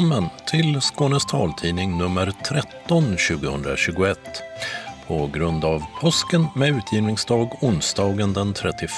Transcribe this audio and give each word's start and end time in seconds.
Välkommen 0.00 0.30
till 0.46 0.80
Skånes 0.80 1.26
taltidning 1.26 1.98
nummer 1.98 2.32
13 2.44 3.04
2021 3.04 4.18
på 5.06 5.26
grund 5.26 5.64
av 5.64 5.82
påsken 6.00 6.46
med 6.54 6.68
utgivningsdag 6.68 7.58
onsdagen 7.60 8.32
den 8.32 8.54
31 8.54 8.90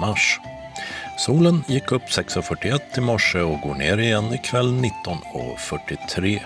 mars. 0.00 0.40
Solen 1.18 1.64
gick 1.68 1.92
upp 1.92 2.02
6.41 2.02 2.80
i 2.96 3.00
morse 3.00 3.40
och 3.40 3.60
går 3.60 3.74
ner 3.74 3.98
igen 3.98 4.34
ikväll 4.34 4.72
19.43. 4.72 6.40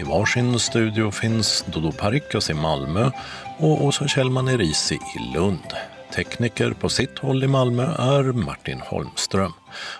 I 0.00 0.02
varsin 0.02 0.58
studio 0.58 1.10
finns 1.10 1.64
Dodo 1.66 1.92
Parikas 1.92 2.50
i 2.50 2.54
Malmö 2.54 3.10
och 3.58 3.84
Åsa 3.84 4.08
Kjellman 4.08 4.48
Erisi 4.48 4.94
i 4.94 5.34
Lund. 5.34 5.72
Tekniker 6.14 6.70
på 6.70 6.88
sitt 6.88 7.18
håll 7.18 7.44
i 7.44 7.48
Malmö 7.48 7.84
är 7.98 8.32
Martin 8.32 8.80
Holmström. 8.80 9.52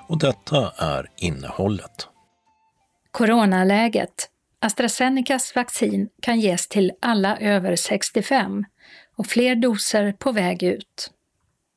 Och 0.06 0.18
detta 0.18 0.72
är 0.76 1.06
innehållet. 1.16 2.08
Coronaläget. 3.10 4.28
AstraZenecas 4.60 5.54
vaccin 5.54 6.08
kan 6.22 6.40
ges 6.40 6.68
till 6.68 6.92
alla 7.02 7.38
över 7.38 7.76
65 7.76 8.64
och 9.16 9.26
fler 9.26 9.54
doser 9.54 10.12
på 10.12 10.32
väg 10.32 10.62
ut. 10.62 11.10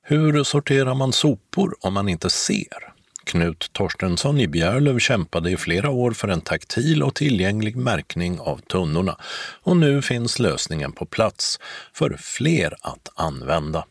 Hur 0.03 0.43
sorterar 0.43 0.95
man 0.95 1.13
sopor 1.13 1.75
om 1.81 1.93
man 1.93 2.09
inte 2.09 2.29
ser? 2.29 2.93
Knut 3.23 3.69
Torstensson 3.73 4.39
i 4.39 4.47
Bjärlöv 4.47 4.99
kämpade 4.99 5.51
i 5.51 5.57
flera 5.57 5.89
år 5.89 6.11
för 6.11 6.27
en 6.27 6.41
taktil 6.41 7.03
och 7.03 7.15
tillgänglig 7.15 7.75
märkning 7.75 8.39
av 8.39 8.57
tunnorna 8.57 9.17
och 9.63 9.77
nu 9.77 10.01
finns 10.01 10.39
lösningen 10.39 10.91
på 10.91 11.05
plats 11.05 11.59
för 11.93 12.17
fler 12.19 12.73
att 12.81 13.09
använda. 13.15 13.85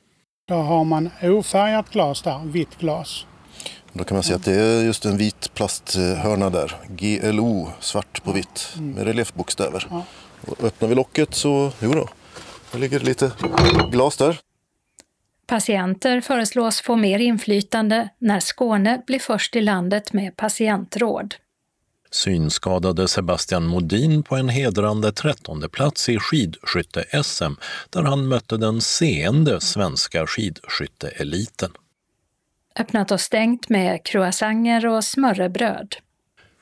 Då 0.48 0.54
har 0.54 0.84
man 0.84 1.10
ofärgat 1.22 1.90
glas 1.90 2.22
där, 2.22 2.40
vitt 2.44 2.78
glas. 2.78 3.26
Då 3.92 4.04
kan 4.04 4.14
man 4.14 4.22
se 4.22 4.34
att 4.34 4.44
det 4.44 4.54
är 4.54 4.84
just 4.84 5.04
en 5.04 5.16
vit 5.16 5.54
plasthörna 5.54 6.50
där, 6.50 6.76
GLO, 6.88 7.72
svart 7.80 8.22
på 8.24 8.32
vitt 8.32 8.68
med 8.76 9.04
reliefbokstäver. 9.04 9.86
Och 10.40 10.64
öppnar 10.64 10.88
vi 10.88 10.94
locket 10.94 11.34
så, 11.34 11.72
jo 11.80 11.92
då, 11.92 12.08
det 12.72 12.78
ligger 12.78 13.00
lite 13.00 13.32
glas 13.90 14.16
där. 14.16 14.40
Patienter 15.46 16.20
föreslås 16.20 16.80
få 16.80 16.96
mer 16.96 17.18
inflytande 17.18 18.08
när 18.18 18.40
Skåne 18.40 19.02
blir 19.06 19.18
först 19.18 19.56
i 19.56 19.60
landet 19.60 20.12
med 20.12 20.36
patientråd. 20.36 21.34
Synskadade 22.10 23.08
Sebastian 23.08 23.66
Modin 23.66 24.22
på 24.22 24.36
en 24.36 24.48
hedrande 24.48 25.12
trettonde 25.12 25.68
plats 25.68 26.08
i 26.08 26.18
skidskytte-SM 26.18 27.52
där 27.90 28.02
han 28.02 28.28
mötte 28.28 28.56
den 28.56 28.80
seende 28.80 29.60
svenska 29.60 30.26
skidskytteeliten. 30.26 31.70
Öppnat 32.78 33.10
och 33.10 33.20
stängt 33.20 33.68
med 33.68 34.04
croissanger 34.04 34.86
och 34.86 35.04
smörrebröd. 35.04 35.96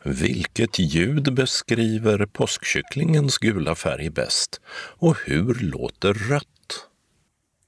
Vilket 0.03 0.78
ljud 0.78 1.34
beskriver 1.34 2.27
påskkycklingens 2.27 3.39
gula 3.39 3.75
färg 3.75 4.11
bäst? 4.11 4.61
Och 4.98 5.17
hur 5.27 5.55
låter 5.55 6.14
rött? 6.14 6.45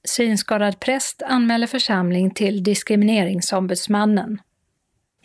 Synskadad 0.03 0.79
präst 0.79 1.21
anmäler 1.21 1.67
församling 1.67 2.31
till 2.31 2.63
Diskrimineringsombudsmannen. 2.63 4.41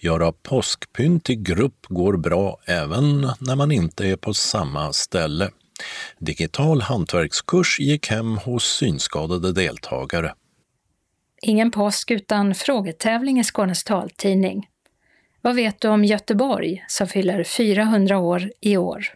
Göra 0.01 0.33
påskpynt 0.33 1.31
i 1.31 1.37
grupp 1.37 1.87
går 1.89 2.17
bra 2.17 2.59
även 2.65 3.21
när 3.21 3.57
man 3.57 3.73
inte 3.73 4.07
är 4.07 4.17
på 4.17 4.35
samma 4.35 4.93
ställe. 4.93 5.51
Digital 6.19 6.81
hantverkskurs 6.81 7.81
gick 7.81 8.11
hem 8.11 8.39
hos 8.39 8.65
synskadade 8.65 9.53
deltagare. 9.53 10.35
Ingen 11.43 11.71
påsk 11.71 12.11
utan 12.11 12.55
frågetävling 12.55 13.41
i 13.41 13.45
Skånes 13.45 13.85
taltidning. 13.85 14.69
Vad 15.41 15.55
vet 15.55 15.81
du 15.81 15.89
om 15.89 16.05
Göteborg 16.05 16.85
som 16.89 17.07
fyller 17.07 17.45
400 17.45 18.19
år 18.19 18.51
i 18.61 18.77
år? 18.77 19.07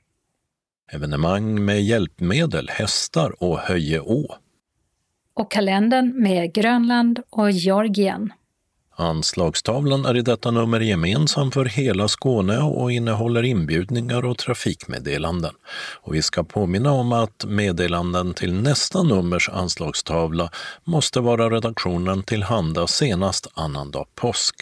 Evenemang 0.92 1.64
med 1.64 1.82
hjälpmedel, 1.82 2.68
hästar 2.68 3.42
och 3.42 3.58
Höje 3.58 4.00
å. 4.00 4.34
Och 5.34 5.50
kalendern 5.50 6.22
med 6.22 6.52
Grönland 6.54 7.20
och 7.30 7.50
Georgien. 7.50 8.32
Anslagstavlan 9.00 10.04
är 10.04 10.16
i 10.16 10.22
detta 10.22 10.50
nummer 10.50 10.80
gemensam 10.80 11.50
för 11.50 11.64
hela 11.64 12.08
Skåne 12.08 12.58
och 12.58 12.92
innehåller 12.92 13.42
inbjudningar 13.42 14.24
och 14.24 14.38
trafikmeddelanden. 14.38 15.54
Och 16.02 16.14
vi 16.14 16.22
ska 16.22 16.44
påminna 16.44 16.92
om 16.92 17.12
att 17.12 17.44
meddelanden 17.44 18.34
till 18.34 18.54
nästa 18.54 19.02
nummers 19.02 19.48
anslagstavla 19.48 20.50
måste 20.84 21.20
vara 21.20 21.50
redaktionen 21.50 22.22
tillhanda 22.22 22.86
senast 22.86 23.46
annandag 23.54 24.06
påsk. 24.14 24.54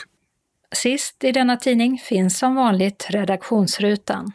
Sist 0.74 1.24
i 1.24 1.32
denna 1.32 1.56
tidning 1.56 1.98
finns 1.98 2.38
som 2.38 2.54
vanligt 2.54 3.06
redaktionsrutan. 3.10 4.32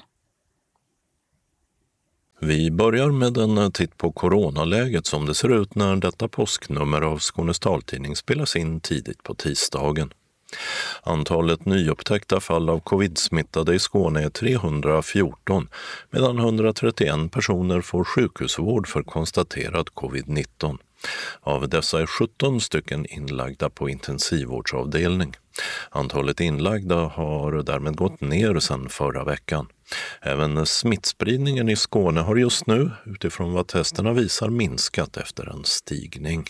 Vi 2.46 2.72
börjar 2.72 3.12
med 3.12 3.38
en 3.38 3.72
titt 3.72 3.98
på 3.98 4.12
coronaläget 4.12 5.06
som 5.06 5.26
det 5.26 5.34
ser 5.34 5.62
ut 5.62 5.76
när 5.76 5.96
detta 5.96 6.28
påsknummer 6.28 7.02
av 7.02 7.20
Skånes 7.20 7.59
taltidning 7.59 8.16
spelas 8.16 8.56
in 8.56 8.80
tidigt 8.80 9.24
på 9.24 9.34
tisdagen. 9.36 10.14
Antalet 11.04 11.66
nyupptäckta 11.66 12.40
fall 12.40 12.70
av 12.70 12.80
covid-smittade 12.80 13.74
i 13.76 13.80
Skåne 13.80 14.24
är 14.24 14.30
314 14.30 15.70
medan 16.09 16.40
131 16.40 17.31
personer 17.31 17.81
får 17.81 18.04
sjukhusvård 18.04 18.88
för 18.88 19.04
konstaterad 19.04 19.88
covid-19. 19.88 20.78
Av 21.42 21.70
dessa 21.70 22.02
är 22.02 22.06
17 22.06 22.62
stycken 22.62 23.06
inlagda 23.06 23.70
på 23.70 23.90
intensivvårdsavdelning. 23.90 25.34
Antalet 25.90 26.40
inlagda 26.40 26.96
har 26.96 27.64
därmed 27.64 27.96
gått 27.96 28.22
ner 28.22 28.60
sedan 28.60 28.90
förra 28.90 29.24
veckan. 29.24 29.68
Även 30.22 30.66
smittspridningen 30.66 31.70
i 31.70 31.76
Skåne 31.76 32.22
har 32.22 32.36
just 32.36 32.68
nu, 32.68 32.92
utifrån 33.06 33.54
vad 33.54 33.68
testerna 33.68 34.14
visar, 34.14 34.50
minskat 34.50 35.18
efter 35.18 35.50
en 35.50 35.64
stigning. 35.66 36.46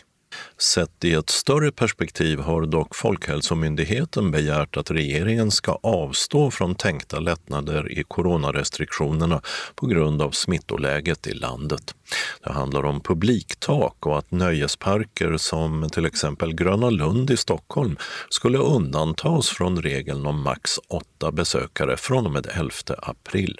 Sett 0.57 1.05
i 1.05 1.13
ett 1.13 1.29
större 1.29 1.71
perspektiv 1.71 2.39
har 2.39 2.66
dock 2.66 2.95
Folkhälsomyndigheten 2.95 4.31
begärt 4.31 4.77
att 4.77 4.91
regeringen 4.91 5.51
ska 5.51 5.79
avstå 5.83 6.51
från 6.51 6.75
tänkta 6.75 7.19
lättnader 7.19 7.91
i 7.91 8.03
coronarestriktionerna 8.03 9.41
på 9.75 9.88
grund 9.88 10.21
av 10.21 10.31
smittoläget 10.31 11.27
i 11.27 11.33
landet. 11.33 11.95
Det 12.44 12.51
handlar 12.51 12.85
om 12.85 13.01
publiktak 13.01 14.05
och 14.05 14.17
att 14.17 14.31
nöjesparker 14.31 15.38
som 15.38 15.89
till 15.89 16.05
exempel 16.05 16.53
Gröna 16.53 16.89
Lund 16.89 17.31
i 17.31 17.38
Stockholm 17.38 17.97
skulle 18.29 18.57
undantas 18.57 19.50
från 19.50 19.81
regeln 19.81 20.25
om 20.25 20.41
max 20.41 20.79
åtta 20.88 21.31
besökare 21.31 21.97
från 21.97 22.25
och 22.25 22.31
med 22.31 22.47
11 22.53 22.71
april. 22.97 23.59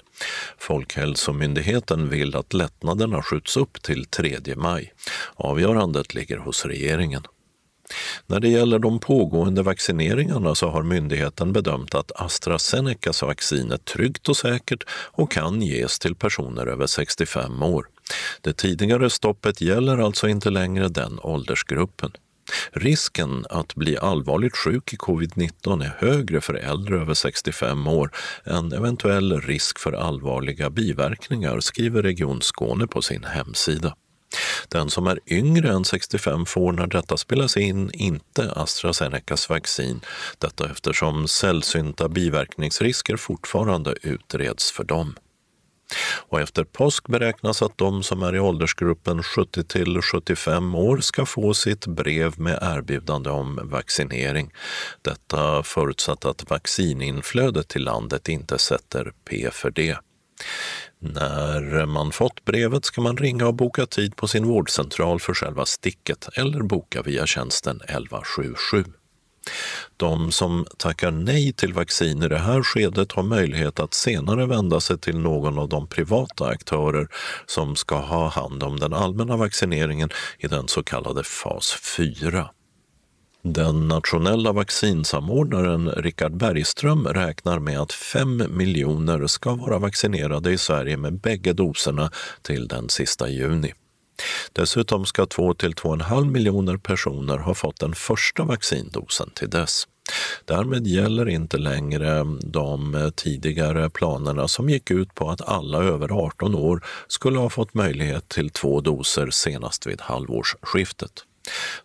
Folkhälsomyndigheten 0.58 2.08
vill 2.08 2.36
att 2.36 2.52
lättnaderna 2.52 3.22
skjuts 3.22 3.56
upp 3.56 3.82
till 3.82 4.04
3 4.04 4.38
maj. 4.56 4.92
Avgörandet 5.34 6.14
ligger 6.14 6.36
hos 6.36 6.63
regeringen. 6.66 7.22
När 8.26 8.40
det 8.40 8.48
gäller 8.48 8.78
de 8.78 9.00
pågående 9.00 9.62
vaccineringarna 9.62 10.54
så 10.54 10.68
har 10.68 10.82
myndigheten 10.82 11.52
bedömt 11.52 11.94
att 11.94 12.12
AstraZenecas 12.20 13.22
vaccin 13.22 13.72
är 13.72 13.76
tryggt 13.76 14.28
och 14.28 14.36
säkert 14.36 14.84
och 14.90 15.30
kan 15.30 15.62
ges 15.62 15.98
till 15.98 16.14
personer 16.14 16.66
över 16.66 16.86
65 16.86 17.62
år. 17.62 17.86
Det 18.40 18.52
tidigare 18.52 19.10
stoppet 19.10 19.60
gäller 19.60 19.98
alltså 19.98 20.28
inte 20.28 20.50
längre 20.50 20.88
den 20.88 21.18
åldersgruppen. 21.22 22.12
Risken 22.72 23.46
att 23.50 23.74
bli 23.74 23.96
allvarligt 23.96 24.56
sjuk 24.56 24.92
i 24.92 24.96
covid-19 24.96 25.84
är 25.84 25.96
högre 25.98 26.40
för 26.40 26.54
äldre 26.54 27.00
över 27.00 27.14
65 27.14 27.86
år 27.86 28.10
än 28.44 28.72
eventuell 28.72 29.40
risk 29.40 29.78
för 29.78 29.92
allvarliga 29.92 30.70
biverkningar, 30.70 31.60
skriver 31.60 32.02
Region 32.02 32.42
Skåne 32.42 32.86
på 32.86 33.02
sin 33.02 33.24
hemsida. 33.24 33.96
Den 34.68 34.90
som 34.90 35.06
är 35.06 35.20
yngre 35.26 35.68
än 35.68 35.84
65 35.84 36.46
får 36.46 36.72
när 36.72 36.86
detta 36.86 37.16
spelas 37.16 37.56
in 37.56 37.90
inte 37.94 38.52
AstraZenecas 38.52 39.48
vaccin, 39.48 40.00
detta 40.38 40.70
eftersom 40.70 41.28
sällsynta 41.28 42.08
biverkningsrisker 42.08 43.16
fortfarande 43.16 43.94
utreds 44.02 44.72
för 44.72 44.84
dem. 44.84 45.14
Och 46.28 46.40
efter 46.40 46.64
påsk 46.64 47.08
beräknas 47.08 47.62
att 47.62 47.78
de 47.78 48.02
som 48.02 48.22
är 48.22 48.34
i 48.34 48.40
åldersgruppen 48.40 49.22
70 49.22 49.64
till 49.64 50.02
75 50.02 50.74
år 50.74 50.98
ska 50.98 51.26
få 51.26 51.54
sitt 51.54 51.86
brev 51.86 52.40
med 52.40 52.58
erbjudande 52.62 53.30
om 53.30 53.60
vaccinering. 53.62 54.52
Detta 55.02 55.62
förutsatt 55.62 56.24
att 56.24 56.50
vaccininflödet 56.50 57.68
till 57.68 57.84
landet 57.84 58.28
inte 58.28 58.58
sätter 58.58 59.12
P 59.30 59.48
för 59.52 59.70
det. 59.70 59.98
När 61.04 61.86
man 61.86 62.12
fått 62.12 62.44
brevet 62.44 62.84
ska 62.84 63.00
man 63.00 63.16
ringa 63.16 63.46
och 63.46 63.54
boka 63.54 63.86
tid 63.86 64.16
på 64.16 64.28
sin 64.28 64.46
vårdcentral 64.46 65.20
för 65.20 65.34
själva 65.34 65.66
sticket 65.66 66.28
eller 66.34 66.62
boka 66.62 67.02
via 67.02 67.26
tjänsten 67.26 67.76
1177. 67.76 68.84
De 69.96 70.32
som 70.32 70.66
tackar 70.78 71.10
nej 71.10 71.52
till 71.52 71.72
vaccin 71.72 72.22
i 72.22 72.28
det 72.28 72.38
här 72.38 72.62
skedet 72.62 73.12
har 73.12 73.22
möjlighet 73.22 73.80
att 73.80 73.94
senare 73.94 74.46
vända 74.46 74.80
sig 74.80 74.98
till 74.98 75.18
någon 75.18 75.58
av 75.58 75.68
de 75.68 75.86
privata 75.86 76.46
aktörer 76.46 77.08
som 77.46 77.76
ska 77.76 77.96
ha 77.96 78.28
hand 78.28 78.62
om 78.62 78.80
den 78.80 78.92
allmänna 78.92 79.36
vaccineringen 79.36 80.10
i 80.38 80.46
den 80.46 80.68
så 80.68 80.82
kallade 80.82 81.24
fas 81.24 81.72
4. 81.96 82.48
Den 83.46 83.88
nationella 83.88 84.52
vaccinsamordnaren 84.52 85.90
Richard 85.90 86.36
Bergström 86.36 87.06
räknar 87.06 87.58
med 87.58 87.80
att 87.80 87.92
fem 87.92 88.42
miljoner 88.50 89.26
ska 89.26 89.54
vara 89.54 89.78
vaccinerade 89.78 90.52
i 90.52 90.58
Sverige 90.58 90.96
med 90.96 91.20
bägge 91.20 91.52
doserna 91.52 92.10
till 92.42 92.68
den 92.68 92.88
sista 92.88 93.28
juni. 93.28 93.72
Dessutom 94.52 95.06
ska 95.06 95.26
2 95.26 95.54
till 95.54 95.74
2,5 95.74 96.30
miljoner 96.30 96.76
personer 96.76 97.38
ha 97.38 97.54
fått 97.54 97.80
den 97.80 97.94
första 97.94 98.44
vaccindosen 98.44 99.30
till 99.34 99.50
dess. 99.50 99.84
Därmed 100.44 100.86
gäller 100.86 101.28
inte 101.28 101.58
längre 101.58 102.24
de 102.42 103.12
tidigare 103.16 103.90
planerna 103.90 104.48
som 104.48 104.70
gick 104.70 104.90
ut 104.90 105.14
på 105.14 105.30
att 105.30 105.48
alla 105.48 105.78
över 105.78 106.24
18 106.26 106.54
år 106.54 106.84
skulle 107.08 107.38
ha 107.38 107.50
fått 107.50 107.74
möjlighet 107.74 108.28
till 108.28 108.50
två 108.50 108.80
doser 108.80 109.30
senast 109.30 109.86
vid 109.86 110.00
halvårsskiftet. 110.00 111.24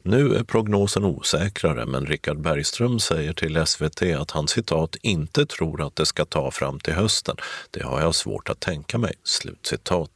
Nu 0.04 0.36
är 0.36 0.44
prognosen 0.44 1.06
osäkrare, 1.06 1.86
men 1.86 2.06
Richard 2.06 2.42
Bergström 2.42 3.00
säger 3.00 3.34
till 3.34 3.66
SVT 3.66 4.02
att 4.02 4.32
han 4.32 4.48
citat 4.48 4.96
inte 5.02 5.46
tror 5.46 5.88
att 5.88 5.96
det 5.96 6.06
ska 6.06 6.26
ta 6.26 6.52
fram 6.52 6.80
till 6.80 6.94
hösten. 6.94 7.36
Det 7.72 7.84
har 7.84 8.02
jag 8.02 8.16
svårt 8.16 8.50
att 8.50 8.60
tänka 8.60 8.98
mig. 8.98 9.14
Slutcitat. 9.24 10.10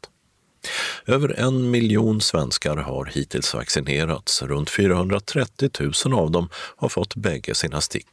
Över 1.06 1.40
en 1.40 1.72
miljon 1.72 2.22
svenskar 2.22 2.78
har 2.78 3.06
hittills 3.06 3.54
vaccinerats. 3.54 4.42
Runt 4.42 4.70
430 4.70 5.70
000 6.06 6.20
av 6.20 6.32
dem 6.32 6.50
har 6.54 6.90
fått 6.90 7.16
bägge 7.16 7.56
sina 7.56 7.82
stick. 7.82 8.08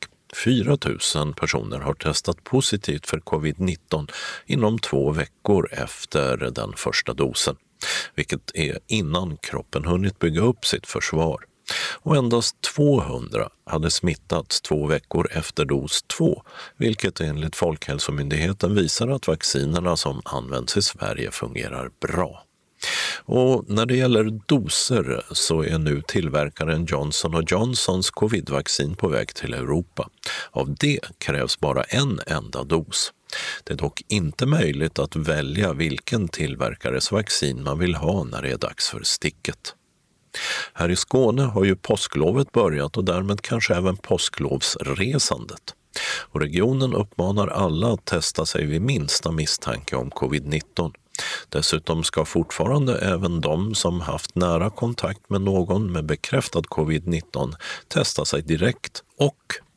4 0.45 0.79
000 1.15 1.35
personer 1.35 1.79
har 1.79 1.95
testat 1.95 2.45
positivt 2.45 3.07
för 3.07 3.19
covid-19 3.19 4.11
inom 4.47 4.79
två 4.79 5.11
veckor 5.11 5.69
efter 5.73 6.37
den 6.37 6.73
första 6.77 7.15
dosen, 7.15 7.57
vilket 8.15 8.51
är 8.55 8.79
innan 8.87 9.37
kroppen 9.37 9.85
hunnit 9.85 10.19
bygga 10.19 10.41
upp 10.41 10.67
sitt 10.67 10.87
försvar. 10.87 11.39
Och 12.03 12.17
endast 12.17 12.61
200 12.61 13.49
hade 13.67 13.91
smittats 13.91 14.61
två 14.61 14.87
veckor 14.87 15.29
efter 15.33 15.65
dos 15.65 16.03
2, 16.03 16.43
vilket 16.77 17.21
enligt 17.21 17.57
Folkhälsomyndigheten 17.57 18.75
visar 18.75 19.09
att 19.09 19.29
vaccinerna 19.29 19.97
som 19.97 20.23
används 20.25 20.77
i 20.77 20.83
Sverige 20.83 21.31
fungerar 21.31 21.91
bra. 22.01 22.45
Och 23.25 23.65
när 23.69 23.87
det 23.87 23.97
gäller 23.97 24.41
doser 24.47 25.23
så 25.33 25.65
är 25.65 25.79
nu 25.79 26.03
tillverkaren 26.09 26.85
Johnson 26.85 27.45
Johnsons 27.49 28.11
covidvaccin 28.11 28.97
på 28.97 29.09
väg 29.09 29.35
till 29.35 29.55
Europa. 29.55 30.09
Av 30.51 30.75
det 30.75 31.01
krävs 31.19 31.61
bara 31.61 31.83
en 31.83 32.21
enda 32.27 32.65
dos. 32.65 33.13
Det 33.65 33.73
är 33.73 33.77
dock 33.77 34.03
inte 34.09 34.47
möjligt 34.47 34.99
att 34.99 35.17
välja 35.17 35.73
vilken 35.73 36.29
tillverkares 36.29 37.13
vaccin 37.13 37.63
man 37.63 37.79
vill 37.79 37.95
ha 37.95 38.25
när 38.25 38.43
det 38.43 38.51
är 38.51 38.59
dags 38.59 38.89
för 38.89 39.03
sticket. 39.03 39.75
Här 40.75 40.89
i 40.89 40.97
Skåne 40.97 41.43
har 41.43 41.65
ju 41.65 41.77
påsklovet 41.77 42.53
börjat 42.53 42.97
och 42.97 43.05
därmed 43.05 43.43
kanske 43.43 43.75
även 43.75 43.97
påsklovsresandet. 43.97 45.75
Och 46.33 46.41
regionen 46.41 46.95
uppmanar 46.95 47.49
alla 47.49 47.93
att 47.93 48.05
testa 48.05 48.47
sig 48.47 48.67
vid 48.67 48.83
minsta 48.83 49.33
misstanke 49.33 49.97
om 49.97 50.11
covid-19. 50.11 50.93
Dessutom 51.49 52.05
ska 52.05 52.25
fortfarande 52.25 52.99
även 52.99 53.41
de 53.41 53.75
som 53.75 54.01
haft 54.01 54.35
nära 54.35 54.71
kontakt 54.71 55.31
med 55.31 55.41
någon 55.41 55.93
med 55.93 56.05
bekräftad 56.05 56.61
covid-19 56.61 57.55
testa 57.89 58.25
sig 58.25 58.43
direkt 58.43 59.03
och 59.19 59.37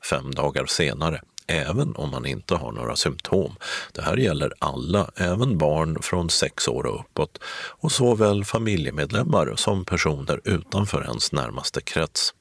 fem 0.10 0.32
dagar 0.32 0.66
senare 0.66 1.22
även 1.48 1.96
om 1.96 2.10
man 2.10 2.26
inte 2.26 2.56
har 2.56 2.72
några 2.72 2.96
symptom. 2.96 3.56
Det 3.92 4.02
här 4.02 4.18
gäller 4.18 4.54
alla, 4.60 5.12
även 5.16 5.58
barn 5.58 6.02
från 6.02 6.30
sex 6.30 6.68
år 6.68 6.86
och 6.86 7.00
uppåt 7.00 7.40
och 7.80 7.92
såväl 7.92 8.46
familjemedlemmar 8.46 9.54
som 9.56 9.86
personer 9.86 10.42
utanför 10.44 11.04
ens 11.04 11.32
närmaste 11.32 11.82
krets. 11.82 12.34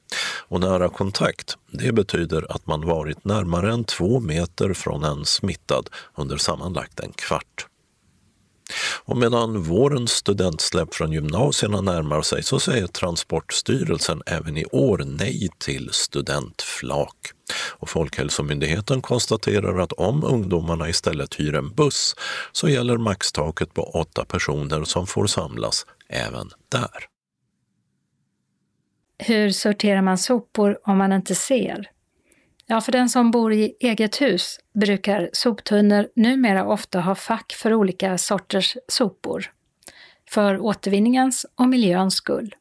Och 0.47 0.59
nära 0.59 0.89
kontakt, 0.89 1.57
det 1.71 1.91
betyder 1.91 2.51
att 2.55 2.67
man 2.67 2.85
varit 2.85 3.25
närmare 3.25 3.73
än 3.73 3.83
två 3.83 4.19
meter 4.19 4.73
från 4.73 5.03
en 5.03 5.25
smittad 5.25 5.89
under 6.15 6.37
sammanlagt 6.37 6.99
en 6.99 7.13
kvart. 7.13 7.67
Och 9.05 9.17
medan 9.17 9.63
vårens 9.63 10.11
studentsläpp 10.11 10.93
från 10.93 11.11
gymnasierna 11.11 11.81
närmar 11.81 12.21
sig 12.21 12.43
så 12.43 12.59
säger 12.59 12.87
Transportstyrelsen 12.87 14.21
även 14.25 14.57
i 14.57 14.65
år 14.65 15.03
nej 15.05 15.49
till 15.59 15.89
studentflak. 15.91 17.15
Och 17.79 17.89
Folkhälsomyndigheten 17.89 19.01
konstaterar 19.01 19.79
att 19.79 19.91
om 19.91 20.23
ungdomarna 20.23 20.89
istället 20.89 21.39
hyr 21.39 21.55
en 21.55 21.69
buss 21.69 22.15
så 22.51 22.69
gäller 22.69 22.97
maxtaket 22.97 23.73
på 23.73 23.83
åtta 23.83 24.25
personer 24.25 24.83
som 24.83 25.07
får 25.07 25.27
samlas 25.27 25.85
även 26.09 26.49
där. 26.69 27.07
Hur 29.17 29.49
sorterar 29.49 30.01
man 30.01 30.17
sopor 30.17 30.79
om 30.83 30.97
man 30.97 31.13
inte 31.13 31.35
ser? 31.35 31.92
Ja, 32.65 32.81
för 32.81 32.91
den 32.91 33.09
som 33.09 33.31
bor 33.31 33.53
i 33.53 33.75
eget 33.79 34.21
hus 34.21 34.59
brukar 34.73 35.29
soptunnor 35.33 36.07
numera 36.15 36.67
ofta 36.67 36.99
ha 36.99 37.15
fack 37.15 37.53
för 37.53 37.73
olika 37.73 38.17
sorters 38.17 38.77
sopor. 38.87 39.51
För 40.29 40.59
återvinningens 40.59 41.45
och 41.55 41.69
miljöns 41.69 42.15
skull. 42.15 42.55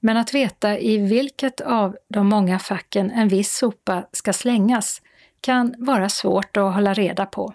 Men 0.00 0.16
att 0.16 0.34
veta 0.34 0.78
i 0.78 0.96
vilket 0.96 1.60
av 1.60 1.96
de 2.08 2.26
många 2.28 2.58
facken 2.58 3.10
en 3.10 3.28
viss 3.28 3.56
sopa 3.56 4.06
ska 4.12 4.32
slängas 4.32 5.02
kan 5.40 5.74
vara 5.78 6.08
svårt 6.08 6.56
att 6.56 6.74
hålla 6.74 6.94
reda 6.94 7.26
på. 7.26 7.54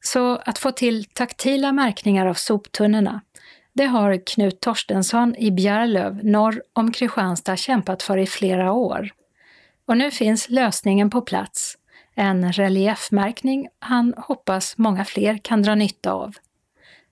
Så 0.00 0.36
att 0.36 0.58
få 0.58 0.72
till 0.72 1.04
taktila 1.04 1.72
märkningar 1.72 2.26
av 2.26 2.34
soptunnorna, 2.34 3.20
det 3.72 3.84
har 3.84 4.26
Knut 4.26 4.60
Torstensson 4.60 5.36
i 5.36 5.50
Bjärlöv 5.50 6.24
norr 6.24 6.62
om 6.72 6.92
Kristianstad 6.92 7.56
kämpat 7.56 8.02
för 8.02 8.18
i 8.18 8.26
flera 8.26 8.72
år. 8.72 9.10
Och 9.90 9.96
nu 9.96 10.10
finns 10.10 10.48
lösningen 10.48 11.10
på 11.10 11.20
plats. 11.20 11.76
En 12.14 12.52
reliefmärkning 12.52 13.68
han 13.78 14.14
hoppas 14.16 14.78
många 14.78 15.04
fler 15.04 15.38
kan 15.38 15.62
dra 15.62 15.74
nytta 15.74 16.12
av. 16.12 16.32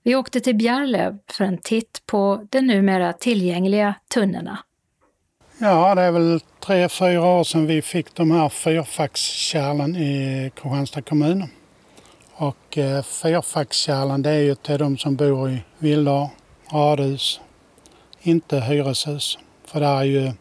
Vi 0.03 0.15
åkte 0.15 0.39
till 0.39 0.55
Bjärlöv 0.55 1.17
för 1.27 1.43
en 1.43 1.57
titt 1.57 2.03
på 2.05 2.47
de 2.49 2.61
numera 2.61 3.13
tillgängliga 3.13 3.95
tunnorna. 4.13 4.59
Ja, 5.57 5.95
det 5.95 6.01
är 6.01 6.11
väl 6.11 6.41
tre, 6.59 6.89
fyra 6.89 7.25
år 7.25 7.43
sedan 7.43 7.67
vi 7.67 7.81
fick 7.81 8.15
de 8.15 8.31
här 8.31 8.49
fyrfackskärlen 8.49 9.95
i 9.95 10.51
Kristianstad 10.55 11.01
kommun. 11.01 11.43
Och 12.33 12.77
eh, 12.77 13.03
fyrfackskärlen 13.03 14.21
det 14.21 14.29
är 14.29 14.41
ju 14.41 14.55
till 14.55 14.77
de 14.77 14.97
som 14.97 15.15
bor 15.15 15.49
i 15.49 15.63
villor, 15.77 16.29
radhus, 16.71 17.41
inte 18.21 18.59
hyreshus. 18.59 19.37
För 19.65 19.79
där 19.79 19.97
är 19.97 20.03
ju 20.03 20.31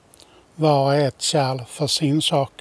var 0.58 0.84
och 0.84 0.94
ett 0.94 1.22
kärl 1.22 1.58
för 1.68 1.86
sin 1.86 2.22
sak. 2.22 2.52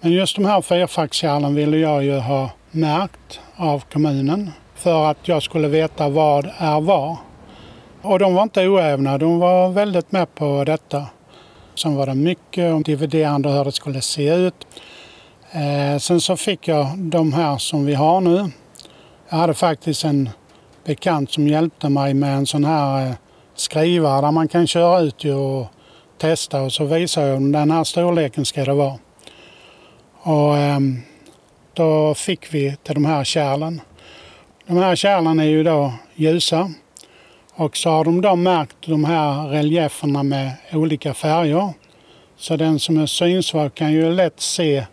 Men 0.00 0.12
just 0.12 0.36
de 0.36 0.44
här 0.44 0.62
fyrfackskärlen 0.62 1.54
ville 1.54 1.76
jag 1.76 2.04
ju 2.04 2.18
ha 2.18 2.50
märkt 2.70 3.40
av 3.56 3.84
kommunen 3.92 4.50
för 4.74 5.10
att 5.10 5.28
jag 5.28 5.42
skulle 5.42 5.68
veta 5.68 6.08
vad 6.08 6.50
är 6.58 6.80
vad. 6.80 7.16
Och 8.02 8.18
de 8.18 8.34
var 8.34 8.42
inte 8.42 8.68
oävna, 8.68 9.18
de 9.18 9.38
var 9.38 9.68
väldigt 9.68 10.12
med 10.12 10.34
på 10.34 10.64
detta. 10.64 11.06
Sen 11.74 11.96
var 11.96 12.06
det 12.06 12.14
mycket 12.14 12.74
om 12.74 12.82
dividerande 12.82 13.48
hur 13.48 13.64
det 13.64 13.72
skulle 13.72 14.00
se 14.00 14.34
ut. 14.34 14.66
Eh, 15.50 15.98
sen 15.98 16.20
så 16.20 16.36
fick 16.36 16.68
jag 16.68 16.98
de 16.98 17.32
här 17.32 17.58
som 17.58 17.86
vi 17.86 17.94
har 17.94 18.20
nu. 18.20 18.50
Jag 19.28 19.36
hade 19.36 19.54
faktiskt 19.54 20.04
en 20.04 20.30
bekant 20.84 21.32
som 21.32 21.48
hjälpte 21.48 21.88
mig 21.88 22.14
med 22.14 22.36
en 22.36 22.46
sån 22.46 22.64
här 22.64 23.06
eh, 23.06 23.12
skrivare 23.54 24.20
där 24.20 24.30
man 24.30 24.48
kan 24.48 24.66
köra 24.66 25.00
ut 25.00 25.24
och 25.24 25.66
testa 26.22 26.62
och 26.62 26.72
så 26.72 26.84
visade 26.84 27.28
jag 27.28 27.52
den 27.52 27.70
här 27.70 27.84
storleken 27.84 28.44
ska 28.44 28.64
det 28.64 28.72
vara. 28.72 28.98
Och 30.22 30.56
eh, 30.56 30.80
då 31.74 32.14
fick 32.14 32.54
vi 32.54 32.76
till 32.82 32.94
de 32.94 33.04
här 33.04 33.24
kärlen. 33.24 33.80
De 34.66 34.76
här 34.76 34.96
kärlen 34.96 35.40
är 35.40 35.44
ju 35.44 35.62
då 35.64 35.92
ljusa 36.14 36.72
och 37.54 37.76
så 37.76 37.90
har 37.90 38.04
de 38.04 38.20
då 38.20 38.36
märkt 38.36 38.76
de 38.86 39.04
här 39.04 39.48
relieferna 39.48 40.22
med 40.22 40.52
olika 40.72 41.14
färger. 41.14 41.72
Så 42.36 42.56
den 42.56 42.78
som 42.78 42.98
är 42.98 43.06
synsvag 43.06 43.74
kan 43.74 43.92
ju 43.92 44.12
lätt 44.12 44.40
se 44.40 44.86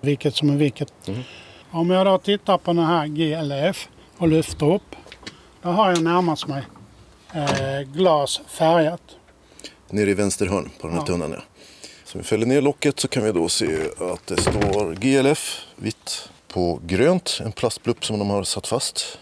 vilket 0.00 0.36
som 0.36 0.50
är 0.50 0.56
vilket. 0.56 1.08
Mm. 1.08 1.20
Om 1.70 1.90
jag 1.90 2.06
då 2.06 2.18
tittar 2.18 2.58
på 2.58 2.72
den 2.72 2.84
här 2.84 3.06
GLF 3.06 3.88
och 4.18 4.28
lyfter 4.28 4.74
upp, 4.74 4.96
då 5.62 5.68
har 5.68 5.90
jag 5.90 6.02
närmast 6.02 6.46
mig 6.46 6.62
eh, 7.34 7.80
glas 7.94 8.40
färgat 8.48 9.02
nere 9.92 10.10
i 10.10 10.14
vänster 10.14 10.46
hörn 10.46 10.70
på 10.80 10.86
den 10.86 10.96
här 10.96 11.02
ja. 11.02 11.06
tunnan. 11.06 11.32
Ja. 11.32 11.42
Så 12.04 12.18
vi 12.18 12.24
fäller 12.24 12.46
ner 12.46 12.60
locket 12.60 13.00
så 13.00 13.08
kan 13.08 13.24
vi 13.24 13.32
då 13.32 13.48
se 13.48 13.66
att 13.98 14.26
det 14.26 14.40
står 14.40 14.94
GLF 14.94 15.66
vitt 15.76 16.28
på 16.48 16.80
grönt. 16.86 17.38
En 17.44 17.52
plastblupp 17.52 18.04
som 18.04 18.18
de 18.18 18.30
har 18.30 18.44
satt 18.44 18.66
fast 18.66 19.18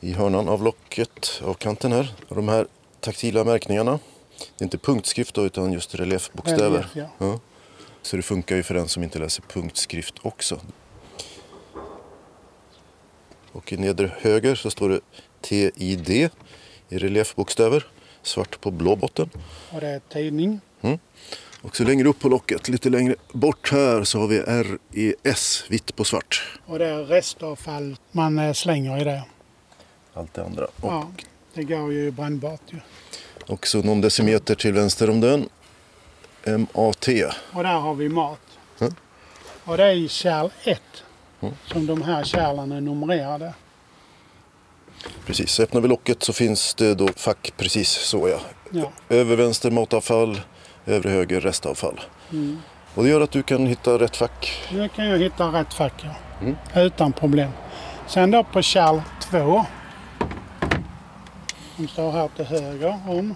i 0.00 0.12
hörnan 0.12 0.48
av 0.48 0.62
locket, 0.62 1.42
av 1.44 1.54
kanten 1.54 1.92
här. 1.92 2.14
Och 2.28 2.36
de 2.36 2.48
här 2.48 2.66
taktila 3.00 3.44
märkningarna. 3.44 3.98
Det 4.38 4.62
är 4.62 4.64
inte 4.64 4.78
punktskrift 4.78 5.34
då, 5.34 5.44
utan 5.46 5.72
just 5.72 5.94
reliefbokstäver. 5.94 6.70
Relief, 6.70 6.90
ja. 6.94 7.08
ja. 7.18 7.40
Så 8.02 8.16
det 8.16 8.22
funkar 8.22 8.56
ju 8.56 8.62
för 8.62 8.74
den 8.74 8.88
som 8.88 9.02
inte 9.02 9.18
läser 9.18 9.42
punktskrift 9.42 10.14
också. 10.22 10.60
Och 13.52 13.72
i 13.72 13.76
nedre 13.76 14.12
höger 14.20 14.54
så 14.54 14.70
står 14.70 14.88
det 14.88 15.00
TID 15.40 16.10
i 16.88 16.98
reliefbokstäver 16.98 17.86
svart 18.26 18.60
på 18.60 18.70
blå 18.70 18.96
botten. 18.96 19.30
Och 19.70 19.80
det 19.80 19.88
är 19.88 20.00
tidning. 20.12 20.60
Mm. 20.82 20.98
Och 21.62 21.76
så 21.76 21.84
längre 21.84 22.08
upp 22.08 22.18
på 22.20 22.28
locket, 22.28 22.68
lite 22.68 22.90
längre 22.90 23.14
bort 23.32 23.72
här, 23.72 24.04
så 24.04 24.18
har 24.20 24.26
vi 24.26 24.40
RES, 24.40 25.64
vitt 25.68 25.96
på 25.96 26.04
svart. 26.04 26.58
Och 26.66 26.78
det 26.78 26.86
är 26.86 27.04
restavfall 27.04 27.96
man 28.12 28.38
eh, 28.38 28.52
slänger 28.52 29.00
i 29.00 29.04
det. 29.04 29.22
Allt 30.14 30.34
det 30.34 30.44
andra. 30.44 30.64
Och, 30.64 30.92
Ja, 30.92 31.08
det 31.54 31.62
går 31.64 31.92
ju 31.92 32.10
brännbart 32.10 32.60
ju. 32.70 32.78
och 33.46 33.66
så 33.66 33.82
någon 33.82 34.00
decimeter 34.00 34.54
till 34.54 34.72
vänster 34.72 35.10
om 35.10 35.20
den. 35.20 35.48
MAT. 36.46 37.08
Och 37.52 37.62
där 37.62 37.78
har 37.80 37.94
vi 37.94 38.08
mat. 38.08 38.40
Mm. 38.80 38.94
Och 39.64 39.76
det 39.76 39.84
är 39.84 39.92
i 39.92 40.08
kärl 40.08 40.50
1 40.64 40.80
Mm. 41.40 41.54
som 41.66 41.86
de 41.86 42.02
här 42.02 42.24
kärlen 42.24 42.72
är 42.72 42.80
numrerade. 42.80 43.54
Precis, 45.26 45.50
så 45.50 45.62
öppnar 45.62 45.80
vi 45.80 45.88
locket 45.88 46.22
så 46.22 46.32
finns 46.32 46.74
det 46.74 46.94
då 46.94 47.08
fack 47.16 47.52
precis 47.56 47.88
så 47.88 48.28
ja. 48.28 48.40
Ja. 48.70 48.92
Över 49.08 49.36
vänster 49.36 49.70
matavfall, 49.70 50.40
övre 50.86 51.10
höger 51.10 51.40
restavfall. 51.40 52.00
Mm. 52.32 52.58
Och 52.94 53.02
det 53.02 53.08
gör 53.08 53.20
att 53.20 53.30
du 53.30 53.42
kan 53.42 53.66
hitta 53.66 53.98
rätt 53.98 54.16
fack. 54.16 54.64
Nu 54.72 54.88
kan 54.88 55.06
jag 55.06 55.18
hitta 55.18 55.46
rätt 55.46 55.74
fack 55.74 55.92
ja. 55.96 56.10
Mm. 56.40 56.56
Utan 56.74 57.12
problem. 57.12 57.50
Sen 58.06 58.30
då 58.30 58.44
på 58.44 58.62
kärl 58.62 59.00
2. 59.30 59.64
Som 61.76 61.88
står 61.88 62.12
här 62.12 62.28
till 62.36 62.44
höger 62.44 63.00
om. 63.06 63.34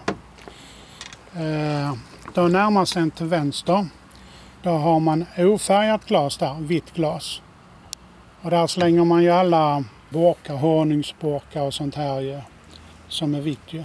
Eh, 1.33 1.95
då 2.35 2.49
närmast 2.49 2.97
en 2.97 3.11
till 3.11 3.27
vänster. 3.27 3.87
Då 4.63 4.71
har 4.71 5.01
man 5.01 5.25
ofärgat 5.39 6.07
glas 6.07 6.37
där, 6.37 6.57
vitt 6.61 6.95
glas. 6.95 7.43
Och 8.43 8.51
där 8.51 8.67
slänger 8.67 9.05
man 9.05 9.23
ju 9.23 9.31
alla 9.31 9.85
burkar, 10.11 10.55
honungsburkar 10.55 11.63
och 11.63 11.75
sånt 11.75 11.95
här 11.95 12.21
ju, 12.21 12.41
som 13.09 13.35
är 13.35 13.41
vitt 13.41 13.61
ju. 13.73 13.85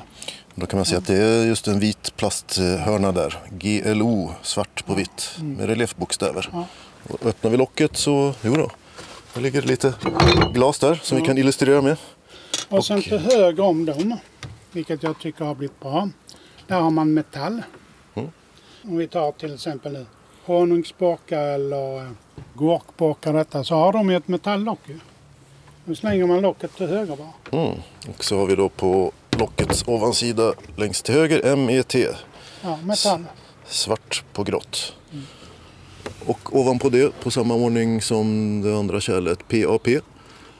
Då 0.56 0.66
kan 0.66 0.78
man 0.78 0.86
se 0.86 0.96
att 0.96 1.08
det 1.08 1.18
är 1.18 1.46
just 1.46 1.68
en 1.68 1.80
vit 1.80 2.16
plasthörna 2.16 3.12
där. 3.12 3.38
GLO, 3.52 4.32
svart 4.42 4.86
på 4.86 4.94
vitt, 4.94 5.36
med 5.42 5.66
reliefbokstäver. 5.66 6.50
Ja. 6.54 6.66
Och 7.10 7.26
öppnar 7.26 7.52
vi 7.52 7.58
locket 7.58 7.98
så, 7.98 8.34
jo 8.42 8.54
då, 8.56 8.70
det 9.34 9.40
ligger 9.40 9.62
lite 9.62 9.94
glas 10.54 10.80
där 10.80 11.00
som 11.04 11.18
vi 11.18 11.26
kan 11.26 11.38
illustrera 11.38 11.82
med. 11.82 11.98
Och 12.70 12.86
sen 12.86 12.98
Och- 12.98 13.04
till 13.04 13.18
höger 13.20 13.64
om 13.64 13.86
dem, 13.86 14.18
vilket 14.72 15.04
jag 15.04 15.20
tycker 15.20 15.46
har 15.46 15.56
blivit 15.56 15.80
bra. 15.80 16.10
Där 16.68 16.80
har 16.82 16.92
man 16.92 17.14
metall. 17.14 17.62
Mm. 18.16 18.30
Om 18.84 18.98
vi 18.98 19.08
tar 19.08 19.32
till 19.32 19.54
exempel 19.54 19.94
nu 19.94 20.06
honungsburkar 20.46 21.44
eller 21.48 21.98
eh, 21.98 22.10
gurkburkar 22.58 23.34
detta 23.34 23.64
så 23.64 23.76
har 23.76 23.94
de 23.94 24.10
ju 24.10 24.18
ett 24.18 24.28
metalllock 24.28 24.80
ju. 24.86 25.00
Nu 25.86 25.96
slänger 25.96 26.26
man 26.28 26.42
locket 26.42 26.76
till 26.76 26.88
höger 26.88 27.16
bara. 27.16 27.62
Mm. 27.64 27.78
Och 28.10 28.24
så 28.24 28.38
har 28.38 28.46
vi 28.46 28.56
då 28.56 28.70
på 28.70 29.12
lockets 29.40 29.84
ovansida 29.88 30.54
längst 30.76 31.06
till 31.06 31.14
höger 31.16 31.56
MET, 31.56 31.94
Ja, 32.62 32.80
metall. 32.84 33.24
svart 33.68 34.24
på 34.34 34.44
grått. 34.44 34.94
Och 36.26 36.56
ovanpå 36.56 36.90
det, 36.90 37.20
på 37.20 37.32
samma 37.32 37.54
ordning 37.54 38.02
som 38.02 38.62
det 38.62 38.78
andra 38.78 39.00
kärlet, 39.00 39.40
PAP. 39.48 39.88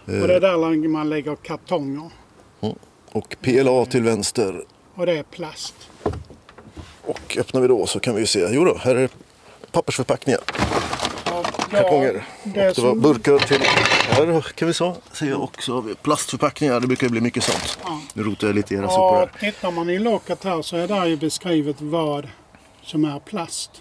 Och 0.06 0.28
det 0.28 0.36
är 0.36 0.40
där 0.40 0.88
man 0.88 1.10
lägger 1.10 1.36
kartonger. 1.36 2.10
Och 3.12 3.36
PLA 3.42 3.86
till 3.86 4.04
vänster. 4.04 4.64
Och 4.96 5.06
det 5.06 5.18
är 5.18 5.24
plast. 5.24 5.76
Och 7.06 7.38
öppnar 7.40 7.62
vi 7.62 7.68
då 7.68 7.86
så 7.88 8.00
kan 8.00 8.16
vi 8.16 8.22
ju 8.22 8.28
se, 8.28 8.48
jo 8.52 8.66
då, 8.66 8.78
här 8.78 8.96
är 8.96 9.10
pappersförpackningar. 9.72 10.40
Kartonger. 11.82 12.26
det 12.44 12.76
det 12.76 12.82
var 12.82 12.96
burkar 12.96 13.38
till 13.40 13.62
här 14.10 14.42
kan 14.56 14.68
vi 14.68 14.74
så, 14.74 14.96
se 15.12 15.34
också 15.34 15.84
plastförpackningar. 16.02 16.80
Det 16.80 16.88
brukar 16.88 17.10
bli 17.10 17.22
mycket 17.22 17.44
sånt. 17.44 17.80
Ja. 17.84 18.02
Nu 18.14 18.24
rotar 18.24 18.48
jag 18.48 18.56
lite 18.56 18.74
i 18.74 18.78
era 18.78 18.88
sopor 18.90 19.12
Och 19.12 19.18
här. 19.18 19.30
tittar 19.52 19.72
man 19.72 19.90
i 19.90 20.00
locket 20.00 20.44
här 20.44 20.62
så 20.62 20.78
är 20.78 20.88
där 20.88 21.06
ju 21.06 21.18
beskrivet 21.18 21.76
vad 21.82 22.28
som 22.84 23.06
är 23.06 23.20
plast. 23.20 23.72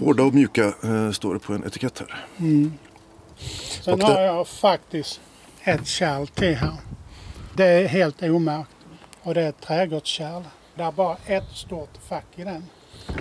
Hårda 0.00 0.22
och 0.22 0.34
mjuka 0.34 0.64
eh, 0.64 1.10
står 1.12 1.34
det 1.34 1.40
på 1.40 1.52
en 1.52 1.64
etikett 1.66 1.98
här. 1.98 2.26
Sen 3.82 3.92
Och 3.92 3.98
det- 3.98 4.04
har 4.04 4.20
jag 4.20 4.48
faktiskt 4.48 5.20
ett 5.64 5.86
kärl 5.86 6.26
till 6.26 6.54
här. 6.54 6.76
Det 7.56 7.64
är 7.64 7.86
helt 7.88 8.22
omärkt. 8.22 8.70
Och 9.22 9.34
det 9.34 9.42
är 9.42 9.48
ett 9.48 9.60
trädgårdskärl. 9.60 10.42
Det 10.74 10.82
är 10.82 10.92
bara 10.92 11.16
ett 11.26 11.48
stort 11.54 11.90
fack 12.08 12.24
i 12.36 12.44
den. 12.44 12.64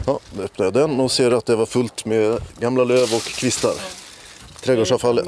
Ja, 0.05 0.19
då 0.33 0.43
öppnar 0.43 0.65
jag 0.65 0.73
den 0.73 0.99
och 0.99 1.11
ser 1.11 1.31
att 1.31 1.45
det 1.45 1.55
var 1.55 1.65
fullt 1.65 2.05
med 2.05 2.39
gamla 2.59 2.83
löv 2.83 3.13
och 3.15 3.21
kvistar. 3.21 3.73
Trädgårdsavfallet. 4.65 5.27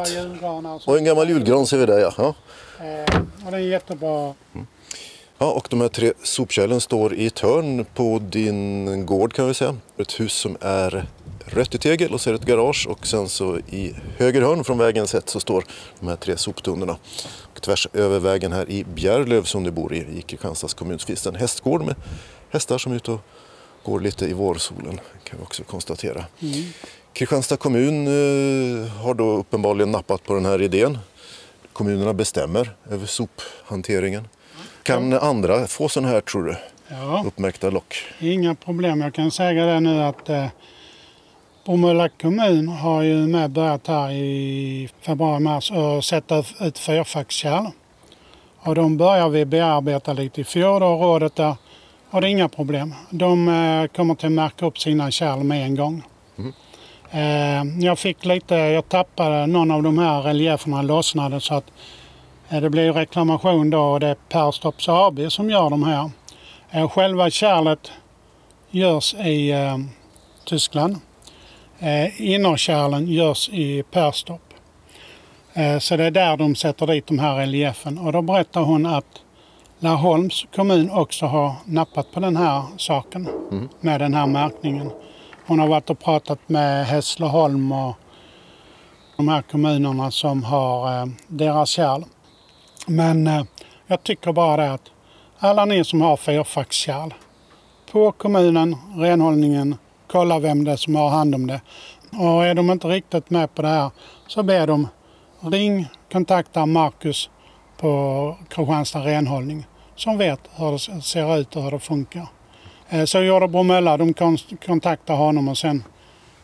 Och 0.85 0.97
en 0.97 1.05
gammal 1.05 1.29
julgran 1.29 1.67
ser 1.67 1.77
vi 1.77 1.85
där 1.85 1.99
ja. 1.99 2.13
ja. 2.17 2.35
Eh, 2.85 3.21
och 3.45 3.51
det 3.51 3.57
är 3.57 3.61
jättebra. 3.61 4.33
Ja, 5.37 5.51
och 5.51 5.67
de 5.69 5.81
här 5.81 5.87
tre 5.87 6.13
sopkärlen 6.23 6.81
står 6.81 7.13
i 7.13 7.25
ett 7.25 7.39
hörn 7.39 7.85
på 7.93 8.19
din 8.19 9.05
gård 9.05 9.33
kan 9.33 9.47
vi 9.47 9.53
säga. 9.53 9.75
Ett 9.97 10.19
hus 10.19 10.33
som 10.33 10.57
är 10.61 11.07
rött 11.45 11.75
i 11.75 11.77
tegel 11.77 12.13
och 12.13 12.21
så 12.21 12.29
är 12.29 12.33
det 12.33 12.39
ett 12.39 12.45
garage 12.45 12.87
och 12.89 13.07
sen 13.07 13.29
så 13.29 13.57
i 13.57 13.95
höger 14.17 14.41
hörn 14.41 14.63
från 14.63 14.77
vägen 14.77 15.07
sett 15.07 15.29
så 15.29 15.39
står 15.39 15.65
de 15.99 16.07
här 16.07 16.15
tre 16.15 16.37
soptunnorna. 16.37 16.97
Och 17.53 17.61
tvärs 17.61 17.87
över 17.93 18.19
vägen 18.19 18.51
här 18.51 18.69
i 18.69 18.83
Bjärlöv 18.83 19.43
som 19.43 19.63
du 19.63 19.71
bor 19.71 19.93
i, 19.93 19.97
i 19.97 20.21
Kristianstads 20.21 20.73
kommun, 20.73 20.99
finns 20.99 21.23
det 21.23 21.29
en 21.29 21.35
hästgård 21.35 21.81
med 21.81 21.95
hästar 22.49 22.77
som 22.77 22.91
är 22.91 22.95
ute 22.95 23.11
och 23.11 23.21
går 23.83 23.99
lite 23.99 24.25
i 24.25 24.33
vårsolen 24.33 24.99
kan 25.23 25.39
vi 25.39 25.45
också 25.45 25.63
konstatera. 25.63 26.25
Kristianstad 27.17 27.57
kommun 27.57 28.07
eh, 28.07 28.87
har 28.87 29.13
då 29.13 29.23
uppenbarligen 29.31 29.91
nappat 29.91 30.23
på 30.23 30.33
den 30.33 30.45
här 30.45 30.61
idén. 30.61 30.97
Kommunerna 31.73 32.13
bestämmer 32.13 32.69
över 32.91 33.05
sophanteringen. 33.05 34.27
Kan 34.83 35.13
andra 35.13 35.67
få 35.67 35.89
sådana 35.89 36.09
här, 36.09 36.21
tror 36.21 36.43
du, 36.43 36.55
Ja, 36.87 37.23
uppmärkta 37.27 37.69
lock? 37.69 37.95
inga 38.19 38.55
problem. 38.55 39.01
Jag 39.01 39.13
kan 39.13 39.31
säga 39.31 39.65
det 39.65 39.79
nu 39.79 40.03
att 40.03 40.29
eh, 40.29 40.45
Bromölla 41.65 42.09
kommun 42.09 42.67
har 42.67 43.01
ju 43.01 43.15
med 43.27 43.51
börjat 43.51 43.87
här 43.87 44.11
i 44.11 44.89
februari-mars 45.01 45.71
att 45.71 46.05
sätta 46.05 46.43
ut 46.59 46.79
fyrfackskärl. 46.79 47.65
Och 48.59 48.75
de 48.75 48.97
börjar 48.97 49.29
vi 49.29 49.45
bearbeta 49.45 50.13
lite 50.13 50.41
i 50.41 50.43
fjol 50.43 50.83
och 50.83 51.01
rådet 51.01 51.35
där 51.35 51.55
har 52.09 52.21
det 52.21 52.29
inga 52.29 52.49
problem. 52.49 52.93
De 53.09 53.47
eh, 53.47 53.87
kommer 53.87 54.15
till 54.15 54.25
att 54.25 54.31
märka 54.31 54.65
upp 54.65 54.79
sina 54.79 55.11
kärl 55.11 55.43
med 55.43 55.65
en 55.65 55.75
gång. 55.75 56.03
Eh, 56.37 56.45
jag 57.79 57.99
fick 57.99 58.25
lite, 58.25 58.55
jag 58.55 58.89
tappade 58.89 59.47
någon 59.47 59.71
av 59.71 59.83
de 59.83 59.97
här 59.97 60.21
relieferna 60.21 60.81
lossnade 60.81 61.41
så 61.41 61.53
att 61.53 61.71
eh, 62.49 62.61
det 62.61 62.69
blev 62.69 62.93
reklamation 62.93 63.69
då 63.69 63.81
och 63.81 63.99
det 63.99 64.07
är 64.07 64.15
Perstorps 64.29 64.89
AB 64.89 65.19
som 65.29 65.49
gör 65.49 65.69
de 65.69 65.83
här. 65.83 66.11
Eh, 66.71 66.89
själva 66.89 67.29
kärlet 67.29 67.91
görs 68.71 69.13
i 69.13 69.51
eh, 69.51 69.77
Tyskland. 70.45 70.95
Eh, 71.79 72.21
innerkärlen 72.21 73.07
görs 73.07 73.49
i 73.49 73.83
Perstorp. 73.83 74.41
Eh, 75.53 75.79
så 75.79 75.97
det 75.97 76.03
är 76.03 76.11
där 76.11 76.37
de 76.37 76.55
sätter 76.55 76.87
dit 76.87 77.07
de 77.07 77.19
här 77.19 77.35
reliefen. 77.35 77.97
Och 77.97 78.11
då 78.11 78.21
berättar 78.21 78.61
hon 78.61 78.85
att 78.85 79.21
Laholms 79.79 80.45
kommun 80.55 80.91
också 80.91 81.25
har 81.25 81.53
nappat 81.65 82.11
på 82.11 82.19
den 82.19 82.37
här 82.37 82.63
saken 82.77 83.27
med 83.79 84.01
den 84.01 84.13
här 84.13 84.27
märkningen. 84.27 84.91
Hon 85.47 85.59
har 85.59 85.67
varit 85.67 85.89
och 85.89 85.99
pratat 85.99 86.49
med 86.49 86.85
Hässleholm 86.85 87.71
och 87.71 87.95
de 89.17 89.27
här 89.27 89.41
kommunerna 89.41 90.11
som 90.11 90.43
har 90.43 91.01
eh, 91.01 91.07
deras 91.27 91.69
kärl. 91.69 92.03
Men 92.87 93.27
eh, 93.27 93.43
jag 93.87 94.03
tycker 94.03 94.31
bara 94.33 94.57
det 94.57 94.73
att 94.73 94.91
alla 95.39 95.65
ni 95.65 95.83
som 95.83 96.01
har 96.01 96.17
fyrfackskärl, 96.17 97.13
på 97.91 98.11
kommunen, 98.11 98.75
renhållningen, 98.95 99.75
kolla 100.07 100.39
vem 100.39 100.63
det 100.63 100.71
är 100.71 100.75
som 100.75 100.95
har 100.95 101.09
hand 101.09 101.35
om 101.35 101.47
det. 101.47 101.61
Och 102.11 102.45
är 102.45 102.53
de 102.53 102.71
inte 102.71 102.87
riktigt 102.87 103.29
med 103.29 103.55
på 103.55 103.61
det 103.61 103.67
här 103.67 103.91
så 104.27 104.43
ber 104.43 104.67
de 104.67 104.87
ring, 105.39 105.87
kontakta 106.11 106.65
Marcus 106.65 107.29
på 107.77 108.35
Kristianstad 108.49 108.99
renhållning 108.99 109.65
som 109.95 110.17
vet 110.17 110.39
hur 110.55 110.71
det 110.71 111.01
ser 111.01 111.37
ut 111.37 111.55
och 111.55 111.63
hur 111.63 111.71
det 111.71 111.79
funkar. 111.79 112.27
Eh, 112.89 113.05
Så 113.05 113.21
gjorde 113.23 113.47
Bromölla, 113.47 113.97
de 113.97 114.13
kon- 114.13 114.37
kontaktade 114.65 115.19
honom 115.19 115.47
och 115.47 115.57
sen 115.57 115.83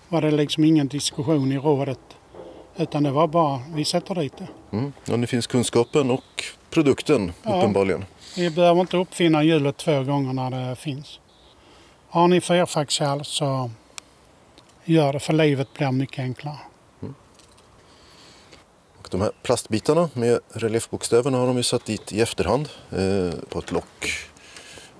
var 0.10 0.22
det 0.22 0.32
liksom 0.32 0.64
ingen 0.64 0.88
diskussion 0.88 1.52
i 1.52 1.58
rådet. 1.58 2.00
Utan 2.78 3.04
det 3.04 3.12
var 3.12 3.28
bara, 3.28 3.60
vi 3.74 3.86
sätter 3.86 4.16
dit 4.16 4.34
det. 4.38 4.48
Mm. 4.78 4.94
Ja, 5.06 5.16
nu 5.16 5.28
finns 5.28 5.48
kunskapen 5.48 6.12
och 6.12 6.44
produkten 6.70 7.34
Ja. 7.44 7.58
uppenbarligen. 7.58 8.06
Vi 8.38 8.50
behöver 8.50 8.82
inte 8.82 8.98
uppfinna 8.98 9.44
hjulet 9.44 9.78
två 9.78 10.04
gånger 10.04 10.34
när 10.34 10.70
det 10.70 10.76
finns. 10.76 11.20
Har 12.10 12.28
ni 12.28 12.42
fyrfackskärl 12.42 13.24
så 13.24 13.72
gör 14.86 15.14
det 15.14 15.20
för 15.20 15.34
livet 15.34 15.74
blir 15.74 15.92
mycket 15.92 16.20
enklare. 16.20 16.58
Och 18.98 19.08
de 19.12 19.22
här 19.22 19.32
plastbitarna 19.44 20.10
med 20.14 20.40
reliefbokstäverna 20.54 21.38
har 21.38 21.48
de 21.48 21.58
ju 21.58 21.64
satt 21.64 21.86
dit 21.86 22.14
i 22.14 22.22
efterhand 22.22 22.70
eh, 22.92 23.40
på 23.50 23.60
ett 23.60 23.72
lock. 23.72 24.10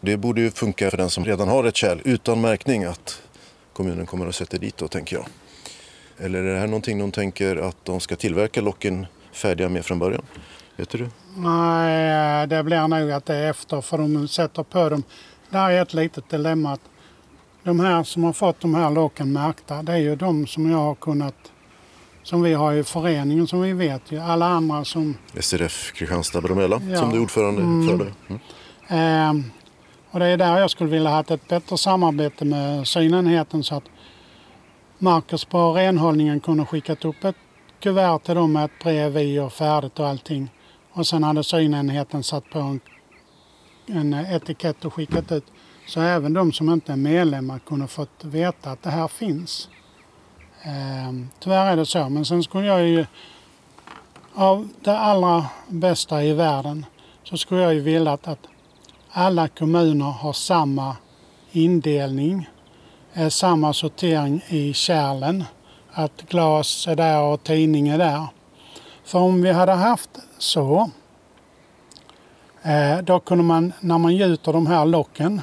Det 0.06 0.18
borde 0.18 0.42
ju 0.42 0.52
funka 0.52 0.90
för 0.90 0.98
den 0.98 1.10
som 1.10 1.26
redan 1.26 1.48
har 1.48 1.64
ett 1.64 1.76
kärl 1.76 2.00
utan 2.04 2.42
märkning 2.42 2.84
att 2.84 3.22
kommunen 3.74 4.06
kommer 4.06 4.28
att 4.28 4.36
sätta 4.36 4.58
dit 4.58 4.78
då, 4.78 4.88
tänker 4.88 5.16
jag. 5.16 5.26
Eller 6.18 6.44
är 6.44 6.54
det 6.54 6.60
här 6.60 6.68
någonting 6.68 7.00
de 7.00 7.12
tänker 7.12 7.56
att 7.56 7.78
de 7.86 8.00
ska 8.00 8.16
tillverka 8.16 8.62
locken 8.62 9.06
färdiga 9.34 9.70
med 9.70 9.86
från 9.86 10.00
början? 10.00 10.22
Vet 10.76 10.90
du? 10.90 11.10
Nej, 11.38 12.48
det 12.48 12.64
blir 12.64 12.88
nog 12.88 13.12
att 13.12 13.26
det 13.26 13.36
är 13.36 13.50
efter 13.50 13.82
för 13.82 13.98
de 13.98 14.28
sätter 14.28 14.64
på 14.64 14.90
dem. 14.90 15.04
Det 15.50 15.58
här 15.58 15.72
är 15.72 15.82
ett 15.82 15.94
litet 15.94 16.30
dilemma. 16.30 16.72
att 16.74 16.82
de 17.64 17.80
här 17.80 18.04
som 18.04 18.24
har 18.24 18.34
fått 18.34 18.60
de 18.60 18.76
här 18.76 18.90
locken 18.92 19.34
märkta, 19.34 19.84
det 19.84 19.92
är 19.94 19.98
ju 19.98 20.16
de 20.16 20.48
som 20.48 20.72
jag 20.72 20.78
har 20.78 20.96
kunnat 20.96 21.36
som 22.24 22.42
vi 22.42 22.54
har 22.54 22.74
i 22.74 22.84
föreningen 22.84 23.48
som 23.48 23.62
vi 23.62 23.74
vet 23.74 24.12
ju. 24.12 24.20
Alla 24.20 24.46
andra 24.46 24.86
som... 24.86 25.18
SRF 25.40 25.92
Kristianstad 25.96 26.42
Bromölla 26.42 26.82
Ja. 26.90 26.98
som 27.00 27.10
du 27.10 27.16
är 27.18 27.22
ordförande 27.22 27.62
Mm. 27.62 27.88
för. 27.88 28.06
Där. 28.06 28.14
Mm. 28.88 29.40
Eh, 29.40 29.46
och 30.14 30.20
det 30.20 30.26
är 30.26 30.38
där 30.38 30.60
jag 30.60 30.70
skulle 30.70 30.90
vilja 30.90 31.10
ha 31.10 31.20
ett 31.20 31.48
bättre 31.48 31.78
samarbete 31.78 32.46
med 32.46 32.88
synenheten 32.88 33.64
så 33.64 33.76
att 33.76 33.84
Marcus 34.98 35.46
på 35.46 35.74
renhållningen 35.74 36.40
kunde 36.40 36.66
skickat 36.66 37.06
upp 37.06 37.24
ett 37.24 37.36
kuvert 37.80 38.20
till 38.20 38.36
dem 38.36 38.54
med 38.54 38.66
ett 38.66 38.84
brev 38.84 39.18
i 39.18 39.40
och 39.40 39.54
färdigt 39.54 40.00
och 40.00 40.08
allting. 40.08 40.52
Och 40.92 41.08
sen 41.08 41.24
hade 41.24 41.44
synenheten 41.44 42.24
satt 42.24 42.50
på 42.50 42.60
en, 42.60 42.80
en 43.88 44.14
etikett 44.14 44.86
och 44.86 44.94
skickat 44.94 45.32
ut. 45.32 45.46
Så 45.88 46.02
även 46.02 46.34
de 46.34 46.52
som 46.52 46.70
inte 46.70 46.92
är 46.92 46.98
medlemmar 46.98 47.60
kunde 47.60 47.88
fått 47.88 48.24
veta 48.24 48.72
att 48.72 48.84
det 48.84 48.90
här 48.90 49.08
finns. 49.08 49.70
Ehm, 50.64 51.30
tyvärr 51.40 51.72
är 51.72 51.76
det 51.76 51.86
så, 51.86 52.10
men 52.10 52.26
sen 52.26 52.44
skulle 52.44 52.68
jag 52.68 52.88
ju 52.88 53.06
av 54.34 54.70
det 54.84 54.98
allra 54.98 55.46
bästa 55.68 56.24
i 56.24 56.34
världen 56.34 56.86
så 57.24 57.38
skulle 57.38 57.62
jag 57.62 57.74
ju 57.74 57.80
vilja 57.80 58.12
att, 58.12 58.28
att 58.28 58.48
alla 59.14 59.48
kommuner 59.48 60.06
har 60.06 60.34
samma 60.34 60.96
indelning, 61.52 62.50
eh, 63.14 63.30
samma 63.30 63.74
sortering 63.74 64.44
i 64.48 64.74
kärlen. 64.74 65.44
Att 65.92 66.22
glas 66.22 66.88
är 66.88 66.96
där 66.96 67.22
och 67.22 67.44
tidning 67.44 67.88
är 67.88 67.98
där. 67.98 68.28
För 69.04 69.20
om 69.20 69.42
vi 69.42 69.52
hade 69.52 69.72
haft 69.72 70.10
så, 70.38 70.90
eh, 72.64 72.98
då 72.98 73.20
kunde 73.20 73.44
man 73.44 73.74
när 73.80 73.98
man 73.98 74.16
gjuter 74.16 74.54
de 74.54 74.68
här 74.68 74.86
locken 74.86 75.42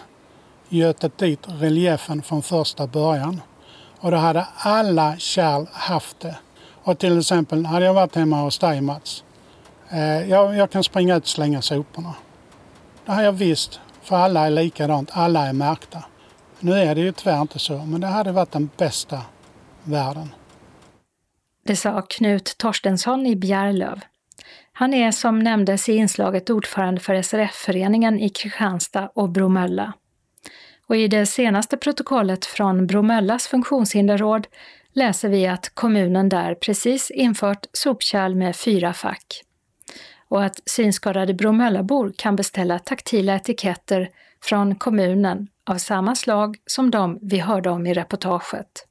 gjutit 0.68 1.18
dit 1.18 1.40
reliefen 1.46 2.22
från 2.22 2.42
första 2.42 2.86
början. 2.86 3.40
Och 4.00 4.10
då 4.10 4.16
hade 4.16 4.46
alla 4.56 5.16
kärl 5.18 5.66
haft 5.72 6.20
det. 6.20 6.36
Och 6.82 6.98
till 6.98 7.18
exempel 7.18 7.66
hade 7.66 7.84
jag 7.84 7.94
varit 7.94 8.16
hemma 8.16 8.42
hos 8.42 8.58
dig 8.58 8.80
Mats. 8.80 9.24
Eh, 9.88 10.30
jag, 10.30 10.56
jag 10.56 10.70
kan 10.70 10.84
springa 10.84 11.16
ut 11.16 11.22
och 11.22 11.28
slänga 11.28 11.62
soporna. 11.62 12.14
Det 13.10 13.14
har 13.14 13.22
jag 13.22 13.32
visst, 13.32 13.80
för 14.02 14.16
alla 14.16 14.46
är 14.46 14.50
likadant, 14.50 15.10
alla 15.12 15.46
är 15.46 15.52
märkta. 15.52 16.04
Nu 16.60 16.72
är 16.72 16.94
det 16.94 17.00
ju 17.00 17.12
tyvärr 17.12 17.40
inte 17.40 17.58
så, 17.58 17.78
men 17.78 18.00
det 18.00 18.06
hade 18.06 18.32
varit 18.32 18.52
den 18.52 18.70
bästa 18.76 19.22
världen. 19.82 20.28
Det 21.64 21.76
sa 21.76 22.02
Knut 22.02 22.54
Torstensson 22.58 23.26
i 23.26 23.36
Bjärlöv. 23.36 24.00
Han 24.72 24.94
är 24.94 25.10
som 25.10 25.38
nämndes 25.38 25.88
i 25.88 25.92
inslaget 25.92 26.50
ordförande 26.50 27.00
för 27.00 27.22
SRF-föreningen 27.22 28.20
i 28.20 28.28
Kristianstad 28.28 29.10
och 29.14 29.28
Bromölla. 29.28 29.92
Och 30.86 30.96
i 30.96 31.08
det 31.08 31.26
senaste 31.26 31.76
protokollet 31.76 32.46
från 32.46 32.86
Bromöllas 32.86 33.46
funktionshinderråd 33.46 34.46
läser 34.92 35.28
vi 35.28 35.46
att 35.46 35.74
kommunen 35.74 36.28
där 36.28 36.54
precis 36.54 37.10
infört 37.10 37.66
sopkärl 37.72 38.34
med 38.34 38.56
fyra 38.56 38.92
fack. 38.92 39.44
Och 40.30 40.44
att 40.44 40.60
synskadade 40.66 41.34
Bromöllabor 41.34 42.12
kan 42.16 42.36
beställa 42.36 42.78
taktila 42.78 43.34
etiketter 43.34 44.10
från 44.42 44.74
kommunen 44.74 45.48
av 45.66 45.78
samma 45.78 46.14
slag 46.14 46.56
som 46.66 46.90
de 46.90 47.18
vi 47.22 47.38
hörde 47.38 47.70
om 47.70 47.86
i 47.86 47.94
reportaget. 47.94 48.86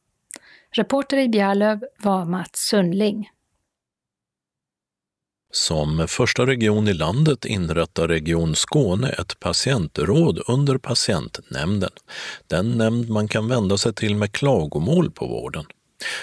Reporter 0.72 1.18
i 1.18 1.30
Bjärlöv 1.30 1.84
var 1.98 2.26
Mats 2.26 2.52
Sundling. 2.56 3.30
Som 5.52 6.08
första 6.08 6.46
region 6.46 6.88
i 6.88 6.94
landet 6.94 7.46
inrättar 7.46 8.08
Region 8.08 8.56
Skåne 8.56 9.10
ett 9.10 9.40
patientråd 9.40 10.42
under 10.48 10.78
patientnämnden, 10.78 11.92
den 12.48 12.78
nämnd 12.78 13.10
man 13.10 13.28
kan 13.28 13.48
vända 13.48 13.78
sig 13.78 13.94
till 13.94 14.16
med 14.16 14.32
klagomål 14.32 15.12
på 15.12 15.28
vården. 15.28 15.66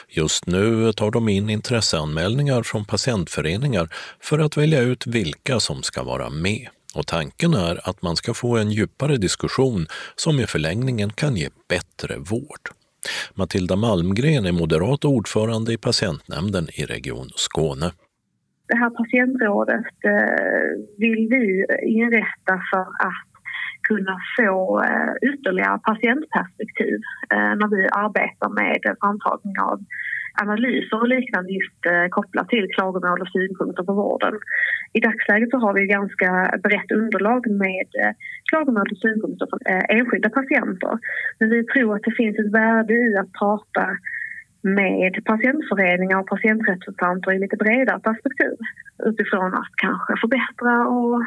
Just 0.08 0.46
nu 0.46 0.92
tar 0.92 1.10
de 1.10 1.28
in 1.28 1.50
intresseanmälningar 1.50 2.62
från 2.62 2.84
patientföreningar 2.84 3.88
för 4.20 4.38
att 4.38 4.56
välja 4.56 4.80
ut 4.80 5.06
vilka 5.06 5.60
som 5.60 5.82
ska 5.82 6.02
vara 6.02 6.30
med. 6.30 6.68
Och 6.94 7.06
tanken 7.06 7.54
är 7.54 7.88
att 7.88 8.02
man 8.02 8.16
ska 8.16 8.34
få 8.34 8.56
en 8.56 8.70
djupare 8.70 9.16
diskussion 9.16 9.86
som 10.16 10.40
i 10.40 10.46
förlängningen 10.46 11.10
kan 11.10 11.36
ge 11.36 11.48
bättre 11.68 12.16
vård. 12.18 12.64
Matilda 13.34 13.76
Malmgren 13.76 14.46
är 14.46 14.52
moderat 14.52 15.04
ordförande 15.04 15.72
i 15.72 15.78
patientnämnden 15.78 16.68
i 16.72 16.84
Region 16.84 17.28
Skåne. 17.36 17.90
Det 18.68 18.76
här 18.76 18.90
patientrådet 18.90 19.94
eh, 20.04 20.98
vill 20.98 21.28
vi 21.30 21.66
inrätta 21.82 22.54
för 22.70 22.80
att 22.80 23.25
kunna 23.88 24.16
få 24.36 24.82
eh, 24.88 25.12
ytterligare 25.30 25.78
patientperspektiv 25.90 26.98
eh, 27.32 27.52
när 27.60 27.68
vi 27.76 27.82
arbetar 28.04 28.48
med 28.60 28.80
framtagning 29.00 29.56
av 29.70 29.78
analyser 30.42 30.98
och 31.00 31.08
liknande 31.08 31.50
just 31.52 31.80
eh, 31.86 32.06
kopplat 32.16 32.48
till 32.48 32.66
klagomål 32.76 33.22
och 33.22 33.32
synpunkter 33.36 33.82
på 33.82 33.92
vården. 33.92 34.34
I 34.92 35.00
dagsläget 35.00 35.50
så 35.50 35.58
har 35.58 35.72
vi 35.74 35.94
ganska 35.98 36.30
brett 36.66 36.90
underlag 37.00 37.42
med 37.50 37.90
klagomål 38.50 38.88
och 38.92 39.02
synpunkter 39.04 39.46
från 39.50 39.62
enskilda 39.98 40.30
patienter. 40.30 40.94
Men 41.38 41.50
vi 41.50 41.64
tror 41.64 41.94
att 41.94 42.06
det 42.08 42.18
finns 42.20 42.38
ett 42.38 42.52
värde 42.52 42.94
i 42.94 43.16
att 43.16 43.32
prata 43.32 43.84
med 44.62 45.12
patientföreningar 45.24 46.18
och 46.20 46.26
patientrepresentanter 46.26 47.32
i 47.32 47.38
lite 47.38 47.56
bredare 47.56 48.00
perspektiv 48.00 48.56
utifrån 49.10 49.54
att 49.54 49.72
kanske 49.76 50.12
förbättra 50.20 50.74
och 50.86 51.22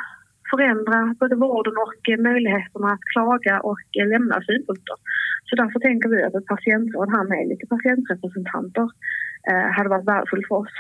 förändra 0.54 1.16
både 1.20 1.36
vården 1.36 1.76
och 1.86 2.04
möjligheterna 2.30 2.88
att 2.96 3.06
klaga 3.14 3.60
och 3.70 3.86
eh, 4.00 4.08
lämna 4.14 4.36
synpunkter. 4.48 4.98
Så 5.48 5.56
därför 5.56 5.80
tänker 5.80 6.10
vi 6.10 6.24
att 6.24 6.36
ett 6.36 6.46
patientråd 6.46 7.10
här 7.16 7.26
med 7.32 7.48
lite 7.52 7.66
patientrepresentanter 7.76 8.88
eh, 9.50 9.68
hade 9.76 9.90
varit 9.90 10.08
värdefullt 10.08 10.48
för 10.48 10.56
oss. 10.56 10.76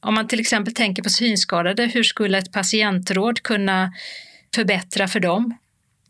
Om 0.00 0.14
man 0.14 0.26
till 0.26 0.40
exempel 0.40 0.74
tänker 0.74 1.02
på 1.02 1.08
synskadade, 1.08 1.82
hur 1.94 2.02
skulle 2.02 2.38
ett 2.38 2.52
patientråd 2.52 3.42
kunna 3.42 3.92
förbättra 4.56 5.06
för 5.06 5.20
dem? 5.20 5.54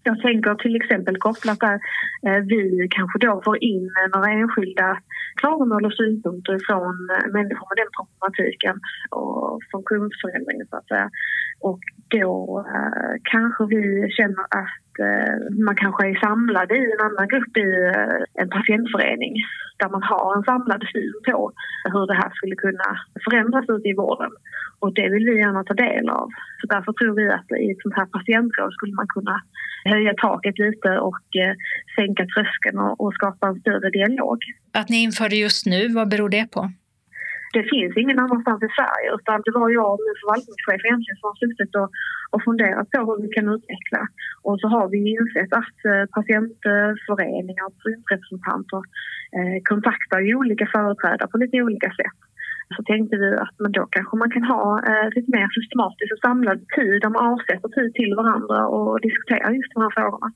Jag 0.02 0.20
tänker 0.20 0.54
till 0.54 0.76
exempel 0.76 1.16
kopplat 1.16 1.60
där 1.60 1.78
eh, 2.26 2.40
vi 2.52 2.88
kanske 2.90 3.18
då 3.18 3.42
får 3.44 3.64
in 3.64 3.90
några 4.14 4.30
enskilda 4.30 4.98
klagomål 5.40 5.84
och 5.84 5.94
synpunkter 6.00 6.58
från 6.66 6.96
människor 7.36 7.66
med 7.70 7.78
den 7.82 7.92
problematiken 7.98 8.76
och 9.10 9.60
funktionsförändringen 9.72 10.66
så 10.70 10.76
att 10.76 10.88
säga. 10.88 11.10
Och 11.60 11.80
då 12.08 12.64
eh, 12.74 13.14
kanske 13.22 13.64
vi 13.66 14.10
känner 14.16 14.44
att 14.62 14.92
eh, 15.06 15.36
man 15.66 15.76
kanske 15.76 16.08
är 16.08 16.20
samlad 16.26 16.72
i 16.72 16.82
en 16.94 17.06
annan 17.06 17.28
grupp 17.28 17.56
i 17.56 17.68
eh, 17.94 18.42
en 18.42 18.50
patientförening 18.50 19.34
där 19.80 19.88
man 19.88 20.02
har 20.02 20.36
en 20.36 20.42
samlad 20.42 20.82
syn 20.92 21.14
på 21.26 21.52
hur 21.92 22.06
det 22.06 22.14
här 22.14 22.30
skulle 22.34 22.56
kunna 22.56 22.88
förändras 23.24 23.64
ute 23.68 23.88
i 23.88 23.94
vården. 23.94 24.30
Och 24.80 24.94
det 24.94 25.08
vill 25.08 25.24
vi 25.24 25.38
gärna 25.38 25.64
ta 25.64 25.74
del 25.74 26.08
av. 26.08 26.28
Så 26.60 26.66
därför 26.66 26.92
tror 26.92 27.14
vi 27.20 27.28
att 27.38 27.50
i 27.64 27.70
ett 27.70 27.82
sånt 27.82 27.96
här 28.00 28.06
patientråd 28.06 28.72
skulle 28.72 28.94
man 28.94 29.08
kunna 29.08 29.42
höja 29.84 30.14
taket 30.14 30.58
lite 30.58 30.90
och 30.98 31.26
eh, 31.42 31.54
sänka 31.96 32.26
tröskeln 32.34 32.78
och, 32.78 33.00
och 33.00 33.14
skapa 33.14 33.46
en 33.46 33.60
större 33.60 33.90
dialog. 33.90 34.38
Att 34.72 34.88
ni 34.88 35.02
inför 35.02 35.28
det 35.28 35.36
just 35.36 35.66
nu, 35.66 35.88
vad 35.88 36.08
beror 36.08 36.28
det 36.28 36.46
på? 36.50 36.70
Det 37.56 37.64
finns 37.72 37.92
ingen 38.02 38.18
annanstans 38.24 38.60
i 38.68 38.70
Sverige 38.78 39.08
utan 39.18 39.36
det 39.44 39.52
var 39.58 39.68
jag 39.80 39.90
och 39.94 40.04
min 40.06 40.18
förvaltningschef 40.20 40.80
egentligen 40.84 41.18
som 41.20 41.28
har 41.30 41.38
suttit 41.42 41.72
och, 41.80 41.88
och 42.32 42.42
funderat 42.48 42.88
på 42.90 42.98
hur 43.06 43.22
vi 43.24 43.30
kan 43.36 43.48
utveckla. 43.56 44.02
Och 44.46 44.56
så 44.60 44.66
har 44.74 44.86
vi 44.92 44.98
insett 45.18 45.52
att 45.60 45.78
eh, 45.90 46.04
patientföreningar 46.18 47.64
och 47.68 47.76
patientrepresentanter 47.78 48.80
eh, 49.36 49.58
kontaktar 49.70 50.20
ju 50.26 50.32
olika 50.42 50.66
företrädare 50.76 51.28
på 51.30 51.36
lite 51.42 51.56
olika 51.66 51.90
sätt. 52.00 52.18
Så 52.76 52.82
tänkte 52.90 53.16
vi 53.22 53.30
att 53.44 53.54
men 53.62 53.72
då 53.72 53.82
kanske 53.96 54.16
man 54.22 54.30
kan 54.30 54.44
ha 54.54 54.64
eh, 54.88 55.08
lite 55.16 55.30
mer 55.36 55.48
systematisk 55.58 56.08
och 56.14 56.22
samlad 56.28 56.58
tid 56.76 56.96
där 57.02 57.10
man 57.14 57.24
avsätter 57.32 57.68
tid 57.68 57.90
till 57.94 58.12
varandra 58.20 58.58
och 58.76 59.00
diskuterar 59.00 59.50
just 59.58 59.72
de 59.74 59.82
här 59.82 59.92
frågorna. 59.98 60.28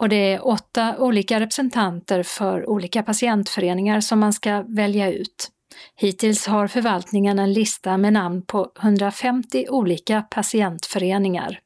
Och 0.00 0.08
det 0.08 0.32
är 0.34 0.46
åtta 0.46 0.94
olika 0.98 1.40
representanter 1.40 2.22
för 2.22 2.70
olika 2.70 3.02
patientföreningar 3.02 4.00
som 4.00 4.20
man 4.20 4.32
ska 4.32 4.64
välja 4.68 5.12
ut. 5.12 5.50
Hittills 5.96 6.46
har 6.46 6.66
förvaltningen 6.66 7.38
en 7.38 7.52
lista 7.52 7.96
med 7.96 8.12
namn 8.12 8.42
på 8.42 8.72
150 8.82 9.66
olika 9.68 10.22
patientföreningar. 10.22 11.60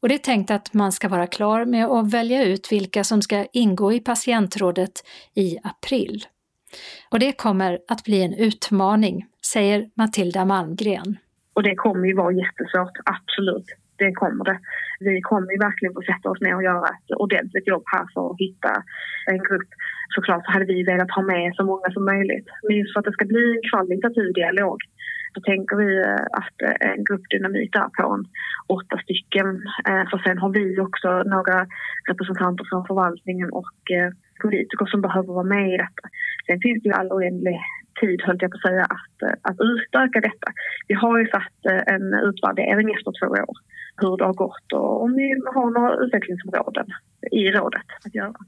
Och 0.00 0.08
det 0.08 0.14
är 0.14 0.18
tänkt 0.18 0.50
att 0.50 0.74
man 0.74 0.92
ska 0.92 1.08
vara 1.08 1.26
klar 1.26 1.64
med 1.64 1.86
att 1.86 2.12
välja 2.12 2.44
ut 2.44 2.72
vilka 2.72 3.04
som 3.04 3.22
ska 3.22 3.46
ingå 3.52 3.92
i 3.92 4.00
patientrådet 4.00 4.92
i 5.34 5.58
april. 5.62 6.24
Och 7.10 7.18
det 7.18 7.32
kommer 7.32 7.78
att 7.88 8.04
bli 8.04 8.22
en 8.22 8.34
utmaning, 8.34 9.26
säger 9.52 9.90
Matilda 9.94 10.44
Malmgren. 10.44 11.16
Och 11.54 11.62
det 11.62 11.74
kommer 11.74 12.06
ju 12.06 12.14
vara 12.14 12.32
jättesvårt, 12.32 12.96
absolut. 13.04 13.66
Det 13.96 14.12
kommer 14.12 14.44
det. 14.44 14.58
Vi 15.00 15.20
kommer 15.20 15.52
ju 15.52 15.58
verkligen 15.58 15.94
få 15.94 16.02
sätta 16.02 16.30
oss 16.30 16.40
ner 16.40 16.54
och 16.56 16.62
göra 16.62 16.88
ett 16.88 17.16
ordentligt 17.16 17.66
jobb 17.66 17.82
här 17.86 18.06
för 18.14 18.30
att 18.30 18.38
hitta 18.38 18.82
en 19.26 19.38
grupp. 19.38 19.70
Såklart 20.14 20.44
så 20.44 20.50
hade 20.52 20.64
vi 20.64 20.82
velat 20.82 21.10
ha 21.10 21.22
med 21.22 21.54
så 21.54 21.64
många 21.64 21.88
som 21.92 22.04
möjligt. 22.04 22.48
Men 22.62 22.76
just 22.76 22.92
för 22.92 23.00
att 23.00 23.04
det 23.04 23.12
ska 23.12 23.24
bli 23.24 23.44
en 23.56 23.68
kvalitativ 23.70 24.32
dialog 24.32 24.78
så 25.34 25.40
tänker 25.40 25.76
vi 25.76 25.90
eh, 25.98 26.26
att 26.40 26.56
eh, 26.66 26.90
en 26.90 27.04
gruppdynamik 27.04 27.72
där 27.72 27.88
på 27.96 28.14
en 28.14 28.24
åtta 28.76 28.96
stycken. 29.04 29.46
Eh, 29.88 30.04
för 30.10 30.18
sen 30.18 30.38
har 30.38 30.50
vi 30.58 30.80
också 30.80 31.08
några 31.34 31.66
representanter 32.10 32.64
från 32.70 32.86
förvaltningen 32.86 33.50
och 33.60 33.76
politiker 34.42 34.86
som 34.86 35.00
behöver 35.00 35.32
vara 35.32 35.52
med 35.56 35.68
i 35.74 35.76
detta. 35.76 36.04
Sen 36.46 36.60
finns 36.60 36.82
det 36.82 36.88
ju 36.88 36.94
all 36.94 37.12
oändlig 37.12 37.58
tid, 38.00 38.22
höll 38.22 38.38
jag 38.40 38.50
på 38.50 38.56
att 38.56 38.68
säga, 38.68 38.84
att, 38.96 39.18
att 39.48 39.58
utöka 39.60 40.20
detta. 40.20 40.48
Vi 40.88 40.94
har 40.94 41.18
ju 41.18 41.26
satt 41.26 41.60
en 41.86 42.14
utvärdering 42.28 42.88
efter 42.94 43.12
två 43.18 43.30
år 43.50 43.56
hur 43.96 44.16
det 44.16 44.24
har 44.24 44.34
gått 44.34 44.72
och 44.72 45.02
om 45.02 45.12
vi 45.14 45.26
har 45.54 45.70
några 45.70 45.96
utvecklingsområden 46.04 46.86
i 47.30 47.50
rådet 47.50 47.88
att 48.06 48.14
göra. 48.14 48.40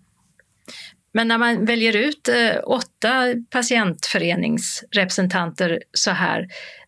Men 1.16 1.28
när 1.28 1.38
man 1.38 1.64
väljer 1.64 1.96
ut 1.96 2.28
eh, 2.28 2.56
åtta 2.64 3.34
patientföreningsrepresentanter 3.50 5.80
så 5.92 6.10
här, 6.10 6.46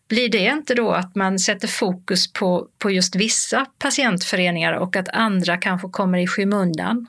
blir 0.09 0.29
det 0.29 0.45
inte 0.57 0.75
då 0.75 0.91
att 0.91 1.15
man 1.15 1.39
sätter 1.39 1.67
fokus 1.67 2.33
på, 2.33 2.67
på 2.81 2.91
just 2.91 3.15
vissa 3.15 3.65
patientföreningar 3.85 4.73
och 4.73 4.95
att 4.95 5.09
andra 5.09 5.57
kanske 5.57 5.89
kommer 5.89 6.17
i 6.17 6.27
skymundan? 6.27 7.07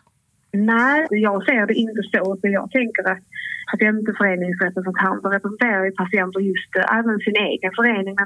Nej, 0.52 1.06
jag 1.10 1.44
ser 1.44 1.66
det 1.66 1.74
inte 1.74 2.02
så. 2.12 2.36
För 2.40 2.48
jag 2.48 2.70
tänker 2.70 3.10
att 3.12 3.24
patientföreningsrepresentanter 3.72 5.28
representerar 5.30 5.84
ju 5.84 5.92
patienter 5.92 6.40
just 6.40 6.76
eh, 6.76 6.98
även 6.98 7.18
sin 7.18 7.36
egen 7.36 7.72
förening. 7.78 8.16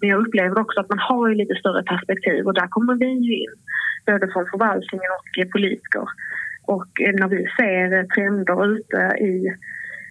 Men 0.00 0.08
jag 0.10 0.26
upplever 0.26 0.58
också 0.58 0.80
att 0.80 0.88
man 0.88 0.98
har 0.98 1.28
ju 1.28 1.34
lite 1.34 1.54
större 1.54 1.82
perspektiv 1.82 2.46
och 2.46 2.54
där 2.54 2.66
kommer 2.66 2.94
vi 2.94 3.10
ju 3.26 3.34
in, 3.44 3.54
både 4.06 4.28
från 4.32 4.46
förvaltningen 4.52 5.10
och 5.18 5.38
eh, 5.38 5.48
politiker. 5.56 6.06
Och 6.74 7.00
eh, 7.00 7.14
när 7.20 7.28
vi 7.28 7.40
ser 7.58 8.06
trender 8.14 8.58
ute 8.74 9.00
i 9.30 9.32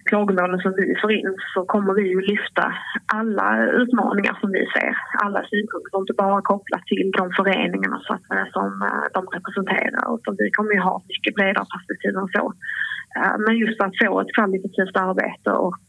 klagomålen 0.09 0.59
som 0.59 0.73
vi 0.77 0.95
får 1.01 1.11
in 1.11 1.35
så 1.53 1.65
kommer 1.65 1.93
vi 1.93 2.03
ju 2.13 2.21
lyfta 2.21 2.73
alla 3.05 3.47
utmaningar 3.81 4.37
som 4.41 4.51
vi 4.51 4.63
ser, 4.75 4.93
alla 5.23 5.41
synpunkter, 5.49 5.99
inte 5.99 6.13
bara 6.13 6.41
kopplat 6.41 6.85
till 6.85 7.11
de 7.17 7.31
föreningarna 7.39 7.99
så 8.05 8.13
att, 8.13 8.51
som 8.57 8.69
eh, 8.87 9.05
de 9.13 9.21
representerar 9.37 10.15
utan 10.15 10.35
vi 10.37 10.51
kommer 10.51 10.73
ju 10.73 10.79
ha 10.79 11.01
mycket 11.13 11.35
bredare 11.35 11.65
perspektiv 11.73 12.13
än 12.21 12.27
så. 12.37 12.45
Eh, 13.17 13.35
men 13.43 13.57
just 13.57 13.77
för 13.77 13.85
att 13.85 13.99
få 14.03 14.21
ett 14.21 14.35
kvalitativt 14.35 14.97
arbete 15.07 15.51
och 15.51 15.83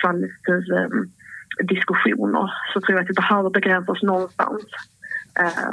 kvalitativa 0.00 0.80
ehm, 0.84 1.04
diskussioner 1.74 2.46
så 2.72 2.80
tror 2.80 2.94
jag 2.96 3.02
att 3.02 3.10
vi 3.10 3.22
behöver 3.22 3.50
begränsa 3.50 3.92
oss 3.92 4.02
någonstans 4.02 4.64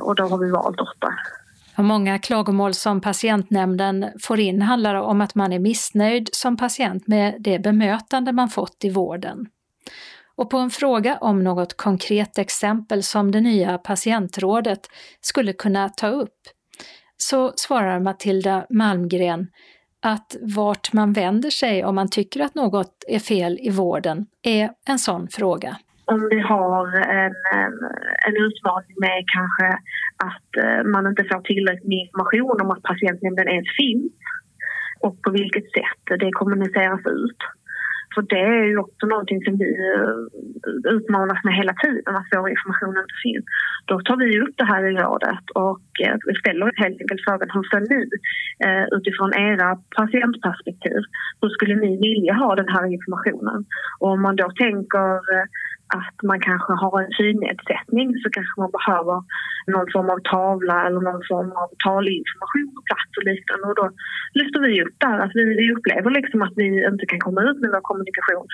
och 0.02 0.16
då 0.16 0.24
har 0.24 0.38
vi 0.38 0.52
valt 0.52 0.80
åtta. 0.80 1.10
Många 1.84 2.20
klagomål 2.20 2.74
som 2.74 3.02
patientnämnden 3.02 4.12
får 4.22 4.40
in 4.40 4.62
handlar 4.62 4.96
om 4.96 5.22
att 5.22 5.36
man 5.36 5.54
är 5.54 5.60
missnöjd 5.60 6.30
som 6.32 6.58
patient 6.58 7.08
med 7.08 7.36
det 7.40 7.60
bemötande 7.60 8.32
man 8.32 8.50
fått 8.50 8.84
i 8.84 8.90
vården. 8.90 9.48
Och 10.36 10.50
på 10.50 10.58
en 10.58 10.70
fråga 10.70 11.18
om 11.18 11.44
något 11.44 11.78
konkret 11.78 12.38
exempel 12.38 13.04
som 13.04 13.32
det 13.32 13.42
nya 13.42 13.78
patientrådet 13.78 14.80
skulle 15.22 15.54
kunna 15.54 15.90
ta 15.90 16.08
upp 16.08 16.38
så 17.18 17.54
svarar 17.56 18.00
Matilda 18.00 18.66
Malmgren 18.70 19.48
att 20.02 20.36
vart 20.42 20.94
man 20.94 21.14
vänder 21.14 21.50
sig 21.50 21.86
om 21.86 21.96
man 21.96 22.10
tycker 22.10 22.40
att 22.40 22.56
något 22.56 23.04
är 23.08 23.20
fel 23.20 23.60
i 23.62 23.70
vården 23.70 24.26
är 24.42 24.72
en 24.86 25.00
sån 25.00 25.28
fråga 25.28 25.78
om 26.14 26.20
vi 26.34 26.40
har 26.40 26.86
en, 27.22 27.36
en 28.28 28.36
utmaning 28.48 28.96
med 29.06 29.20
kanske 29.36 29.68
att 30.30 30.50
eh, 30.64 30.82
man 30.94 31.08
inte 31.08 31.24
får 31.30 31.42
tillräckligt 31.42 31.92
med 31.92 32.04
information 32.06 32.62
om 32.62 32.72
att 32.72 32.90
patientnämnden 32.92 33.48
ens 33.48 33.70
finns 33.82 34.14
och 35.06 35.16
på 35.24 35.30
vilket 35.32 35.68
sätt 35.78 36.04
det 36.22 36.32
kommuniceras 36.42 37.04
ut. 37.06 37.42
För 38.14 38.22
det 38.34 38.44
är 38.58 38.66
ju 38.72 38.78
också 38.86 39.06
någonting 39.06 39.42
som 39.46 39.54
vi 39.64 39.70
eh, 39.96 40.20
utmanas 40.96 41.44
med 41.44 41.56
hela 41.60 41.74
tiden, 41.84 42.16
att 42.16 42.32
vår 42.36 42.50
information 42.56 42.96
inte 43.04 43.18
finns. 43.26 43.46
Då 43.90 43.96
tar 44.08 44.18
vi 44.24 44.42
upp 44.44 44.56
det 44.58 44.70
här 44.72 44.84
i 44.92 44.94
rådet 45.04 45.46
och 45.68 45.88
eh, 46.06 46.18
ställer 46.42 46.66
helt 46.84 47.02
enkelt 47.02 47.26
frågan 47.28 47.50
hur 47.54 47.66
ser 47.70 47.84
ni 47.92 48.00
utifrån 48.98 49.32
era 49.50 49.70
patientperspektiv, 50.00 51.02
hur 51.42 51.50
skulle 51.50 51.76
ni 51.76 51.92
vilja 52.08 52.34
ha 52.34 52.56
den 52.56 52.70
här 52.76 52.86
informationen? 52.98 53.60
Och 54.00 54.10
om 54.16 54.22
man 54.22 54.36
då 54.36 54.48
tänker 54.66 55.12
att 55.98 56.18
man 56.30 56.40
kanske 56.50 56.74
har 56.84 56.96
en 57.02 57.16
synnedsättning 57.20 58.08
så 58.22 58.28
kanske 58.36 58.56
man 58.62 58.72
behöver 58.78 59.18
någon 59.74 59.90
form 59.94 60.10
av 60.14 60.20
tavla 60.34 60.78
eller 60.86 61.02
någon 61.08 61.24
form 61.32 61.52
av 61.62 61.68
talinformation 61.86 62.70
på 62.76 62.82
plats 62.90 63.12
och 63.18 63.28
liknande. 63.32 63.66
Och 63.70 63.78
då 63.82 63.86
lyfter 64.40 64.60
vi 64.66 64.84
upp 64.84 64.96
där 65.06 65.18
att 65.24 65.34
vi, 65.38 65.44
vi 65.62 65.66
upplever 65.76 66.10
liksom 66.20 66.42
att 66.42 66.56
vi 66.62 66.68
inte 66.92 67.06
kan 67.12 67.20
komma 67.26 67.42
ut 67.50 67.60
med 67.62 67.72
vår 67.76 67.86
kommunikation. 67.90 68.48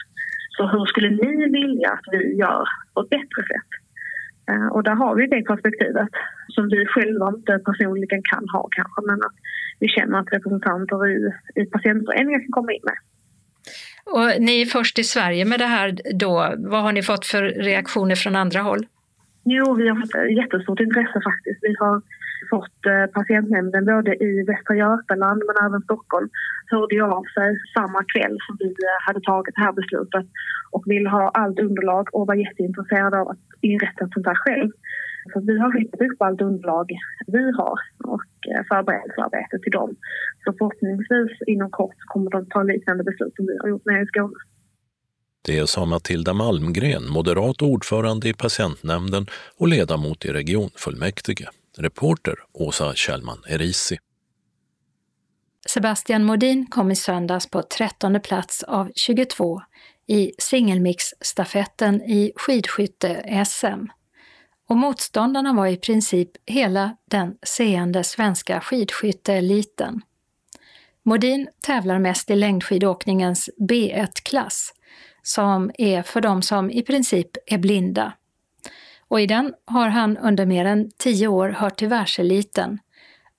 Så 0.55 0.61
hur 0.71 0.85
skulle 0.85 1.09
ni 1.09 1.31
vilja 1.59 1.89
att 1.95 2.07
vi 2.11 2.21
gör 2.43 2.63
på 2.93 2.99
ett 3.01 3.13
bättre 3.17 3.41
sätt? 3.51 3.71
Eh, 4.49 4.67
och 4.75 4.83
där 4.83 4.95
har 5.01 5.15
vi 5.15 5.27
det 5.27 5.43
perspektivet 5.51 6.13
som 6.55 6.63
vi 6.73 6.85
själva 6.85 7.27
inte 7.35 7.53
personligen 7.69 8.21
kan 8.31 8.45
ha 8.53 8.67
kanske 8.77 9.01
men 9.07 9.19
att 9.27 9.37
vi 9.79 9.87
känner 9.87 10.19
att 10.19 10.33
representanter 10.33 10.99
i, 11.13 11.17
i 11.61 11.65
patientföreningen 11.65 12.41
kan 12.41 12.57
komma 12.57 12.71
in 12.71 12.85
med. 12.89 12.99
Och 14.05 14.27
ni 14.39 14.61
är 14.61 14.65
först 14.65 14.99
i 14.99 15.03
Sverige 15.03 15.45
med 15.45 15.59
det 15.59 15.65
här 15.65 15.97
då. 16.13 16.53
Vad 16.57 16.81
har 16.83 16.91
ni 16.91 17.03
fått 17.03 17.25
för 17.25 17.43
reaktioner 17.43 18.15
från 18.15 18.35
andra 18.35 18.61
håll? 18.61 18.85
Jo, 19.43 19.73
vi 19.73 19.87
har 19.89 19.95
fått 19.95 20.37
jättestort 20.41 20.79
intresse 20.79 21.21
faktiskt. 21.29 21.59
Vi 21.61 21.75
har 21.79 22.01
fått 22.49 22.85
eh, 22.85 23.05
patientnämnden 23.17 23.85
både 23.85 24.11
i 24.15 24.43
Västra 24.47 24.75
Götaland 24.75 25.41
men 25.47 25.67
även 25.67 25.81
Stockholm 25.81 26.29
hörde 26.67 27.03
av 27.03 27.23
sig 27.35 27.49
samma 27.77 28.01
kväll 28.13 28.37
som 28.45 28.57
vi 28.59 28.65
eh, 28.65 28.99
hade 29.07 29.21
tagit 29.21 29.55
det 29.55 29.61
här 29.61 29.71
beslutet 29.71 30.25
och 30.71 30.83
vill 30.85 31.07
ha 31.07 31.23
allt 31.29 31.59
underlag 31.59 32.05
och 32.15 32.27
var 32.27 32.35
jätteintresserade 32.35 33.17
av 33.21 33.27
att 33.29 33.43
inrätta 33.61 34.05
ett 34.05 34.13
sånt 34.13 34.27
här 34.31 34.41
själv. 34.45 34.71
Så 35.33 35.39
vi 35.39 35.59
har 35.59 35.71
skickat 35.71 36.01
upp 36.01 36.21
allt 36.21 36.41
underlag 36.41 36.87
vi 37.27 37.43
har 37.59 37.77
och 38.13 38.31
eh, 38.51 38.63
förberedelsearbete 38.71 39.59
till 39.63 39.71
dem. 39.71 39.95
Så 40.43 40.53
förhoppningsvis 40.57 41.31
inom 41.47 41.69
kort 41.71 41.99
kommer 42.05 42.31
de 42.31 42.45
ta 42.49 42.63
liknande 42.63 43.03
beslut 43.03 43.35
som 43.35 43.45
vi 43.45 43.57
har 43.61 43.69
gjort 43.69 43.85
nere 43.85 44.01
i 44.01 44.05
Skåne. 44.05 44.39
Det 45.45 45.69
sa 45.69 45.85
Matilda 45.85 46.33
Malmgren, 46.33 47.11
moderat 47.13 47.61
ordförande 47.61 48.29
i 48.29 48.33
patientnämnden 48.33 49.25
och 49.57 49.67
ledamot 49.67 50.25
i 50.25 50.29
regionfullmäktige. 50.29 51.47
Reporter 51.77 52.35
Åsa 52.53 52.93
Kjellman 52.93 53.37
Erisi. 53.47 53.97
Sebastian 55.67 56.23
Modin 56.23 56.65
kom 56.65 56.91
i 56.91 56.95
söndags 56.95 57.49
på 57.49 57.61
13 57.61 58.19
plats 58.19 58.63
av 58.63 58.91
22 58.95 59.61
i 60.07 60.31
singelmix-stafetten 60.37 62.01
i 62.01 62.31
skidskytte-SM. 62.35 63.87
Och 64.67 64.77
motståndarna 64.77 65.53
var 65.53 65.67
i 65.67 65.77
princip 65.77 66.31
hela 66.45 66.97
den 67.05 67.37
seende 67.43 68.03
svenska 68.03 68.61
skidskytteeliten. 68.61 70.01
Modin 71.03 71.47
tävlar 71.61 71.99
mest 71.99 72.31
i 72.31 72.35
längdskidåkningens 72.35 73.49
B1-klass, 73.59 74.73
som 75.21 75.71
är 75.77 76.01
för 76.01 76.21
de 76.21 76.41
som 76.41 76.71
i 76.71 76.81
princip 76.81 77.29
är 77.45 77.57
blinda. 77.57 78.13
Och 79.07 79.21
i 79.21 79.27
den 79.27 79.53
har 79.65 79.87
han 79.89 80.17
under 80.17 80.45
mer 80.45 80.65
än 80.65 80.91
tio 80.97 81.27
år 81.27 81.49
hört 81.49 81.77
till 81.77 81.87
världseliten, 81.87 82.79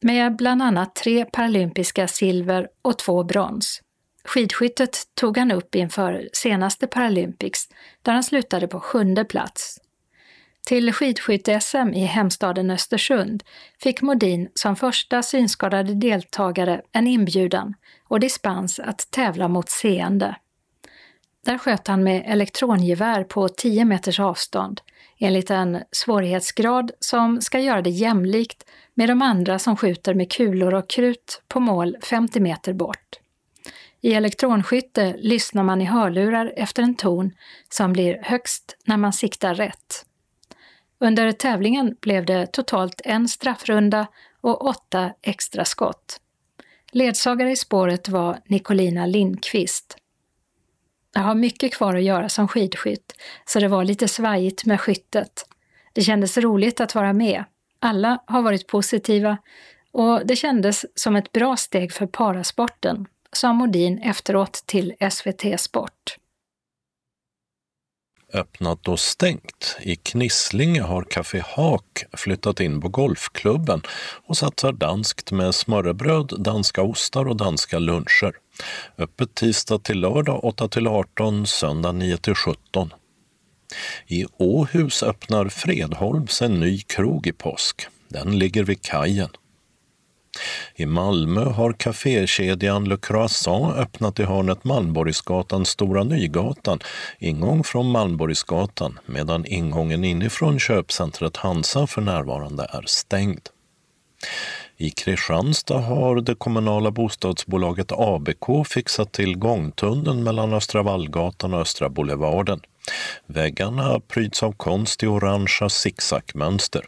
med 0.01 0.37
bland 0.37 0.63
annat 0.63 0.95
tre 0.95 1.25
paralympiska 1.25 2.09
silver 2.09 2.69
och 2.83 2.99
två 2.99 3.25
brons. 3.25 3.83
Skidskyttet 4.25 4.99
tog 5.15 5.39
han 5.39 5.51
upp 5.51 5.75
inför 5.75 6.29
senaste 6.33 6.87
Paralympics, 6.87 7.69
där 8.03 8.13
han 8.13 8.25
slutade 8.25 8.69
på 8.69 8.81
sjunde 8.81 9.25
plats. 9.25 9.79
Till 10.67 10.93
skidskytte-SM 10.93 11.95
i 11.95 12.05
hemstaden 12.05 12.71
Östersund 12.71 13.43
fick 13.83 14.03
Modin 14.03 14.49
som 14.55 14.77
första 14.77 15.23
synskadade 15.23 15.95
deltagare 15.95 16.83
en 16.93 17.07
inbjudan 17.07 17.75
och 18.09 18.21
dispens 18.21 18.79
att 18.79 19.11
tävla 19.11 19.49
mot 19.49 19.69
seende. 19.69 20.37
Där 21.45 21.59
sköt 21.59 21.89
han 21.89 22.03
med 22.03 22.23
elektrongevär 22.27 23.25
på 23.25 23.49
10 23.49 23.85
meters 23.85 24.21
avstånd 24.21 24.81
enligt 25.19 25.51
en 25.51 25.83
svårighetsgrad 25.93 26.91
som 27.01 27.41
ska 27.41 27.59
göra 27.59 27.83
det 27.83 27.91
jämlikt 27.91 28.65
med 28.95 29.09
de 29.09 29.23
andra 29.23 29.59
som 29.59 29.77
skjuter 29.77 30.15
med 30.15 30.33
kulor 30.33 30.75
och 30.75 30.91
krut 30.91 31.43
på 31.49 31.61
mål 31.61 31.97
50 32.03 32.41
meter 32.41 32.73
bort. 32.73 33.21
I 34.01 34.15
elektronskytte 34.15 35.17
lyssnar 35.19 35.63
man 35.63 35.83
i 35.83 35.85
hörlurar 35.85 36.53
efter 36.57 36.83
en 36.83 36.95
ton 36.95 37.31
som 37.69 37.93
blir 37.93 38.19
högst 38.23 38.77
när 38.85 38.97
man 38.97 39.13
siktar 39.13 39.55
rätt. 39.55 40.07
Under 40.99 41.33
tävlingen 41.33 41.97
blev 42.01 42.27
det 42.27 42.47
totalt 42.47 43.01
en 43.05 43.29
straffrunda 43.29 44.07
och 44.41 44.67
åtta 44.67 45.13
extra 45.23 45.65
skott. 45.65 46.21
Ledsagare 46.93 47.51
i 47.51 47.57
spåret 47.57 48.09
var 48.09 48.39
Nicolina 48.47 49.07
Lindqvist. 49.07 49.97
Jag 51.15 51.23
har 51.23 51.35
mycket 51.35 51.75
kvar 51.75 51.95
att 51.95 52.03
göra 52.03 52.29
som 52.29 52.49
skidskytt, 52.49 53.13
så 53.47 53.61
det 53.61 53.69
var 53.69 53.85
lite 53.85 54.09
svajigt 54.09 54.65
med 54.65 54.81
skyttet. 54.81 55.47
Det 55.93 56.03
kändes 56.03 56.39
roligt 56.39 56.81
att 56.81 56.95
vara 56.95 57.13
med. 57.13 57.45
Alla 57.81 58.23
har 58.27 58.43
varit 58.43 58.67
positiva 58.67 59.39
och 59.93 60.27
det 60.27 60.37
kändes 60.37 60.87
som 60.95 61.17
ett 61.17 61.33
bra 61.33 61.57
steg 61.57 61.93
för 61.93 62.07
parasporten, 62.07 63.07
sa 63.33 63.53
Modin 63.53 63.99
efteråt 63.99 64.63
till 64.67 64.95
SVT 65.11 65.61
Sport 65.61 66.17
öppnat 68.33 68.89
och 68.89 69.01
stängt. 69.01 69.77
I 69.81 69.97
Knislinge 69.97 70.83
har 70.83 71.03
Café 71.03 71.43
Hak 71.47 72.05
flyttat 72.13 72.61
in 72.61 72.81
på 72.81 72.89
golfklubben 72.89 73.83
och 74.27 74.37
satsar 74.37 74.73
danskt 74.73 75.33
med 75.33 75.55
smörrebröd, 75.55 76.33
danska 76.39 76.83
ostar 76.83 77.29
och 77.29 77.37
danska 77.37 77.79
luncher. 77.79 78.33
Öppet 78.99 79.35
tisdag 79.35 79.79
till 79.79 80.01
lördag 80.01 80.45
8 80.45 80.69
till 80.69 80.87
18, 80.87 81.47
söndag 81.47 81.93
9 81.93 82.17
till 82.17 82.35
17. 82.35 82.93
I 84.07 84.27
Åhus 84.37 85.03
öppnar 85.03 85.49
Fredholms 85.49 86.43
en 86.43 86.61
ny 86.61 86.81
krog 86.81 87.27
i 87.27 87.33
påsk. 87.33 87.87
Den 88.09 88.39
ligger 88.39 88.65
vid 88.65 88.83
kajen. 88.83 89.31
I 90.75 90.87
Malmö 90.87 91.45
har 91.45 91.73
kafékedjan 91.73 92.89
Le 92.89 92.97
Croissant 92.97 93.77
öppnat 93.77 94.21
i 94.21 94.23
hörnet 94.23 94.65
Malmborgsgatan 94.65 95.65
Stora 95.65 96.05
Nygatan, 96.05 96.79
ingång 97.19 97.65
från 97.65 97.91
Malmborgsgatan, 97.91 98.99
medan 99.07 99.47
ingången 99.47 100.05
inifrån 100.05 100.59
köpcentret 100.59 101.37
Hansa 101.37 101.87
för 101.87 102.01
närvarande 102.01 102.67
är 102.73 102.85
stängd. 102.87 103.49
I 104.77 104.91
Kristianstad 104.91 105.79
har 105.79 106.21
det 106.21 106.35
kommunala 106.35 106.91
bostadsbolaget 106.91 107.93
ABK 107.93 108.67
fixat 108.67 109.13
till 109.13 109.39
gångtunneln 109.39 110.25
mellan 110.25 110.55
Östra 110.55 110.83
Vallgatan 110.83 111.55
och 111.55 111.61
Östra 111.61 111.89
Boulevarden. 111.89 112.61
Väggarna 113.27 114.01
pryds 114.01 114.43
av 114.43 114.53
konst 114.53 115.03
i 115.03 115.07
orangea 115.07 115.69
zigzagmönster. 115.69 116.85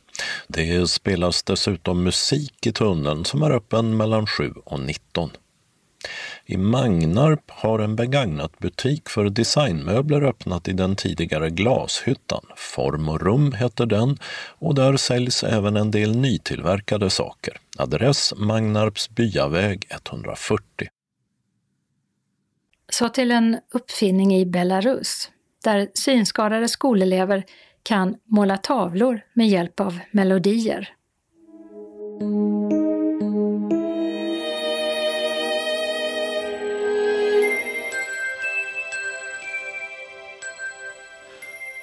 Det 0.49 0.91
spelas 0.91 1.43
dessutom 1.43 2.03
musik 2.03 2.67
i 2.67 2.73
tunneln 2.73 3.25
som 3.25 3.43
är 3.43 3.51
öppen 3.51 3.97
mellan 3.97 4.27
7 4.27 4.53
och 4.65 4.81
19. 4.81 5.31
I 6.47 6.57
Magnarp 6.57 7.51
har 7.51 7.79
en 7.79 7.97
begagnat 7.97 8.59
butik 8.59 9.09
för 9.09 9.31
designmöbler 9.31 10.23
öppnat 10.23 10.69
i 10.69 10.73
den 10.73 10.97
tidigare 10.97 11.51
glashyttan. 11.51 12.45
Form 12.57 13.09
och 13.09 13.21
rum 13.21 13.53
heter 13.53 13.87
den 13.87 14.19
och 14.59 14.75
där 14.75 14.97
säljs 14.97 15.45
även 15.45 15.77
en 15.77 15.91
del 15.91 16.17
nytillverkade 16.17 17.11
saker. 17.11 17.57
Adress 17.79 18.35
Magnarps 18.37 19.11
byaväg 19.11 19.87
140. 19.91 20.89
Så 22.93 23.09
till 23.09 23.31
en 23.31 23.59
uppfinning 23.73 24.37
i 24.37 24.47
Belarus 24.47 25.31
där 25.69 25.89
synskadade 25.95 26.69
skolelever 26.69 27.45
kan 27.83 28.17
måla 28.25 28.57
tavlor 28.57 29.21
med 29.33 29.49
hjälp 29.49 29.81
av 29.81 29.99
melodier. 30.11 30.89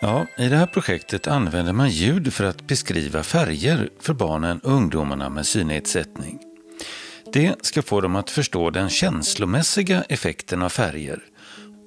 Ja, 0.02 0.26
I 0.38 0.48
det 0.48 0.56
här 0.56 0.68
projektet 0.68 1.28
använder 1.28 1.74
man 1.74 1.90
ljud 1.90 2.34
för 2.34 2.44
att 2.44 2.62
beskriva 2.62 3.24
färger 3.24 3.90
för 4.00 4.14
barnen 4.14 4.60
och 4.60 4.72
ungdomarna 4.72 5.30
med 5.30 5.46
synnedsättning. 5.46 6.40
Det 7.34 7.56
ska 7.66 7.82
få 7.82 8.02
dem 8.02 8.16
att 8.16 8.30
förstå 8.30 8.70
den 8.70 8.90
känslomässiga 8.90 10.04
effekten 10.10 10.62
av 10.62 10.70
färger 10.70 11.24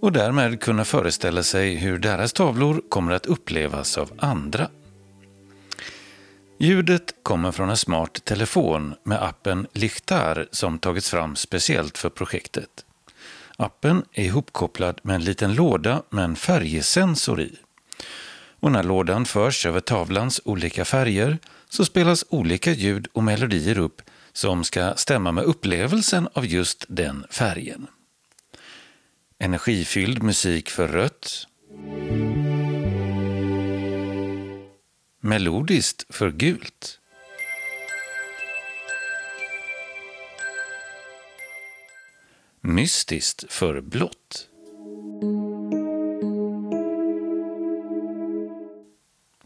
och 0.01 0.13
därmed 0.13 0.61
kunna 0.61 0.85
föreställa 0.85 1.43
sig 1.43 1.75
hur 1.75 1.99
deras 1.99 2.33
tavlor 2.33 2.83
kommer 2.89 3.13
att 3.13 3.27
upplevas 3.27 3.99
av 3.99 4.13
andra. 4.19 4.69
Ljudet 6.61 7.15
kommer 7.23 7.53
från 7.53 7.71
en 7.71 7.77
smart 7.77 8.25
telefon 8.25 8.95
med 9.05 9.23
appen 9.23 9.67
Lichtar 9.73 10.49
som 10.51 10.79
tagits 10.79 11.11
fram 11.11 11.37
speciellt 11.37 11.99
för 11.99 12.11
projektet. 12.11 12.85
Appen 13.57 14.05
är 14.13 14.25
ihopkopplad 14.25 15.01
med 15.03 15.15
en 15.15 15.25
liten 15.25 15.55
låda 15.55 16.03
med 16.11 16.25
en 16.25 16.37
färgsensor 16.37 17.41
i. 17.41 17.59
Och 18.61 18.73
när 18.73 18.83
lådan 18.83 19.25
förs 19.25 19.67
över 19.67 19.81
tavlans 19.81 20.41
olika 20.45 20.85
färger 20.85 21.39
så 21.69 21.85
spelas 21.85 22.25
olika 22.29 22.73
ljud 22.73 23.09
och 23.13 23.25
melodier 23.25 23.79
upp 23.79 24.03
som 24.33 24.65
ska 24.65 24.95
stämma 24.95 25.33
med 25.33 25.45
upplevelsen 25.45 26.29
av 26.33 26.47
just 26.47 26.85
den 26.89 27.25
färgen 27.31 27.87
energifylld 29.39 30.23
musik 30.23 30.71
för 30.71 30.89
rött. 30.89 31.47
Melodiskt 35.21 36.07
för 36.09 36.31
gult. 36.31 37.01
Mystiskt 42.61 43.53
för 43.53 43.81
blått. 43.81 44.49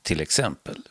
Till 0.02 0.20
exempel. 0.20 0.88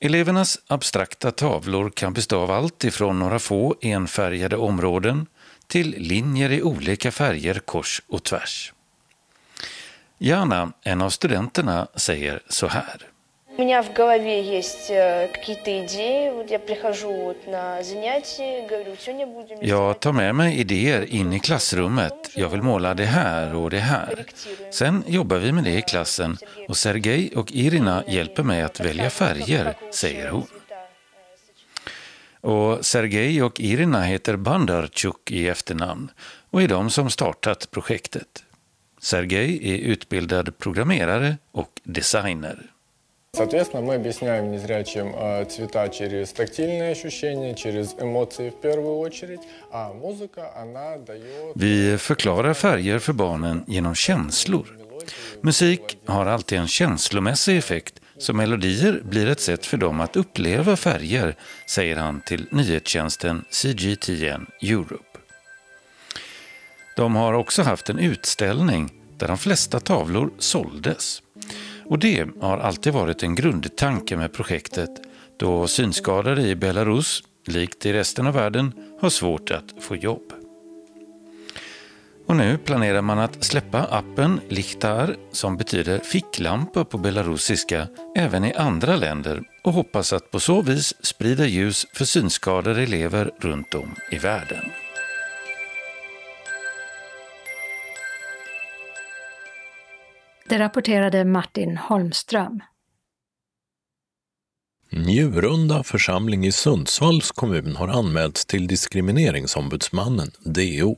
Elevernas 0.00 0.58
abstrakta 0.66 1.30
tavlor 1.30 1.90
kan 1.90 2.12
bestå 2.12 2.40
av 2.40 2.50
allt 2.50 2.84
ifrån 2.84 3.18
några 3.18 3.38
få 3.38 3.76
enfärgade 3.80 4.56
områden 4.56 5.26
till 5.67 5.95
linjer 5.97 6.51
i 6.51 6.63
olika 6.63 7.11
färger 7.11 7.59
kors 7.59 8.01
och 8.07 8.23
tvärs. 8.23 8.73
Jana, 10.17 10.73
en 10.83 11.01
av 11.01 11.09
studenterna, 11.09 11.87
säger 11.95 12.41
så 12.49 12.67
här. 12.67 13.07
У 13.55 13.61
меня 13.61 13.83
в 13.83 13.93
голове 13.93 14.43
есть 14.43 14.89
э, 14.89 15.27
какие-то 15.27 15.85
идеи. 15.85 16.31
Вот 16.31 16.49
я 16.49 16.57
прихожу 16.57 17.13
вот 17.13 17.45
на 17.45 17.83
занятия, 17.83 18.67
говорю, 18.67 18.95
сегодня 18.99 19.27
будем... 19.27 19.57
Jag 19.61 19.99
tar 19.99 20.11
med 20.11 20.35
mig 20.35 20.59
idéer 20.59 21.01
in 21.03 21.33
i 21.33 21.39
klassrummet. 21.39 22.31
Jag 22.35 22.49
vill 22.49 22.61
måla 22.61 22.93
det 22.93 23.05
här 23.05 23.55
och 23.55 23.69
det 23.69 23.79
här. 23.79 24.25
Sen 24.71 25.03
jobbar 25.07 25.37
vi 25.37 25.51
med 25.51 25.63
det 25.63 25.77
i 25.77 25.81
klassen 25.81 26.37
och 26.67 26.77
Sergej 26.77 27.31
och 27.35 27.51
Irina 27.51 28.03
hjälper 28.07 28.43
mig 28.43 28.61
att 28.61 28.79
välja 28.79 29.09
färger, 29.09 29.75
säger 29.91 30.29
hon. 30.29 30.47
Och 32.41 32.85
Sergej 32.85 33.43
och 33.43 33.59
Irina 33.59 34.01
heter 34.01 34.35
Bandarchuk 34.35 35.31
i 35.31 35.47
efternamn 35.47 36.11
och 36.49 36.61
är 36.61 36.67
de 36.67 36.89
som 36.89 37.09
startat 37.09 37.71
projektet. 37.71 38.43
Sergej 39.01 39.59
är 39.73 39.77
utbildad 39.77 40.57
programmerare 40.57 41.37
och 41.51 41.69
designer. 41.83 42.73
Соответственно, 43.35 43.81
мы 43.81 43.95
объясняем 43.95 44.51
незрячим 44.51 45.11
цвета 45.49 45.89
через 45.89 46.31
тактильные 46.33 46.91
ощущения, 46.91 47.55
через 47.55 47.95
эмоции 47.99 48.51
в 48.51 48.61
первую 48.61 48.99
очередь, 48.99 49.39
а 49.71 49.91
музыка, 49.91 50.51
она 50.55 50.97
дает... 50.97 51.55
Vi 51.55 51.97
förklarar 51.97 52.53
färger 52.53 52.99
för 52.99 53.13
barnen 53.13 53.63
genom 53.67 53.95
känslor. 53.95 54.67
Musik 55.41 55.97
har 56.05 56.25
alltid 56.25 56.59
en 56.59 56.67
känslomässig 56.67 57.57
effekt 57.57 58.01
så 58.18 58.32
melodier 58.32 59.00
blir 59.04 59.26
ett 59.26 59.40
sätt 59.40 59.66
för 59.66 59.76
dem 59.76 60.00
att 60.00 60.16
uppleva 60.16 60.76
färger, 60.76 61.36
säger 61.66 61.96
han 61.96 62.20
till 62.20 62.46
nyhetstjänsten 62.50 63.44
CGTN 63.50 64.46
Europe. 64.62 65.18
De 66.96 67.16
har 67.16 67.32
också 67.32 67.62
haft 67.62 67.90
en 67.90 67.98
utställning 67.98 68.92
där 69.16 69.28
de 69.28 69.38
flesta 69.38 69.80
tavlor 69.80 70.30
såldes. 70.38 71.22
Och 71.84 71.98
det 71.98 72.26
har 72.40 72.58
alltid 72.58 72.92
varit 72.92 73.22
en 73.22 73.34
grundtanke 73.34 74.16
med 74.16 74.32
projektet 74.32 74.90
då 75.36 75.66
synskadade 75.66 76.42
i 76.42 76.54
Belarus, 76.56 77.22
likt 77.46 77.86
i 77.86 77.92
resten 77.92 78.26
av 78.26 78.34
världen, 78.34 78.72
har 79.00 79.10
svårt 79.10 79.50
att 79.50 79.74
få 79.80 79.96
jobb. 79.96 80.37
Och 82.28 82.36
nu 82.36 82.58
planerar 82.58 83.02
man 83.02 83.18
att 83.18 83.44
släppa 83.44 83.84
appen 83.90 84.40
Lichtar, 84.48 85.16
som 85.32 85.56
betyder 85.56 85.98
ficklampa 85.98 86.84
på 86.84 86.98
belarusiska, 86.98 87.88
även 88.16 88.44
i 88.44 88.54
andra 88.54 88.96
länder 88.96 89.42
och 89.64 89.72
hoppas 89.72 90.12
att 90.12 90.30
på 90.30 90.40
så 90.40 90.62
vis 90.62 91.06
sprida 91.06 91.46
ljus 91.46 91.86
för 91.94 92.04
synskadade 92.04 92.82
elever 92.82 93.30
runt 93.40 93.74
om 93.74 93.94
i 94.10 94.18
världen. 94.18 94.64
Det 100.48 100.58
rapporterade 100.58 101.24
Martin 101.24 101.76
Holmström. 101.76 102.60
Njurunda 104.90 105.82
församling 105.82 106.46
i 106.46 106.52
Sundsvalls 106.52 107.30
kommun 107.30 107.76
har 107.76 107.88
anmälts 107.88 108.46
till 108.46 108.66
Diskrimineringsombudsmannen, 108.66 110.30
DO. 110.44 110.96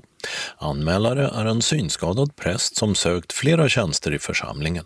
Anmälare 0.59 1.31
är 1.35 1.45
en 1.45 1.63
synskadad 1.63 2.37
präst 2.37 2.77
som 2.77 2.95
sökt 2.95 3.33
flera 3.33 3.69
tjänster 3.69 4.15
i 4.15 4.19
församlingen. 4.19 4.85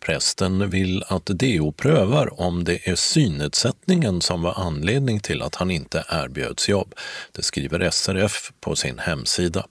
Prästen 0.00 0.70
vill 0.70 1.04
att 1.08 1.26
DO 1.26 1.72
prövar 1.72 2.40
om 2.40 2.64
det 2.64 2.88
är 2.88 2.94
synnedsättningen 2.94 4.20
som 4.20 4.42
var 4.42 4.54
anledning 4.54 5.20
till 5.20 5.42
att 5.42 5.54
han 5.54 5.70
inte 5.70 6.04
erbjöds 6.08 6.68
jobb. 6.68 6.94
Det 7.32 7.42
skriver 7.42 7.90
SRF 7.90 8.52
på 8.60 8.76
sin 8.76 8.98
hemsida. 8.98 9.66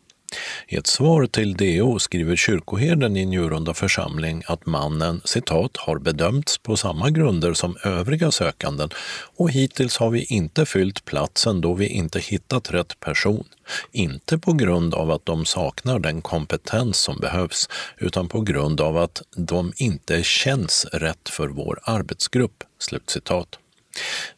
I 0.67 0.75
ett 0.75 0.87
svar 0.87 1.25
till 1.25 1.53
DO 1.53 1.99
skriver 1.99 2.35
kyrkoherden 2.35 3.17
i 3.17 3.25
Njurunda 3.25 3.73
församling 3.73 4.43
att 4.47 4.65
mannen 4.65 5.21
citat 5.25 5.77
har 5.77 5.99
bedömts 5.99 6.57
på 6.57 6.77
samma 6.77 7.09
grunder 7.09 7.53
som 7.53 7.77
övriga 7.83 8.31
sökanden 8.31 8.89
och 9.37 9.51
hittills 9.51 9.97
har 9.97 10.09
vi 10.09 10.23
inte 10.23 10.65
fyllt 10.65 11.05
platsen 11.05 11.61
då 11.61 11.73
vi 11.73 11.87
inte 11.87 12.19
hittat 12.19 12.71
rätt 12.71 12.99
person. 12.99 13.45
Inte 13.91 14.37
på 14.37 14.53
grund 14.53 14.93
av 14.93 15.11
att 15.11 15.25
de 15.25 15.45
saknar 15.45 15.99
den 15.99 16.21
kompetens 16.21 16.97
som 16.97 17.19
behövs 17.19 17.69
utan 17.97 18.27
på 18.27 18.41
grund 18.41 18.81
av 18.81 18.97
att 18.97 19.21
de 19.35 19.73
inte 19.75 20.23
känns 20.23 20.85
rätt 20.91 21.29
för 21.29 21.47
vår 21.47 21.79
arbetsgrupp. 21.83 22.63
Slutcitat. 22.79 23.59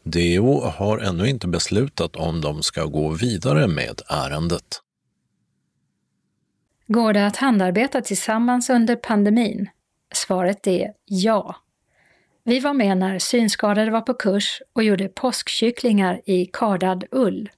DO 0.02 0.60
har 0.60 0.98
ännu 0.98 1.28
inte 1.28 1.48
beslutat 1.48 2.16
om 2.16 2.40
de 2.40 2.62
ska 2.62 2.84
gå 2.84 3.08
vidare 3.08 3.66
med 3.66 4.02
ärendet. 4.08 4.80
Går 6.88 7.12
det 7.12 7.26
att 7.26 7.36
handarbeta 7.36 8.00
tillsammans 8.00 8.70
under 8.70 8.96
pandemin? 8.96 9.68
Svaret 10.14 10.66
är 10.66 10.92
ja. 11.04 11.56
Vi 12.44 12.60
var 12.60 12.74
med 12.74 12.96
när 12.96 13.18
synskadade 13.18 13.90
var 13.90 14.00
på 14.00 14.14
kurs 14.14 14.62
och 14.72 14.84
gjorde 14.84 15.08
påskkycklingar 15.08 16.20
i 16.24 16.46
kardad 16.52 17.04
ull, 17.10 17.50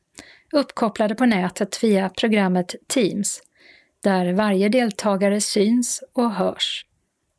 uppkopplade 0.52 1.14
på 1.14 1.26
nätet 1.26 1.84
via 1.84 2.08
programmet 2.08 2.74
Teams, 2.86 3.42
där 4.02 4.32
varje 4.32 4.68
deltagare 4.68 5.40
syns 5.40 6.02
och 6.12 6.34
hörs. 6.34 6.84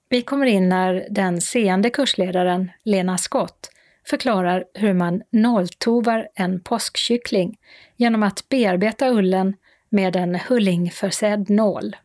Vi 0.10 0.22
kommer 0.22 0.46
in 0.46 0.70
när 0.70 1.08
den 1.10 1.42
seende 1.42 1.90
kursledaren, 1.90 2.72
Lena 2.84 3.18
Skott, 3.18 3.70
förklarar 4.10 4.66
hur 4.74 4.94
man 4.94 5.22
nolltovar 5.30 6.28
en 6.36 6.62
påskkyckling 6.62 7.58
genom 7.98 8.24
att 8.24 8.50
bearbeta 8.50 9.10
ullen 9.10 9.56
med 9.90 10.16
en 10.16 10.36
hullingförsedd 10.36 11.50
nål. 11.50 11.96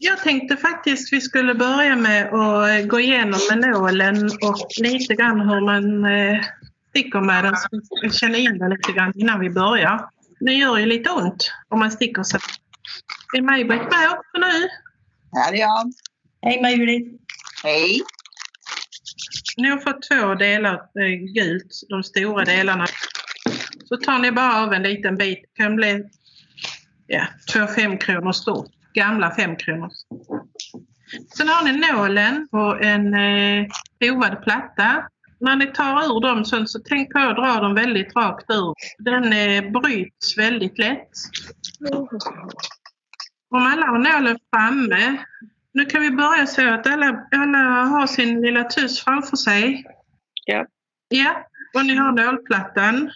Jag 0.00 0.18
tänkte 0.18 0.56
faktiskt 0.56 1.12
vi 1.12 1.20
skulle 1.20 1.54
börja 1.54 1.96
med 1.96 2.34
att 2.34 2.88
gå 2.88 3.00
igenom 3.00 3.40
med 3.50 3.58
nålen 3.70 4.24
och 4.24 4.68
lite 4.80 5.14
grann 5.14 5.40
hur 5.40 5.60
man 5.60 6.04
eh, 6.04 6.40
sticker 6.90 7.20
med 7.20 7.44
den 7.44 7.56
så 7.56 7.68
vi 8.02 8.10
känner 8.10 8.38
in 8.38 8.58
den 8.58 8.70
lite 8.70 8.92
grann 8.92 9.12
innan 9.16 9.40
vi 9.40 9.50
börjar. 9.50 10.08
Det 10.40 10.52
gör 10.52 10.78
ju 10.78 10.86
lite 10.86 11.10
ont 11.10 11.52
om 11.68 11.78
man 11.78 11.90
sticker 11.90 12.22
sig. 12.22 12.40
Är 13.36 13.42
Maj-Britt 13.42 13.80
med 13.80 14.10
också 14.10 14.38
nu? 14.38 14.68
Här 15.32 15.52
är 15.52 15.58
jag. 15.58 15.92
Hej 16.42 16.62
Maj-Britt. 16.62 17.20
Hej. 17.62 18.00
Ni 19.56 19.68
har 19.68 19.78
fått 19.78 20.02
två 20.02 20.34
delar 20.34 20.74
eh, 20.74 21.32
gult, 21.34 21.80
de 21.88 22.02
stora 22.02 22.44
delarna. 22.44 22.86
Så 23.84 23.96
tar 23.96 24.18
ni 24.18 24.32
bara 24.32 24.62
av 24.62 24.72
en 24.72 24.82
liten 24.82 25.16
bit. 25.16 25.38
Det 25.42 25.62
kan 25.62 25.76
bli 25.76 26.04
ja, 27.08 27.26
två 27.52 27.66
femkronor 27.66 28.32
stort. 28.32 28.70
Gamla 28.94 29.34
femkronor. 29.34 29.90
Sen 31.36 31.48
har 31.48 31.64
ni 31.64 31.92
nålen 31.92 32.48
på 32.50 32.78
en 32.82 33.14
eh, 33.14 33.66
provad 34.00 34.42
platta. 34.42 35.08
När 35.40 35.56
ni 35.56 35.66
tar 35.66 36.04
ur 36.04 36.20
dem 36.20 36.44
så, 36.44 36.66
så 36.66 36.78
tänk 36.88 37.12
på 37.12 37.18
att 37.18 37.36
dra 37.36 37.60
dem 37.60 37.74
väldigt 37.74 38.16
rakt 38.16 38.50
ur. 38.50 38.74
Den 38.98 39.32
eh, 39.32 39.70
bryts 39.80 40.38
väldigt 40.38 40.78
lätt. 40.78 41.08
Om 43.50 43.66
alla 43.66 43.86
har 43.86 43.98
nålen 43.98 44.38
framme. 44.50 45.16
Nu 45.72 45.84
kan 45.84 46.02
vi 46.02 46.10
börja 46.10 46.46
så 46.46 46.68
att 46.74 46.86
alla, 46.86 47.26
alla 47.32 47.58
har 47.84 48.06
sin 48.06 48.40
lilla 48.40 48.64
tuss 48.64 49.04
framför 49.04 49.36
sig. 49.36 49.84
Ja. 50.46 50.66
Ja, 51.08 51.46
och 51.74 51.86
ni 51.86 51.96
har 51.96 52.12
nålplattan. 52.12 53.10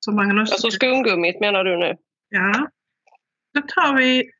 Som 0.00 0.16
man 0.16 0.40
också... 0.40 0.54
Alltså 0.54 0.70
skumgummit 0.70 1.40
menar 1.40 1.64
du 1.64 1.76
nu? 1.76 1.96
Ja. 2.28 2.68
Då 3.54 3.60
tar 3.60 3.94
vi 3.96 4.30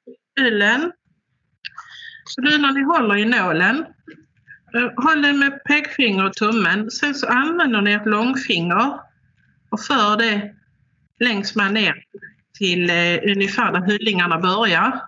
ullen. 0.41 0.93
Så 2.25 2.41
nu 2.41 2.59
när 2.59 2.73
ni 2.73 2.83
håller 2.83 3.17
i 3.17 3.25
nålen, 3.25 3.87
håll 4.97 5.23
den 5.23 5.39
med 5.39 5.65
pekfinger 5.65 6.27
och 6.27 6.33
tummen. 6.33 6.91
Sen 6.91 7.15
så 7.15 7.27
använder 7.27 7.81
ni 7.81 7.93
ett 7.93 8.07
långfinger 8.07 9.01
och 9.71 9.81
för 9.81 10.17
det 10.17 10.55
längs 11.21 11.57
med 11.57 11.73
ner 11.73 12.05
till 12.59 12.91
eh, 12.91 13.33
ungefär 13.37 13.73
där 13.73 13.87
hyllingarna 13.87 14.39
börjar. 14.39 15.01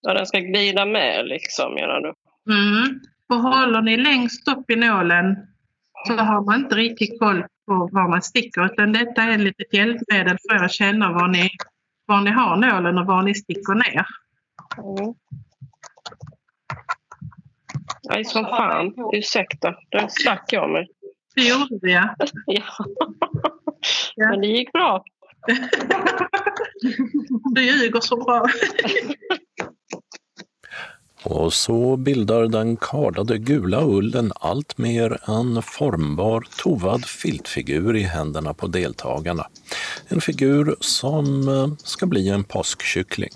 Ja, 0.00 0.14
den 0.14 0.26
ska 0.26 0.38
glida 0.38 0.86
med 0.86 1.26
liksom 1.26 1.74
menar 1.74 2.00
du? 2.00 2.14
Mm. 2.52 3.00
Och 3.28 3.36
håller 3.36 3.82
ni 3.82 3.96
längst 3.96 4.48
upp 4.48 4.70
i 4.70 4.76
nålen 4.76 5.36
så 6.06 6.16
har 6.16 6.44
man 6.44 6.60
inte 6.60 6.74
riktigt 6.74 7.18
koll 7.18 7.44
på 7.66 7.88
var 7.92 8.08
man 8.08 8.22
sticker 8.22 8.64
utan 8.64 8.92
detta 8.92 9.22
är 9.22 9.30
ett 9.30 9.40
litet 9.40 9.74
hjälpmedel 9.74 10.36
för 10.50 10.64
att 10.64 10.72
känna 10.72 11.12
var 11.12 11.28
ni, 11.28 11.50
var 12.06 12.20
ni 12.20 12.30
har 12.30 12.56
nålen 12.56 12.98
och 12.98 13.06
var 13.06 13.22
ni 13.22 13.34
sticker 13.34 13.74
ner. 13.74 14.06
Mm. 14.78 15.14
Nej, 18.08 18.24
som 18.24 18.44
fan. 18.44 18.94
Ursäkta, 19.12 19.74
där 19.90 20.08
stack 20.08 20.52
jag 20.52 20.70
mig. 20.70 20.88
Det 21.34 21.42
gjorde 21.42 21.78
vi 21.82 21.92
ja. 21.92 22.14
ja. 22.46 22.62
Men 24.16 24.40
det 24.40 24.46
gick 24.46 24.72
bra. 24.72 25.04
du 27.54 27.62
ljuger 27.62 28.00
så 28.00 28.16
bra. 28.16 28.46
Och 31.28 31.52
så 31.52 31.96
bildar 31.96 32.46
den 32.46 32.76
kardade 32.76 33.38
gula 33.38 33.84
ullen 33.84 34.32
allt 34.40 34.78
mer 34.78 35.18
en 35.28 35.62
formbar 35.62 36.44
tovad 36.58 37.04
filtfigur 37.04 37.96
i 37.96 38.02
händerna 38.02 38.54
på 38.54 38.66
deltagarna. 38.66 39.46
En 40.08 40.20
figur 40.20 40.76
som 40.80 41.48
eh, 41.48 41.68
ska 41.84 42.06
bli 42.06 42.28
en 42.28 42.44
påskkyckling. 42.44 43.30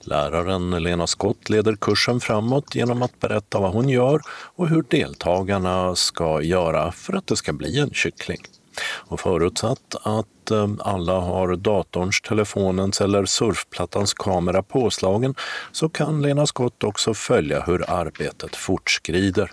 Läraren 0.00 0.82
Lena 0.82 1.06
Skott 1.06 1.50
leder 1.50 1.76
kursen 1.80 2.20
framåt 2.20 2.74
genom 2.74 3.02
att 3.02 3.20
berätta 3.20 3.60
vad 3.60 3.72
hon 3.72 3.88
gör 3.88 4.20
och 4.56 4.68
hur 4.68 4.84
deltagarna 4.88 5.94
ska 5.94 6.42
göra 6.42 6.92
för 6.92 7.12
att 7.12 7.26
det 7.26 7.36
ska 7.36 7.52
bli 7.52 7.78
en 7.78 7.90
kyckling. 7.90 8.40
Och 8.84 9.20
förutsatt 9.20 9.96
att 10.02 10.50
eh, 10.50 10.68
alla 10.78 11.20
har 11.20 11.56
datorns, 11.56 12.20
telefonens 12.20 13.00
eller 13.00 13.24
surfplattans 13.24 14.14
kamera 14.14 14.62
påslagen 14.62 15.34
så 15.72 15.88
kan 15.88 16.22
Lena 16.22 16.46
Skott 16.46 16.84
också 16.84 17.14
följa 17.14 17.62
hur 17.62 17.90
arbetet 17.90 18.56
fortskrider. 18.56 19.50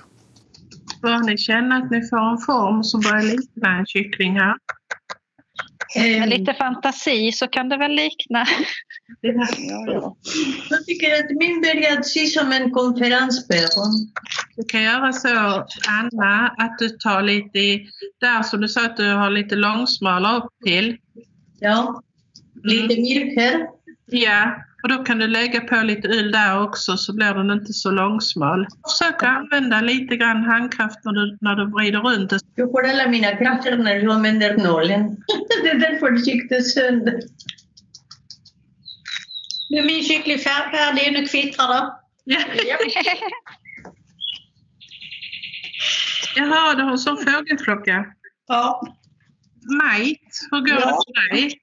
Bör 1.01 1.19
ni 1.19 1.37
känna 1.37 1.75
att 1.75 1.91
ni 1.91 2.01
får 2.09 2.31
en 2.31 2.37
form 2.37 2.83
som 2.83 3.01
börjar 3.01 3.23
likna 3.23 3.77
en 3.77 3.85
kyckling 3.85 4.39
här? 4.39 4.55
Med 5.95 6.29
lite 6.29 6.53
fantasi 6.53 7.31
så 7.31 7.47
kan 7.47 7.69
det 7.69 7.77
väl 7.77 7.91
likna. 7.91 8.45
Ja, 9.21 9.47
ja. 9.87 10.15
Jag 10.69 10.85
tycker 10.85 11.13
att 11.19 11.29
min 11.29 11.61
börjar 11.61 12.01
se 12.01 12.25
som 12.25 12.51
en 12.51 12.71
konferensperron. 12.71 14.11
Du 14.55 14.63
kan 14.65 14.83
göra 14.83 15.13
så, 15.13 15.27
Anna, 15.87 16.47
att 16.57 16.77
du 16.79 16.89
tar 16.89 17.21
lite 17.21 17.59
i, 17.59 17.87
där 18.21 18.43
som 18.43 18.61
du 18.61 18.67
sa 18.67 18.85
att 18.85 18.97
du 18.97 19.11
har 19.13 19.29
lite 19.29 19.55
långsmala 19.55 20.37
upp 20.37 20.49
till. 20.65 20.97
Ja, 21.59 22.01
lite 22.63 22.93
Mm. 22.93 23.01
mjukare. 23.01 23.67
Ja, 24.05 24.55
och 24.83 24.89
då 24.89 25.03
kan 25.03 25.17
du 25.17 25.27
lägga 25.27 25.61
på 25.61 25.75
lite 25.75 26.07
ull 26.07 26.31
där 26.31 26.61
också 26.63 26.97
så 26.97 27.13
blir 27.15 27.33
den 27.33 27.51
inte 27.51 27.73
så 27.73 27.91
långsmal. 27.91 28.67
Försök 28.89 29.23
att 29.23 29.29
använda 29.37 29.81
lite 29.81 30.15
grann 30.17 30.43
handkraft 30.43 30.99
när 31.03 31.11
du, 31.11 31.37
när 31.41 31.55
du 31.55 31.71
vrider 31.71 31.99
runt 31.99 32.29
det. 32.29 32.39
Jag 32.55 32.71
får 32.71 32.87
alla 32.89 33.07
mina 33.07 33.35
krafter 33.37 33.77
när 33.77 33.95
jag 33.95 34.11
använder 34.15 34.57
nålen. 34.57 35.09
det 35.63 35.69
är 35.69 35.79
därför 35.79 36.11
det 36.11 36.19
gick 36.19 36.65
sönder. 36.73 37.19
Nu 39.69 39.77
är 39.77 39.85
min 39.85 40.03
kyckling 40.03 40.37
fär- 40.37 40.71
färdig, 40.71 41.13
nu 41.13 41.27
kvittrar 41.27 41.67
det. 41.67 41.93
Jaha, 46.35 46.75
du 46.75 46.83
har 46.83 46.91
en 46.91 46.97
sån 46.97 47.17
fågelklocka. 47.17 48.05
Ja. 48.47 48.81
Majt, 49.83 50.47
hur 50.51 50.59
går 50.59 50.69
Ja. 50.69 50.75
det 50.85 50.91
för 50.91 51.35
dig? 51.35 51.59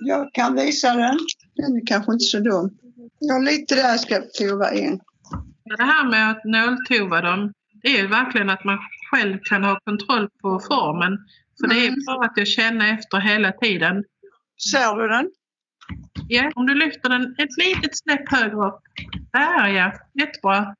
Jag 0.00 0.32
kan 0.34 0.54
visa 0.56 0.94
den. 0.94 1.18
Den 1.60 1.76
är 1.76 1.86
kanske 1.86 2.12
inte 2.12 2.24
så 2.24 2.38
dum. 2.38 2.70
Ja, 3.18 3.38
lite 3.38 3.74
där 3.74 3.96
ska 3.96 4.14
jag 4.14 4.24
prova 4.38 4.72
in. 4.72 5.00
Det 5.64 5.82
här 5.82 6.04
med 6.10 6.30
att 6.30 6.44
nåltova 6.44 7.20
dem, 7.20 7.52
det 7.82 7.88
är 7.88 8.02
ju 8.02 8.06
verkligen 8.06 8.50
att 8.50 8.64
man 8.64 8.78
själv 9.10 9.38
kan 9.42 9.64
ha 9.64 9.80
kontroll 9.84 10.28
på 10.42 10.60
formen. 10.60 11.18
För 11.60 11.68
det 11.68 11.86
är 11.86 12.06
bara 12.06 12.26
att 12.26 12.32
jag 12.36 12.48
känner 12.48 12.94
efter 12.94 13.18
hela 13.18 13.52
tiden. 13.52 14.04
Ser 14.72 14.96
du 14.96 15.08
den? 15.08 15.30
Ja, 16.28 16.52
om 16.54 16.66
du 16.66 16.74
lyfter 16.74 17.08
den 17.08 17.34
ett 17.38 17.56
litet 17.64 17.98
snäpp 17.98 18.30
högre 18.30 18.66
upp. 18.68 18.80
Där 19.32 19.68
ja, 19.68 19.92
jättebra. 20.14 20.74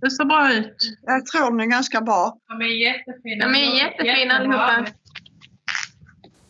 Det 0.00 0.10
ser 0.10 0.24
bra 0.24 0.52
ut. 0.52 0.76
Jag 1.02 1.26
tror 1.26 1.50
den 1.50 1.60
är 1.60 1.66
ganska 1.66 2.00
bra. 2.00 2.38
De 2.48 2.62
är 2.62 2.66
jättefina. 2.66 3.48
De 3.48 3.54
är 3.54 3.84
jättefina 3.84 4.34
allihopa. 4.34 4.86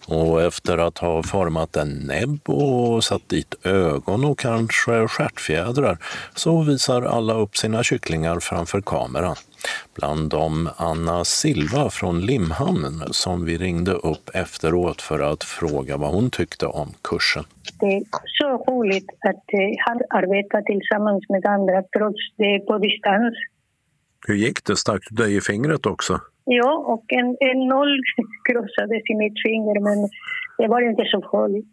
Och 0.07 0.42
efter 0.42 0.78
att 0.78 0.98
ha 0.98 1.22
format 1.22 1.76
en 1.76 1.88
näbb 1.88 2.48
och 2.48 3.05
satt 3.05 3.28
dit 3.28 3.55
ögon 3.66 4.24
och 4.24 4.38
kanske 4.38 5.09
stjärtfjädrar 5.09 5.98
så 6.34 6.62
visar 6.62 7.03
alla 7.03 7.34
upp 7.34 7.57
sina 7.57 7.82
kycklingar 7.82 8.40
framför 8.40 8.80
kameran. 8.80 9.36
Bland 9.94 10.30
dem 10.30 10.68
Anna 10.76 11.24
Silva 11.24 11.90
från 11.90 12.20
Limhamn 12.20 13.03
som 13.11 13.44
vi 13.44 13.59
ringde 13.59 13.92
upp 13.92 14.30
efteråt 14.34 15.03
för 15.03 15.20
att 15.32 15.44
fråga 15.44 15.96
vad 15.96 16.14
hon 16.14 16.30
tyckte 16.30 16.66
om 16.66 16.94
kursen. 17.03 17.44
Det 17.80 17.86
är 17.86 18.03
så 18.26 18.72
roligt 18.72 19.09
att 19.20 19.44
arbeta 20.11 20.62
tillsammans 20.62 21.24
med 21.28 21.46
andra 21.46 21.82
trots 21.82 22.20
det 22.36 22.59
på 22.66 22.78
distans. 22.78 23.34
Hur 24.26 24.34
gick 24.34 24.64
det? 24.64 24.76
Stack 24.76 25.03
du 25.11 25.24
dig 25.24 25.36
i 25.36 25.40
fingret 25.40 25.86
också? 25.86 26.20
Ja, 26.45 26.84
och 26.86 27.05
en, 27.09 27.36
en 27.40 27.68
noll 27.68 27.99
krossades 28.49 29.03
i 29.11 29.14
mitt 29.14 29.43
finger, 29.47 29.80
men 29.80 30.09
det 30.59 30.68
var 30.68 30.90
inte 30.90 31.05
så 31.05 31.20
farligt. 31.30 31.66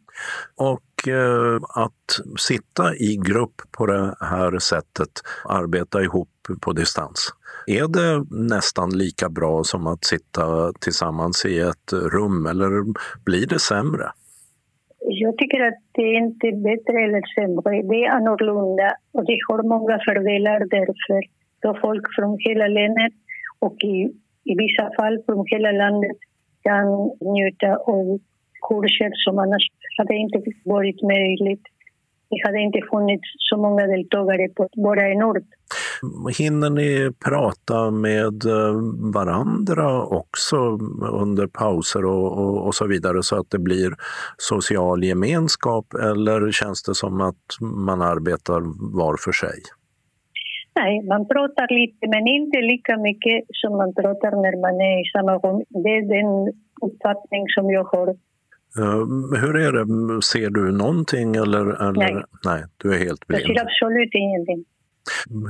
Och 0.56 1.08
eh, 1.08 1.56
att 1.86 2.40
sitta 2.40 2.96
i 2.96 3.20
grupp 3.28 3.62
på 3.78 3.86
det 3.86 4.16
här 4.20 4.60
sättet, 4.60 5.14
arbeta 5.50 6.02
ihop 6.02 6.30
på 6.62 6.74
distans, 6.74 7.34
är 7.68 7.88
det 7.88 8.26
nästan 8.56 8.90
lika 8.90 9.30
bra 9.30 9.64
som 9.64 9.88
att 9.88 10.06
sitta 10.06 10.74
tillsammans 10.82 11.46
i 11.46 11.60
ett 11.60 11.94
rum 12.14 12.46
eller 12.46 12.70
blir 13.26 13.48
det 13.48 13.60
sämre? 13.60 14.06
Jag 15.00 15.38
tycker 15.38 15.68
att 15.68 15.82
det 15.92 16.02
är 16.02 16.18
inte 16.18 16.48
bättre 16.70 16.98
eller 17.06 17.24
sämre. 17.36 17.82
Det 17.92 18.06
är 18.06 18.10
annorlunda 18.10 18.88
och 19.12 19.26
det 19.26 19.38
har 19.48 19.64
många 19.64 20.00
fördelar 20.06 20.60
därför 20.60 21.22
då 21.62 21.80
folk 21.82 22.06
från 22.16 22.38
hela 22.40 22.68
länet 22.68 23.14
och 23.60 23.78
i 23.84 24.12
i 24.44 24.54
vissa 24.64 24.86
fall 24.98 25.24
från 25.26 25.46
hela 25.48 25.72
landet 25.72 26.18
kan 26.64 26.88
njuta 27.34 27.72
av 27.76 28.20
kurser 28.70 29.12
som 29.26 29.40
annars 29.40 29.64
hade 29.98 30.16
inte 30.16 30.42
varit 30.66 31.02
möjligt. 31.04 31.64
Det 32.30 32.42
hade 32.46 32.60
inte 32.60 32.80
funnits 32.92 33.28
så 33.38 33.58
många 33.58 33.88
deltagare 33.88 34.50
på 34.50 34.70
bara 34.74 35.08
en 35.08 35.24
ort. 35.24 35.44
Hinner 36.38 36.70
ni 36.70 37.12
prata 37.26 37.92
med 37.92 38.46
eh, 38.46 38.74
varandra 39.14 40.04
också 40.04 40.58
under 41.12 41.48
pauser 41.48 42.06
och, 42.06 42.38
och, 42.38 42.68
och, 42.68 42.76
så 42.76 42.88
vidare 42.88 43.24
så 43.24 43.40
att 43.40 43.50
det 43.52 43.60
blir 43.60 43.94
social 44.38 45.04
gemenskap 45.04 45.94
eller 45.94 46.52
känns 46.52 46.84
det 46.84 46.96
som 46.96 47.22
att 47.22 47.46
man 47.62 48.02
arbetar 48.02 48.62
var 48.98 49.18
för 49.18 49.32
sig? 49.32 49.60
Nej, 50.76 51.02
man 51.08 51.28
pratar 51.28 51.68
lite 51.80 52.08
men 52.08 52.28
inte 52.28 52.58
lika 52.62 52.98
mycket 52.98 53.44
som 53.50 53.78
man 53.78 53.94
pratar 53.94 54.32
när 54.32 54.56
man 54.66 54.76
är 54.82 54.98
i 55.02 55.06
samma 55.14 55.34
rum. 55.38 55.64
Det 55.70 55.90
är 55.90 56.04
den 56.18 56.54
uppfattning 56.82 57.44
som 57.56 57.72
jag 57.72 57.84
har. 57.84 58.08
Uh, 58.80 59.06
hur 59.42 59.56
är 59.66 59.72
det, 59.78 60.22
ser 60.22 60.50
du 60.50 60.72
någonting 60.72 61.36
eller, 61.36 61.66
eller? 61.88 62.14
Nej. 62.14 62.24
Nej, 62.46 62.64
du 62.78 62.94
är 62.94 63.00
helt 63.00 63.28
blind. 63.28 63.42
Jag 63.42 63.58
ser 63.58 63.66
absolut 63.66 64.14
ingenting. 64.14 64.66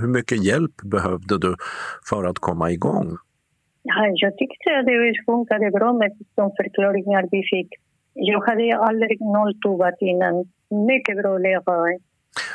Hur 0.02 0.08
mycket 0.08 0.44
hjälp 0.46 0.76
behövde 0.84 1.38
du 1.38 1.56
för 2.10 2.24
att 2.24 2.40
komma 2.40 2.72
igång? 2.72 3.18
Ja, 3.84 4.08
jag 4.16 4.38
tyckte 4.38 4.70
att 4.80 4.86
det 4.86 5.14
funkade 5.26 5.72
bra 5.72 5.94
med 5.94 6.12
de 6.36 6.52
förklaringar 6.58 7.28
vi 7.32 7.44
fick. 7.54 7.70
Jag 8.14 8.42
hade 8.48 8.78
aldrig 8.78 9.22
nolltovat 9.22 9.98
innan. 10.00 10.36
Mycket 10.88 11.18
bra 11.18 11.38
lärare. 11.38 12.00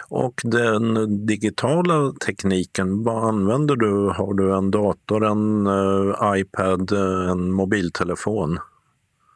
Och 0.08 0.34
den 0.44 1.26
digitala 1.26 2.12
tekniken, 2.26 3.04
vad 3.04 3.24
använder 3.24 3.76
du? 3.76 4.12
Har 4.16 4.34
du 4.34 4.56
en 4.56 4.70
dator, 4.70 5.24
en 5.26 5.66
uh, 5.66 6.14
iPad, 6.36 6.92
en 7.30 7.52
mobiltelefon? 7.52 8.58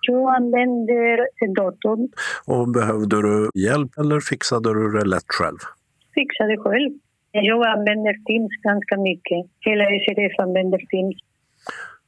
Jag 0.01 0.34
använder 0.34 1.18
datorn. 1.55 2.09
Och 2.45 2.68
behövde 2.68 3.22
du 3.22 3.51
hjälp 3.55 3.91
eller 3.99 4.20
fixade 4.20 4.74
du 4.74 4.99
det 4.99 5.05
lätt 5.05 5.28
själv? 5.39 5.59
Fixade 6.14 6.57
själv. 6.57 6.91
Jag 7.32 7.66
använder 7.66 8.12
Teams 8.26 8.53
ganska 8.62 8.97
mycket. 8.97 9.47
Hela 9.61 9.84
SRF 9.84 10.39
använder 10.39 10.78
Teams. 10.78 11.16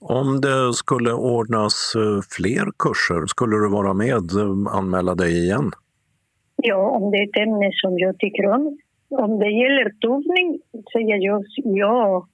Om 0.00 0.40
det 0.40 0.74
skulle 0.74 1.12
ordnas 1.12 1.92
eh, 1.96 2.20
fler 2.36 2.66
kurser, 2.78 3.26
skulle 3.26 3.56
du 3.56 3.68
vara 3.68 3.94
med, 3.94 4.14
och 4.14 4.76
anmäla 4.76 5.14
dig 5.14 5.44
igen? 5.44 5.70
Ja, 6.62 6.90
om 6.90 7.10
det 7.10 7.16
är 7.16 7.22
ett 7.22 7.48
ämne 7.48 7.70
som 7.72 7.98
jag 7.98 8.18
tycker 8.18 8.46
om. 8.46 8.78
Om 9.10 9.38
det 9.38 9.50
gäller 9.50 9.90
tovning 10.00 10.60
säger 10.92 11.16
jag 11.26 11.44
ja. 11.64 12.26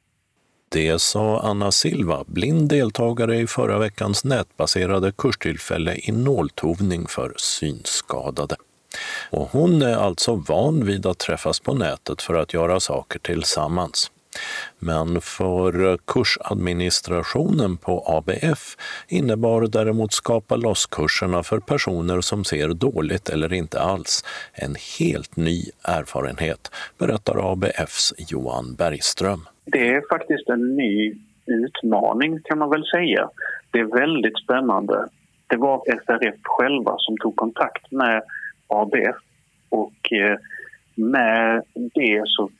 Det 0.68 1.00
sa 1.00 1.40
Anna 1.40 1.72
Silva, 1.72 2.24
blind 2.26 2.68
deltagare 2.68 3.36
i 3.36 3.46
förra 3.46 3.78
veckans 3.78 4.24
nätbaserade 4.24 5.12
kurstillfälle 5.12 5.94
i 5.94 6.12
nåltovning 6.12 7.06
för 7.08 7.32
synskadade. 7.36 8.56
Och 9.30 9.48
hon 9.52 9.82
är 9.82 9.96
alltså 9.96 10.34
van 10.48 10.84
vid 10.86 11.06
att 11.06 11.18
träffas 11.18 11.60
på 11.60 11.74
nätet 11.74 12.22
för 12.22 12.34
att 12.34 12.54
göra 12.54 12.80
saker 12.80 13.18
tillsammans. 13.18 14.10
Men 14.78 15.20
för 15.20 15.98
kursadministrationen 16.06 17.76
på 17.76 18.04
ABF 18.06 18.76
innebar 19.08 19.66
däremot 19.66 20.12
Skapa 20.12 20.56
loss-kurserna 20.56 21.42
för 21.42 21.60
personer 21.60 22.20
som 22.20 22.44
ser 22.44 22.68
dåligt 22.68 23.28
eller 23.28 23.52
inte 23.52 23.80
alls 23.80 24.24
en 24.54 24.74
helt 24.98 25.36
ny 25.36 25.62
erfarenhet, 25.84 26.70
berättar 26.98 27.52
ABFs 27.52 28.14
Johan 28.18 28.74
Bergström. 28.74 29.40
Det 29.64 29.88
är 29.88 30.02
faktiskt 30.08 30.48
en 30.48 30.76
ny 30.76 31.14
utmaning 31.46 32.40
kan 32.44 32.58
man 32.58 32.70
väl 32.70 32.84
säga. 32.84 33.28
Det 33.70 33.78
är 33.78 33.84
väldigt 33.84 34.38
spännande. 34.38 35.08
Det 35.46 35.56
var 35.56 35.82
SRF 35.86 36.40
själva 36.42 36.94
som 36.98 37.16
tog 37.18 37.36
kontakt 37.36 37.92
med 37.92 38.22
ABF 38.68 39.16
och 39.68 40.12
eh, 40.12 40.38
med 40.94 41.62
det 41.74 42.22
så 42.26 42.50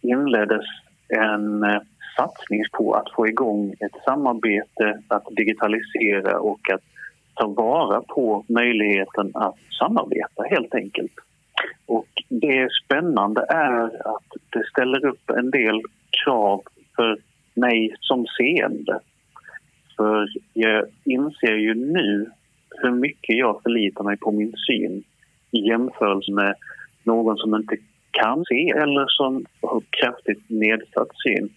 inleddes 0.00 0.64
en 1.12 1.64
eh, 1.64 1.80
satsning 2.16 2.64
på 2.72 2.94
att 2.94 3.12
få 3.16 3.28
igång 3.28 3.74
ett 3.80 4.02
samarbete, 4.04 5.02
att 5.08 5.26
digitalisera 5.30 6.40
och 6.40 6.70
att 6.70 6.82
ta 7.34 7.46
vara 7.46 8.02
på 8.02 8.44
möjligheten 8.48 9.30
att 9.34 9.56
samarbeta 9.78 10.42
helt 10.50 10.74
enkelt. 10.74 11.12
Och 11.86 12.08
det 12.28 12.68
spännande 12.84 13.46
är 13.48 13.84
att 13.84 14.32
det 14.50 14.66
ställer 14.70 15.04
upp 15.04 15.30
en 15.30 15.50
del 15.50 15.82
krav 16.24 16.62
för 16.96 17.18
mig 17.54 17.94
som 18.00 18.26
seende. 18.38 19.00
För 19.96 20.28
jag 20.52 20.86
inser 21.04 21.54
ju 21.54 21.74
nu 21.74 22.30
hur 22.70 22.90
mycket 22.90 23.36
jag 23.36 23.62
förlitar 23.62 24.04
mig 24.04 24.16
på 24.16 24.32
min 24.32 24.54
syn 24.66 25.04
i 25.50 25.58
jämförelse 25.68 26.32
med 26.32 26.54
någon 27.04 27.36
som 27.36 27.54
inte 27.54 27.76
kan 28.12 28.44
se 28.44 28.70
eller 28.70 29.06
som 29.08 29.44
har 29.60 29.82
kraftigt 29.90 30.50
nedsatt 30.50 31.08
syn. 31.24 31.48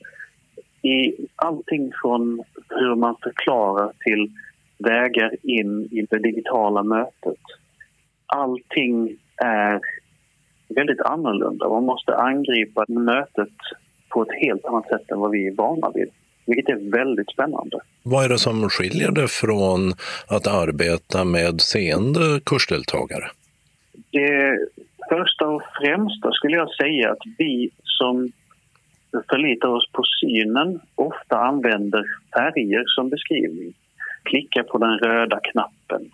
I 0.81 1.15
allting 1.35 1.91
från 2.01 2.43
hur 2.69 2.95
man 2.95 3.15
förklarar 3.23 3.91
till 3.99 4.31
vägar 4.77 5.31
in 5.43 5.87
i 5.91 6.07
det 6.09 6.19
digitala 6.19 6.83
mötet. 6.83 7.41
Allting 8.25 9.17
är 9.43 9.79
väldigt 10.69 11.01
annorlunda. 11.01 11.69
Man 11.69 11.83
måste 11.83 12.15
angripa 12.15 12.85
mötet 12.87 13.53
på 14.09 14.21
ett 14.21 14.41
helt 14.41 14.65
annat 14.65 14.87
sätt 14.87 15.11
än 15.11 15.19
vad 15.19 15.31
vi 15.31 15.47
är 15.47 15.55
vana 15.55 15.91
vid. 15.95 16.09
Vilket 16.45 16.69
är 16.69 16.91
väldigt 16.91 17.29
spännande. 17.29 17.79
Vad 18.03 18.25
är 18.25 18.29
det 18.29 18.37
som 18.37 18.69
skiljer 18.69 19.11
det 19.11 19.27
från 19.27 19.91
att 20.27 20.47
arbeta 20.47 21.23
med 21.23 21.61
seende 21.61 22.41
kursdeltagare? 22.45 23.25
Det 24.11 24.57
första 25.09 25.47
och 25.47 25.61
främsta 25.81 26.31
skulle 26.31 26.57
jag 26.57 26.73
säga 26.73 27.11
att 27.11 27.23
vi 27.37 27.69
som 27.83 28.31
förlitar 29.29 29.69
oss 29.69 29.91
på 29.91 30.03
synen 30.21 30.79
ofta 30.95 31.37
använder 31.37 32.03
färger 32.33 32.83
som 32.85 33.09
beskrivning. 33.09 33.73
Klicka 34.23 34.63
på 34.63 34.77
den 34.77 34.97
röda 34.97 35.39
knappen 35.39 36.09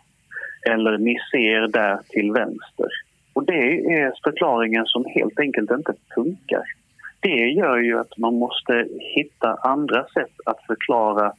eller 0.69 0.97
ni 0.97 1.17
ser 1.31 1.67
där 1.67 1.99
till 2.09 2.31
vänster. 2.31 2.87
Och 3.33 3.45
det 3.45 3.93
är 3.93 4.13
förklaringen 4.23 4.85
som 4.85 5.05
helt 5.05 5.39
enkelt 5.39 5.71
inte 5.71 5.93
funkar. 6.15 6.63
Det 7.19 7.49
gör 7.49 7.77
ju 7.77 7.99
att 7.99 8.17
man 8.17 8.35
måste 8.35 8.87
hitta 9.15 9.53
andra 9.53 10.03
sätt 10.03 10.33
att 10.45 10.65
förklara 10.67 11.33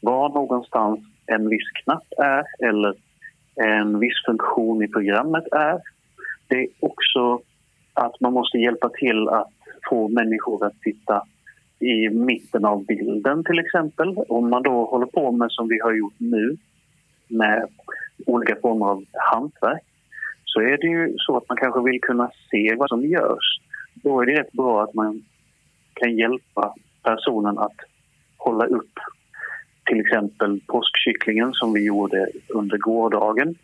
var 0.00 0.28
någonstans 0.28 1.00
en 1.26 1.48
viss 1.48 1.70
knapp 1.84 2.06
är 2.18 2.68
eller 2.68 2.94
en 3.56 3.98
viss 3.98 4.24
funktion 4.26 4.82
i 4.82 4.88
programmet 4.88 5.44
är 5.52 5.80
det 6.48 6.54
är 6.54 6.68
också 6.80 7.40
att 7.92 8.20
man 8.20 8.32
måste 8.32 8.58
hjälpa 8.58 8.88
till 8.88 9.28
att 9.28 9.52
få 9.90 10.08
människor 10.08 10.66
att 10.66 10.78
sitta 10.84 11.22
i 11.78 12.08
mitten 12.08 12.64
av 12.64 12.86
bilden 12.86 13.44
till 13.44 13.58
exempel. 13.58 14.16
Om 14.28 14.50
man 14.50 14.62
då 14.62 14.84
håller 14.84 15.06
på 15.06 15.32
med 15.32 15.50
som 15.50 15.68
vi 15.68 15.78
har 15.78 15.92
gjort 15.92 16.14
nu 16.18 16.56
med 17.28 17.68
olika 18.26 18.56
former 18.56 18.86
av 18.86 19.04
hantverk 19.12 19.82
så 20.44 20.60
är 20.60 20.76
det 20.76 20.86
ju 20.86 21.14
så 21.16 21.36
att 21.36 21.48
man 21.48 21.58
kanske 21.58 21.82
vill 21.82 22.00
kunna 22.00 22.30
se 22.50 22.74
vad 22.78 22.88
som 22.88 23.04
görs. 23.04 23.60
Då 23.94 24.20
är 24.20 24.26
det 24.26 24.40
rätt 24.40 24.52
bra 24.52 24.82
att 24.82 24.94
man 24.94 25.22
kan 25.94 26.16
hjälpa 26.16 26.74
personen 27.02 27.58
att 27.58 27.76
hålla 28.36 28.66
upp 28.66 28.92
till 29.84 30.00
exempel 30.00 30.60
påskkycklingen 30.66 31.52
som 31.52 31.72
vi 31.72 31.84
gjorde 31.84 32.26
under 32.48 32.78
gårdagen. 32.78 33.54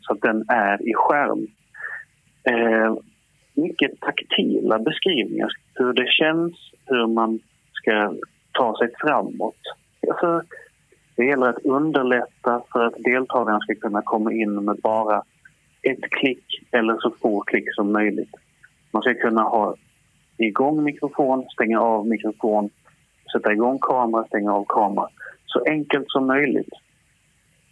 Så 0.00 0.12
att 0.12 0.20
den 0.20 0.44
är 0.48 0.88
i 0.88 0.94
skärm. 0.94 1.46
Eh, 2.44 2.94
mycket 3.54 4.00
taktila 4.00 4.78
beskrivningar, 4.78 5.50
hur 5.74 5.92
det 5.92 6.08
känns, 6.08 6.54
hur 6.86 7.06
man 7.06 7.40
ska 7.72 8.14
ta 8.52 8.76
sig 8.78 8.88
framåt. 9.00 9.60
Alltså, 10.08 10.42
det 11.16 11.24
gäller 11.24 11.48
att 11.48 11.64
underlätta 11.64 12.62
för 12.72 12.86
att 12.86 12.94
deltagarna 12.98 13.60
ska 13.60 13.74
kunna 13.74 14.02
komma 14.02 14.32
in 14.32 14.64
med 14.64 14.76
bara 14.82 15.22
ett 15.82 16.10
klick 16.10 16.44
eller 16.70 16.96
så 17.00 17.10
få 17.22 17.40
klick 17.40 17.74
som 17.74 17.92
möjligt. 17.92 18.34
Man 18.90 19.02
ska 19.02 19.14
kunna 19.14 19.42
ha 19.42 19.74
igång 20.36 20.84
mikrofon, 20.84 21.46
stänga 21.52 21.80
av 21.80 22.06
mikrofon, 22.06 22.70
sätta 23.32 23.52
igång 23.52 23.78
kamera, 23.78 24.24
stänga 24.24 24.52
av 24.52 24.64
kamera. 24.68 25.08
Så 25.46 25.64
enkelt 25.66 26.04
som 26.08 26.26
möjligt 26.26 26.74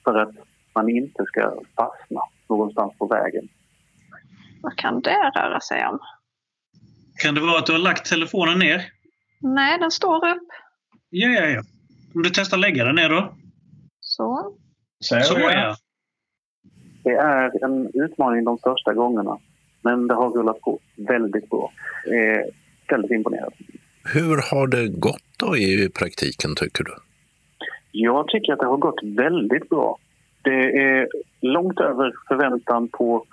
för 0.04 0.14
att 0.14 0.34
man 0.74 0.88
inte 0.88 1.24
ska 1.24 1.54
fastna 1.76 2.20
någonstans 2.48 2.92
på 2.98 3.06
vägen. 3.06 3.48
Vad 4.62 4.76
kan 4.76 5.00
det 5.00 5.30
röra 5.36 5.60
sig 5.60 5.86
om? 5.86 5.98
Kan 7.22 7.34
det 7.34 7.40
vara 7.40 7.58
att 7.58 7.66
du 7.66 7.72
har 7.72 7.78
lagt 7.78 8.10
telefonen 8.10 8.58
ner? 8.58 8.84
Nej, 9.40 9.78
den 9.78 9.90
står 9.90 10.16
upp. 10.16 10.48
Ja, 11.10 11.28
ja, 11.28 11.46
ja. 11.46 11.62
Om 12.14 12.22
du 12.22 12.30
testar 12.30 12.56
lägga 12.56 12.84
den 12.84 12.94
ner 12.94 13.08
då? 13.08 13.34
Så. 14.00 14.54
Så, 15.00 15.20
Så 15.20 15.38
ja. 15.40 15.76
Det 17.04 17.10
är 17.10 17.64
en 17.64 17.90
utmaning 17.94 18.44
de 18.44 18.58
första 18.58 18.94
gångerna. 18.94 19.38
Men 19.82 20.06
det 20.06 20.14
har 20.14 20.30
rullat 20.30 20.60
på 20.60 20.78
väldigt 20.96 21.50
bra. 21.50 21.72
Är 22.06 22.44
väldigt 22.88 23.10
imponerad. 23.10 23.52
Hur 24.04 24.50
har 24.50 24.66
det 24.66 24.88
gått 24.88 25.22
då 25.38 25.56
i 25.56 25.88
praktiken, 25.98 26.54
tycker 26.56 26.84
du? 26.84 26.94
Jag 27.92 28.28
tycker 28.28 28.52
att 28.52 28.58
det 28.58 28.66
har 28.66 28.76
gått 28.76 29.00
väldigt 29.02 29.68
bra. 29.68 29.98
Det 30.42 30.78
är 30.78 31.08
långt 31.40 31.80
över 31.80 32.12
förväntan 32.28 32.88
på 32.88 33.24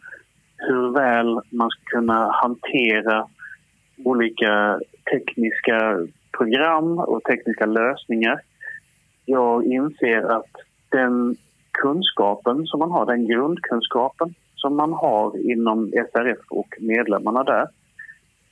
hur 0.58 0.94
väl 0.94 1.42
man 1.50 1.70
ska 1.70 1.82
kunna 1.86 2.32
hantera 2.32 3.28
olika 4.04 4.80
tekniska 5.12 6.08
program 6.38 6.98
och 7.00 7.24
tekniska 7.24 7.66
lösningar. 7.66 8.40
Jag 9.26 9.66
inser 9.66 10.22
att 10.22 10.52
den 10.90 11.36
kunskapen 11.72 12.66
som 12.66 12.80
man 12.80 12.92
har, 12.92 13.06
den 13.06 13.28
grundkunskapen 13.28 14.34
som 14.56 14.76
man 14.76 14.94
har 14.94 15.52
inom 15.52 15.92
SRF 15.92 16.40
och 16.50 16.68
medlemmarna 16.80 17.44
där, 17.44 17.68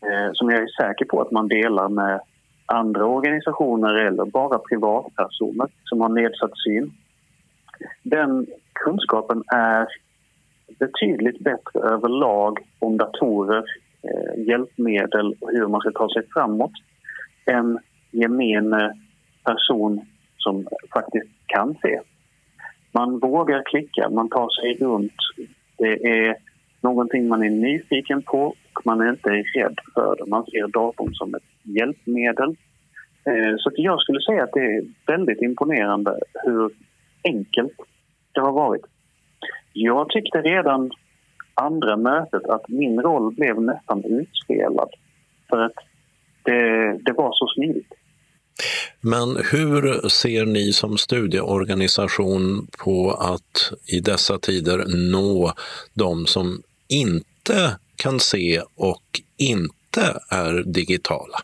eh, 0.05 0.29
som 0.33 0.49
jag 0.49 0.61
är 0.61 0.67
säker 0.67 1.05
på 1.05 1.21
att 1.21 1.31
man 1.31 1.47
delar 1.47 1.89
med 1.89 2.19
andra 2.65 3.05
organisationer 3.05 3.93
eller 3.93 4.25
bara 4.25 4.57
privatpersoner 4.57 5.67
som 5.83 6.01
har 6.01 6.09
nedsatt 6.09 6.57
syn. 6.65 6.91
Den 8.03 8.45
kunskapen 8.73 9.43
är 9.47 9.87
betydligt 10.79 11.39
bättre 11.39 11.79
överlag 11.79 12.59
om 12.79 12.97
datorer, 12.97 13.63
eh, 14.03 14.43
hjälpmedel 14.47 15.35
och 15.41 15.49
hur 15.51 15.67
man 15.67 15.81
ska 15.81 15.91
ta 15.91 16.09
sig 16.09 16.23
framåt 16.33 16.71
än 17.45 17.79
gemene 18.11 18.93
person 19.43 20.01
som 20.37 20.67
faktiskt 20.93 21.29
kan 21.45 21.75
se. 21.81 21.99
Man 22.91 23.19
vågar 23.19 23.63
klicka, 23.65 24.09
man 24.09 24.29
tar 24.29 24.49
sig 24.49 24.85
runt. 24.85 25.13
Det 25.77 26.07
är 26.07 26.35
någonting 26.81 27.27
man 27.27 27.43
är 27.43 27.49
nyfiken 27.49 28.21
på 28.21 28.55
och 28.73 28.85
man 28.85 29.01
är 29.01 29.09
inte 29.09 29.29
rädd 29.29 29.79
för 29.93 30.15
det. 30.15 30.25
Man 30.29 30.45
ser 30.45 30.67
datorn 30.67 31.13
som 31.13 31.35
ett 31.35 31.43
hjälpmedel. 31.63 32.55
Eh, 33.25 33.55
så 33.57 33.71
jag 33.75 34.01
skulle 34.01 34.21
säga 34.21 34.43
att 34.43 34.53
det 34.53 34.59
är 34.59 34.83
väldigt 35.07 35.41
imponerande 35.41 36.19
hur 36.33 36.71
enkelt 37.23 37.73
det 38.31 38.41
har 38.41 38.51
varit. 38.51 38.85
Jag 39.73 40.09
tyckte 40.09 40.41
redan 40.41 40.91
andra 41.53 41.97
mötet 41.97 42.45
att 42.45 42.69
min 42.69 43.01
roll 43.01 43.35
blev 43.35 43.61
nästan 43.61 44.03
utspelad. 44.03 44.89
För 45.49 45.57
att 45.57 45.75
det, 46.43 46.97
det 47.05 47.13
var 47.13 47.31
så 47.33 47.47
smidigt. 47.55 47.93
Men 49.01 49.37
hur 49.51 50.09
ser 50.09 50.45
ni 50.45 50.73
som 50.73 50.97
studieorganisation 50.97 52.67
på 52.83 53.11
att 53.11 53.71
i 53.93 53.99
dessa 53.99 54.37
tider 54.37 54.85
nå 55.11 55.51
de 55.93 56.25
som 56.25 56.61
inte 56.89 57.77
kan 57.95 58.19
se 58.19 58.61
och 58.75 59.21
inte 59.37 60.19
är 60.29 60.63
digitala? 60.63 61.37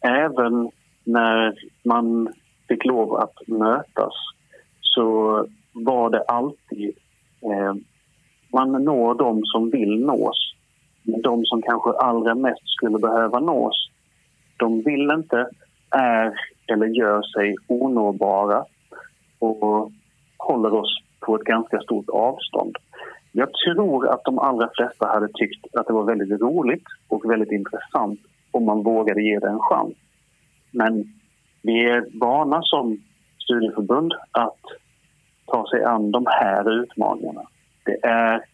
Även 0.00 0.70
när 1.04 1.54
man 1.84 2.28
fick 2.68 2.84
lov 2.84 3.16
att 3.16 3.48
mötas 3.48 4.14
så 4.82 5.46
var 5.84 6.10
det 6.10 6.22
alltid... 6.22 6.96
Eh, 7.42 7.74
man 8.52 8.72
når 8.84 9.14
de 9.14 9.44
som 9.44 9.70
vill 9.70 10.04
nås. 10.06 10.54
De 11.02 11.44
som 11.44 11.62
kanske 11.62 11.90
allra 11.90 12.34
mest 12.34 12.62
skulle 12.64 12.98
behöva 12.98 13.40
nås, 13.40 13.88
de 14.56 14.82
vill 14.82 15.10
inte, 15.10 15.50
är 15.90 16.40
eller 16.66 16.86
gör 16.86 17.22
sig 17.22 17.54
onåbara 17.68 18.64
och 19.38 19.90
håller 20.38 20.74
oss 20.74 20.98
på 21.20 21.36
ett 21.36 21.44
ganska 21.44 21.80
stort 21.80 22.08
avstånd. 22.08 22.76
Jag 23.32 23.48
tror 23.52 24.08
att 24.08 24.24
de 24.24 24.38
allra 24.38 24.70
flesta 24.76 25.06
hade 25.06 25.28
tyckt 25.28 25.66
att 25.74 25.86
det 25.86 25.92
var 25.92 26.04
väldigt 26.04 26.40
roligt 26.40 26.84
och 27.08 27.30
väldigt 27.30 27.52
intressant 27.52 28.20
om 28.50 28.64
man 28.64 28.82
vågade 28.82 29.22
ge 29.22 29.38
det 29.38 29.48
en 29.48 29.60
chans. 29.60 29.94
Men 30.70 31.04
vi 31.62 31.84
är 31.84 32.18
vana 32.20 32.62
som 32.62 32.98
studieförbund 33.38 34.12
att 34.30 34.60
ta 35.46 35.66
sig 35.66 35.84
an 35.84 36.10
de 36.10 36.26
här 36.26 36.82
utmaningarna. 36.82 37.42
Det 37.84 38.06
är 38.06 38.44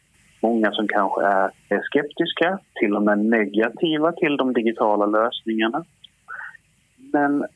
många 0.42 0.72
som 0.72 0.88
kanske 0.88 1.22
är 1.68 1.82
skeptiska, 1.82 2.58
till 2.74 2.96
och 2.96 3.02
med 3.02 3.18
negativa 3.18 4.12
till 4.12 4.36
de 4.36 4.52
digitala 4.52 5.06
lösningarna. 5.06 5.84
Men 7.12 7.46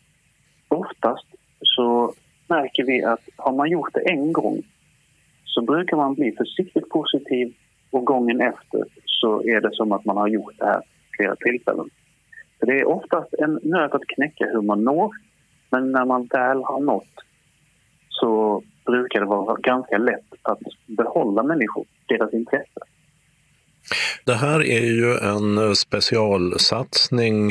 oftast 0.68 1.26
så 1.60 2.12
märker 2.48 2.84
vi 2.84 3.04
att 3.04 3.20
har 3.36 3.52
man 3.52 3.70
gjort 3.70 3.94
det 3.94 4.10
en 4.10 4.32
gång 4.32 4.62
så 5.44 5.62
brukar 5.62 5.96
man 5.96 6.14
bli 6.14 6.32
försiktigt 6.32 6.88
positiv 6.88 7.54
och 7.90 8.04
gången 8.04 8.40
efter 8.40 8.84
så 9.04 9.42
är 9.42 9.60
det 9.60 9.74
som 9.74 9.92
att 9.92 10.04
man 10.04 10.16
har 10.16 10.28
gjort 10.28 10.58
det 10.58 10.64
här 10.64 10.82
flera 11.16 11.36
tillfällen. 11.36 11.90
Så 12.60 12.66
det 12.66 12.80
är 12.80 12.88
oftast 12.88 13.34
en 13.34 13.60
nöt 13.62 13.94
att 13.94 14.06
knäcka 14.06 14.46
hur 14.46 14.62
man 14.62 14.84
når 14.84 15.10
men 15.70 15.92
när 15.92 16.04
man 16.04 16.26
väl 16.26 16.62
har 16.64 16.80
nått 16.80 17.14
så 18.08 18.62
brukar 18.86 19.20
det 19.20 19.26
vara 19.26 19.56
ganska 19.56 19.98
lätt 19.98 20.32
att 20.42 20.60
behålla 20.86 21.42
människor, 21.42 21.84
deras 22.08 22.32
intresse. 22.32 22.80
Det 24.24 24.34
här 24.34 24.60
är 24.66 24.84
ju 24.84 25.14
en 25.14 25.76
specialsatsning 25.76 27.50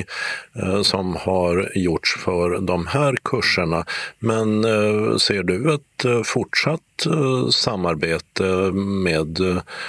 eh, 0.55 0.81
som 0.81 1.15
har 1.15 1.77
gjorts 1.77 2.23
för 2.23 2.61
de 2.61 2.87
här 2.87 3.15
kurserna. 3.23 3.83
Men 4.19 4.63
eh, 4.63 5.15
ser 5.15 5.43
du 5.43 5.73
ett 5.73 6.05
eh, 6.05 6.21
fortsatt 6.25 6.81
samarbete 7.51 8.43
med 9.03 9.37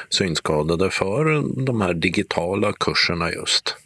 synskadade 0.09 0.91
för 0.91 1.25
de 1.67 1.81
här 1.81 1.95
digitala 1.95 2.73
kurserna 2.73 3.31
just? 3.31 3.77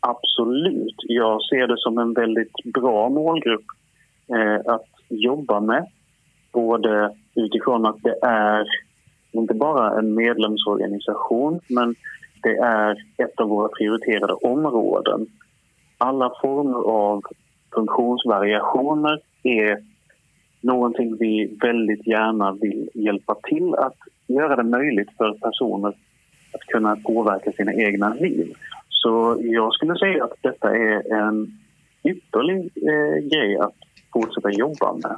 Absolut. 0.00 0.96
Jag 0.98 1.42
ser 1.42 1.66
det 1.66 1.78
som 1.78 1.98
en 1.98 2.14
väldigt 2.14 2.52
bra 2.74 3.08
målgrupp 3.08 3.64
att 4.66 4.86
jobba 5.08 5.60
med 5.60 5.86
både 6.52 7.14
utifrån 7.34 7.86
att 7.86 8.02
det 8.02 8.18
är 8.22 8.66
inte 9.32 9.54
bara 9.54 9.98
en 9.98 10.14
medlemsorganisation 10.14 11.60
men 11.68 11.94
det 12.42 12.56
är 12.56 12.90
ett 13.16 13.40
av 13.40 13.48
våra 13.48 13.68
prioriterade 13.68 14.32
områden. 14.32 15.26
Alla 15.98 16.32
former 16.42 16.78
av 16.90 17.22
funktionsvariationer 17.74 19.20
är 19.42 19.78
någonting 20.60 21.16
vi 21.16 21.56
väldigt 21.62 22.06
gärna 22.06 22.52
vill 22.52 22.90
hjälpa 22.94 23.34
till 23.34 23.74
att 23.74 23.96
göra 24.26 24.56
det 24.56 24.62
möjligt 24.62 25.08
för 25.16 25.32
personer 25.32 25.88
att 26.52 26.60
kunna 26.60 26.96
påverka 26.96 27.52
sina 27.52 27.74
egna 27.74 28.14
liv. 28.14 28.54
Så 28.88 29.38
jag 29.40 29.74
skulle 29.74 29.98
säga 29.98 30.24
att 30.24 30.34
detta 30.40 30.76
är 30.76 31.12
en 31.12 31.58
ypperlig 32.04 32.70
eh, 32.76 33.28
grej 33.28 33.56
att 33.56 33.76
fortsätta 34.12 34.50
jobba 34.50 34.92
med. 34.92 35.16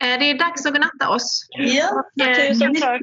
Eh, 0.00 0.18
det 0.18 0.30
är 0.30 0.38
dags 0.38 0.66
att 0.66 0.72
godnatta 0.72 1.08
oss. 1.08 1.48
Ja, 1.58 2.04
tusen 2.36 2.74
tack. 2.74 3.02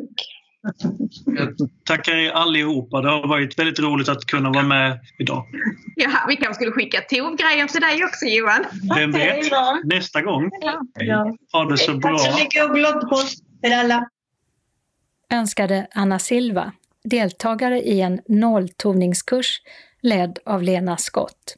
Jag 1.26 1.50
tackar 1.86 2.16
er 2.16 2.32
allihopa. 2.32 3.02
Det 3.02 3.10
har 3.10 3.28
varit 3.28 3.60
väldigt 3.60 3.80
roligt 3.80 4.10
att 4.10 4.26
kunna 4.26 4.50
vara 4.50 4.64
med 4.64 5.00
idag. 5.20 5.46
Ja, 5.96 6.10
vi 6.28 6.36
kanske 6.36 6.54
skulle 6.54 6.72
skicka 6.72 7.02
Tov-grejer 7.02 7.68
till 7.68 7.82
dig 7.82 8.04
också 8.04 8.26
Johan. 8.26 8.66
Vem 8.96 9.12
vet? 9.12 9.52
Nästa 9.84 10.22
gång. 10.22 10.50
Ja. 10.96 11.38
Ha 11.52 11.66
det 11.66 11.78
så 11.78 11.94
bra. 11.98 12.18
Tack 12.18 12.34
så 12.34 12.44
mycket 12.44 12.70
och 12.70 12.76
glad 12.76 13.10
påsk 13.10 13.38
för 13.62 13.72
alla. 13.72 14.10
Önskade 15.34 15.88
Anna 15.92 16.20
Silva, 16.20 16.72
deltagare 17.04 17.82
i 17.82 18.02
en 18.02 18.22
nolltoningskurs 18.28 19.62
ledd 20.02 20.40
av 20.46 20.64
Lena 20.64 20.98
Skott. 20.98 21.56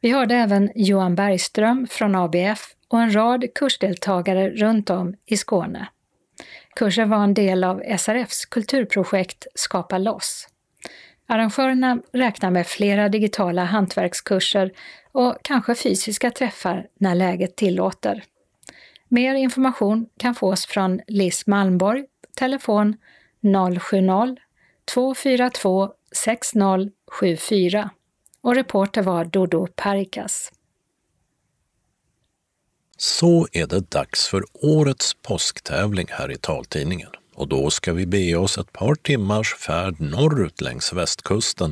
Vi 0.00 0.10
hörde 0.10 0.34
även 0.34 0.70
Johan 0.74 1.14
Bergström 1.14 1.86
från 1.90 2.14
ABF 2.14 2.74
och 2.90 3.00
en 3.00 3.14
rad 3.14 3.54
kursdeltagare 3.54 4.50
runt 4.50 4.90
om 4.90 5.14
i 5.26 5.36
Skåne. 5.36 5.88
Kursen 6.76 7.10
var 7.10 7.24
en 7.24 7.34
del 7.34 7.64
av 7.64 7.82
SRFs 7.98 8.44
kulturprojekt 8.44 9.46
Skapa 9.54 9.98
loss. 9.98 10.48
Arrangörerna 11.26 11.98
räknar 12.12 12.50
med 12.50 12.66
flera 12.66 13.08
digitala 13.08 13.64
hantverkskurser 13.64 14.72
och 15.12 15.36
kanske 15.42 15.74
fysiska 15.74 16.30
träffar 16.30 16.86
när 16.98 17.14
läget 17.14 17.56
tillåter. 17.56 18.24
Mer 19.08 19.34
information 19.34 20.06
kan 20.18 20.34
fås 20.34 20.66
från 20.66 21.00
Liss 21.06 21.46
Malmborg, 21.46 22.04
telefon 22.36 22.96
070-242 23.42 25.90
6074 26.12 27.90
och 28.40 28.54
reporter 28.54 29.02
var 29.02 29.24
Dodo 29.24 29.66
Parikas. 29.76 30.52
Så 33.02 33.48
är 33.52 33.66
det 33.66 33.90
dags 33.90 34.26
för 34.28 34.44
årets 34.52 35.14
påsktävling 35.14 36.06
här 36.10 36.30
i 36.30 36.36
taltidningen. 36.36 37.08
Och 37.34 37.48
då 37.48 37.70
ska 37.70 37.92
vi 37.92 38.06
bege 38.06 38.36
oss 38.36 38.58
ett 38.58 38.72
par 38.72 38.94
timmars 38.94 39.54
färd 39.54 40.00
norrut 40.00 40.60
längs 40.60 40.92
västkusten, 40.92 41.70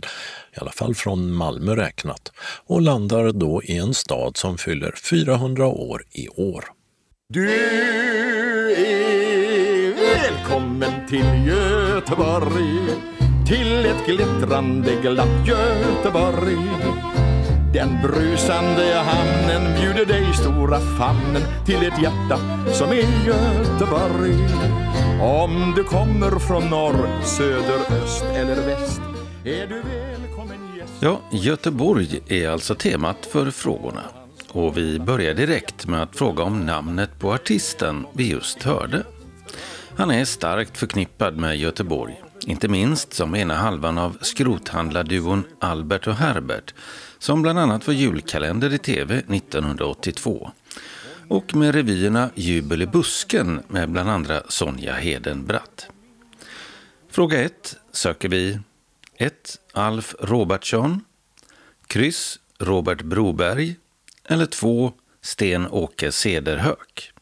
i 0.57 0.61
alla 0.61 0.71
fall 0.71 0.95
från 0.95 1.33
Malmö 1.33 1.77
räknat, 1.77 2.33
och 2.67 2.83
landar 2.83 3.33
då 3.33 3.63
i 3.63 3.77
en 3.77 3.95
stad 3.95 4.37
som 4.37 4.59
fyller 4.59 4.95
400 4.97 5.67
år 5.67 6.03
i 6.13 6.29
år. 6.29 6.65
Du 7.29 7.51
är 7.51 8.75
välkommen 9.95 11.09
till 11.09 11.47
Göteborg 11.47 12.79
Till 13.49 13.87
ett 13.87 14.07
glittrande 14.07 14.95
glatt 15.03 15.49
Göteborg 15.49 17.18
den 17.73 18.03
brusande 18.03 18.95
hamnen 18.95 19.81
bjuder 19.81 20.07
dig 20.07 20.35
stora 20.35 20.81
famnen 20.81 21.43
Till 21.67 21.77
ett 21.77 22.03
hjärta 22.03 22.39
som 22.73 22.89
är 22.89 23.27
Göteborg 23.27 24.35
Om 25.21 25.73
du 25.77 25.85
kommer 25.85 26.39
från 26.39 26.71
norr, 26.71 27.23
söder, 27.23 28.03
öst 28.03 28.25
eller 28.35 28.67
väst 28.67 29.01
Är 29.45 29.67
du 29.67 29.83
välkommen 29.83 30.77
gäst 30.77 30.93
Ja, 31.01 31.21
Göteborg 31.31 32.21
är 32.29 32.49
alltså 32.49 32.75
temat 32.75 33.27
för 33.27 33.51
frågorna. 33.51 34.03
Och 34.53 34.77
vi 34.77 34.99
börjar 34.99 35.35
direkt 35.35 35.87
med 35.87 36.03
att 36.03 36.17
fråga 36.17 36.43
om 36.43 36.67
namnet 36.67 37.19
på 37.19 37.33
artisten 37.33 38.07
vi 38.13 38.31
just 38.31 38.63
hörde. 38.63 39.03
Han 39.97 40.11
är 40.11 40.25
starkt 40.25 40.79
förknippad 40.79 41.37
med 41.37 41.57
Göteborg, 41.57 42.23
inte 42.47 42.69
minst 42.69 43.13
som 43.13 43.35
ena 43.35 43.55
halvan 43.55 43.99
av 43.99 44.19
skrothandlarduon 44.21 45.45
Albert 45.59 46.07
och 46.07 46.15
Herbert, 46.15 46.75
som 47.19 47.43
bland 47.43 47.59
annat 47.59 47.87
var 47.87 47.95
julkalender 47.95 48.75
i 48.75 48.79
tv 48.79 49.15
1982. 49.19 50.51
Och 51.29 51.55
med 51.55 51.75
revyerna 51.75 52.31
Jubel 52.35 52.83
i 52.83 52.87
busken 52.87 53.63
med 53.69 53.91
bland 53.91 54.11
andra 54.11 54.43
Sonja 54.49 54.95
Hedenbratt. 54.95 55.87
Fråga 57.11 57.43
1 57.43 57.77
söker 57.93 58.29
vi 58.29 58.59
1. 59.17 59.59
Alf 59.73 60.15
Robertsson 60.21 61.05
Kryss 61.87 62.39
Robert 62.59 63.03
Broberg 63.03 63.77
eller 64.25 64.47
2. 64.47 64.93
Sten-Åke 65.21 66.13
Cederhök. 66.13 67.13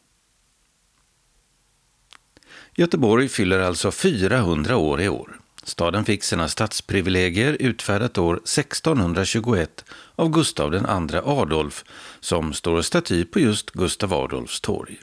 Göteborg 2.79 3.29
fyller 3.29 3.59
alltså 3.59 3.91
400 3.91 4.77
år 4.77 5.01
i 5.01 5.09
år. 5.09 5.39
Staden 5.63 6.05
fick 6.05 6.23
sina 6.23 6.47
stadsprivilegier 6.47 7.57
utfärdat 7.59 8.17
år 8.17 8.35
1621 8.35 9.85
av 10.15 10.29
Gustav 10.29 10.73
II 10.73 10.81
Adolf 11.25 11.83
som 12.19 12.53
står 12.53 12.81
staty 12.81 13.25
på 13.25 13.39
just 13.39 13.71
Gustav 13.71 14.13
Adolfs 14.13 14.61
torg. 14.61 14.97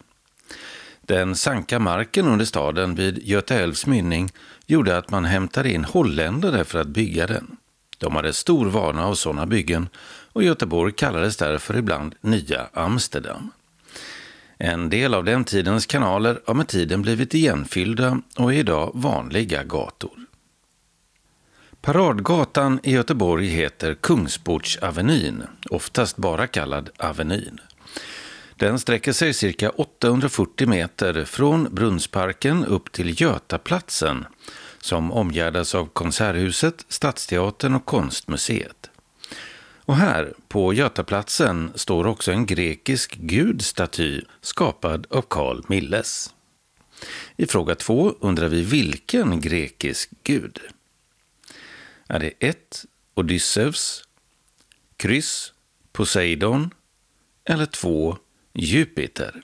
Den 1.01 1.37
sanka 1.37 1.79
marken 1.79 2.27
under 2.27 2.45
staden 2.45 2.95
vid 2.95 3.19
Göta 3.29 3.55
älvs 3.55 3.87
mynning 3.87 4.31
gjorde 4.67 4.99
att 4.99 5.11
man 5.11 5.25
hämtade 5.25 5.71
in 5.71 5.85
holländare 5.85 6.65
för 6.65 6.81
att 6.81 6.89
bygga 6.89 7.27
den. 7.27 7.57
De 7.99 8.17
hade 8.17 8.33
stor 8.33 8.67
vana 8.67 9.07
av 9.07 9.15
sådana 9.15 9.47
byggen 9.47 9.89
och 10.33 10.43
Göteborg 10.43 10.93
kallades 10.93 11.37
därför 11.37 11.77
ibland 11.77 12.15
Nya 12.21 12.67
Amsterdam. 12.73 13.51
En 14.59 14.91
del 14.91 15.15
av 15.15 15.25
den 15.25 15.45
tidens 15.45 15.87
kanaler 15.87 16.41
har 16.47 16.55
med 16.55 16.69
tiden 16.69 17.03
blivit 17.03 17.35
igenfyllda 17.35 18.21
och 18.37 18.55
är 18.55 18.59
idag 18.59 18.91
vanliga 18.95 19.63
gator. 19.65 20.19
Paradgatan 21.81 22.81
i 22.83 22.93
Göteborg 22.93 23.47
heter 23.47 23.95
Kungsportsavenyn, 23.95 25.43
oftast 25.71 26.17
bara 26.17 26.47
kallad 26.47 26.91
Avenyn. 26.97 27.61
Den 28.57 28.79
sträcker 28.79 29.13
sig 29.13 29.35
cirka 29.35 29.71
840 29.71 30.69
meter 30.69 31.25
från 31.25 31.75
Brunnsparken 31.75 32.65
upp 32.65 32.93
till 32.93 33.21
Götaplatsen 33.21 34.25
som 34.81 35.13
omgärdas 35.13 35.75
av 35.75 35.87
Konserthuset, 35.87 36.85
Stadsteatern 36.89 37.75
och 37.75 37.85
Konstmuseet. 37.85 38.91
Och 39.87 39.97
här, 39.97 40.35
på 40.49 40.73
Götaplatsen, 40.73 41.73
står 41.75 42.07
också 42.07 42.33
en 42.33 42.47
grekisk 42.47 43.17
gudstaty 43.17 44.23
skapad 44.41 45.07
av 45.11 45.23
Carl 45.23 45.63
Milles. 45.69 46.35
I 47.37 47.47
fråga 47.47 47.75
två 47.75 48.15
undrar 48.21 48.49
vi 48.49 48.63
vilken 48.63 49.41
grekisk 49.41 50.11
gud? 50.23 50.61
Är 52.09 52.21
det 52.21 52.33
1. 52.39 52.85
Odysseus, 53.15 54.05
kryss 54.97 55.53
Poseidon 55.93 56.71
eller 57.45 57.67
2. 57.67 58.19
Jupiter? 58.53 59.43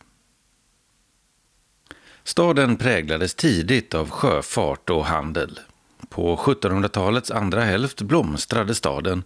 Staden 2.24 2.76
präglades 2.76 3.34
tidigt 3.34 3.94
av 3.94 4.10
sjöfart 4.10 4.90
och 4.90 5.06
handel. 5.06 5.60
På 6.08 6.36
1700-talets 6.36 7.30
andra 7.30 7.60
hälft 7.60 8.02
blomstrade 8.02 8.74
staden, 8.74 9.24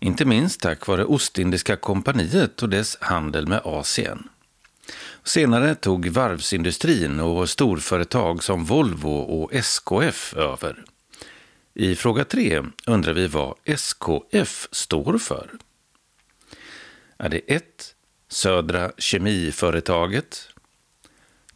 inte 0.00 0.24
minst 0.24 0.60
tack 0.60 0.86
vare 0.86 1.04
Ostindiska 1.04 1.76
kompaniet 1.76 2.62
och 2.62 2.68
dess 2.68 2.96
handel 3.00 3.46
med 3.46 3.60
Asien. 3.64 4.28
Senare 5.24 5.74
tog 5.74 6.06
varvsindustrin 6.06 7.20
och 7.20 7.50
storföretag 7.50 8.42
som 8.42 8.64
Volvo 8.64 9.10
och 9.10 9.54
SKF 9.54 10.34
över. 10.34 10.84
I 11.74 11.96
fråga 11.96 12.24
tre 12.24 12.62
undrar 12.86 13.12
vi 13.12 13.26
vad 13.26 13.54
SKF 13.64 14.68
står 14.72 15.18
för. 15.18 15.50
Är 17.18 17.28
det 17.28 17.40
1. 17.46 17.94
Södra 18.28 18.92
Kemiföretaget 18.98 20.48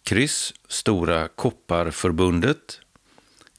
kryss 0.02 0.54
Stora 0.68 1.28
Kopparförbundet 1.28 2.80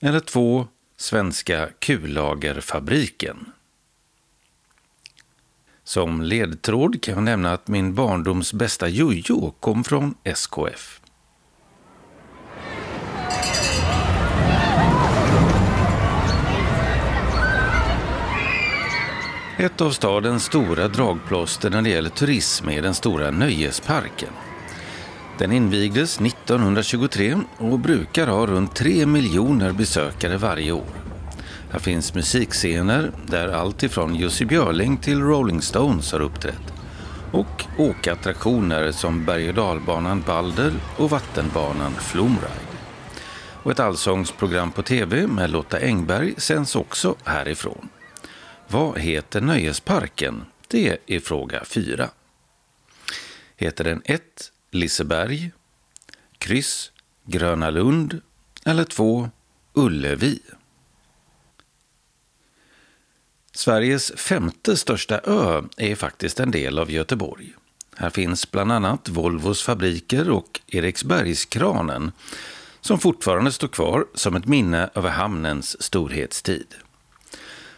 eller 0.01 0.19
2. 0.19 0.67
Svenska 0.97 1.69
Kullagerfabriken. 1.79 3.51
Som 5.87 6.21
ledtråd 6.21 7.01
kan 7.01 7.13
jag 7.13 7.23
nämna 7.23 7.53
att 7.53 7.67
min 7.67 7.93
barndoms 7.93 8.53
bästa 8.53 8.87
jojo 8.87 9.53
kom 9.59 9.83
från 9.83 10.15
SKF. 10.23 11.01
Ett 19.57 19.81
av 19.81 19.91
stadens 19.91 20.43
stora 20.43 20.87
dragplåster 20.87 21.69
när 21.69 21.81
det 21.81 21.89
gäller 21.89 22.09
turism 22.09 22.69
är 22.69 22.81
den 22.81 22.93
stora 22.93 23.31
nöjesparken. 23.31 24.33
Den 25.37 25.51
invigdes 25.51 26.21
1923 26.21 27.35
och 27.57 27.79
brukar 27.79 28.27
ha 28.27 28.45
runt 28.45 28.75
3 28.75 29.05
miljoner 29.05 29.71
besökare 29.71 30.37
varje 30.37 30.71
år. 30.71 31.04
Här 31.75 31.79
finns 31.79 32.13
musikscener 32.13 33.11
där 33.27 33.47
allt 33.47 33.83
ifrån 33.83 34.15
Jussi 34.15 34.45
Björling 34.45 34.97
till 34.97 35.21
Rolling 35.21 35.61
Stones 35.61 36.11
har 36.11 36.19
uppträtt. 36.19 36.73
Och 37.31 37.65
åkattraktioner 37.77 38.91
som 38.91 39.25
berg 39.25 39.49
och 39.49 39.55
dalbanan 39.55 40.23
Balder 40.27 40.73
och 40.97 41.09
vattenbanan 41.09 41.93
Flumride. 41.93 42.77
Och 43.63 43.71
ett 43.71 43.79
allsångsprogram 43.79 44.71
på 44.71 44.83
tv 44.83 45.27
med 45.27 45.49
Lotta 45.49 45.79
Engberg 45.79 46.33
sänds 46.37 46.75
också 46.75 47.15
härifrån. 47.23 47.89
Vad 48.67 48.99
heter 48.99 49.41
nöjesparken? 49.41 50.45
Det 50.67 50.97
är 51.07 51.19
fråga 51.19 51.65
4. 51.65 52.09
Heter 53.55 53.83
den 53.83 54.01
1. 54.05 54.21
Liseberg, 54.71 55.51
kryss 56.37 56.91
Gröna 57.25 57.69
Lund 57.69 58.21
eller 58.65 58.83
2. 58.83 59.29
Ullevi? 59.73 60.39
Sveriges 63.55 64.11
femte 64.15 64.77
största 64.77 65.19
ö 65.19 65.61
är 65.77 65.95
faktiskt 65.95 66.39
en 66.39 66.51
del 66.51 66.79
av 66.79 66.91
Göteborg. 66.91 67.53
Här 67.95 68.09
finns 68.09 68.51
bland 68.51 68.71
annat 68.71 69.09
Volvos 69.09 69.63
fabriker 69.63 70.29
och 70.29 70.61
Eriksbergskranen 70.67 72.11
som 72.81 72.99
fortfarande 72.99 73.51
står 73.51 73.67
kvar 73.67 74.05
som 74.13 74.35
ett 74.35 74.45
minne 74.45 74.89
över 74.95 75.09
hamnens 75.09 75.83
storhetstid. 75.83 76.75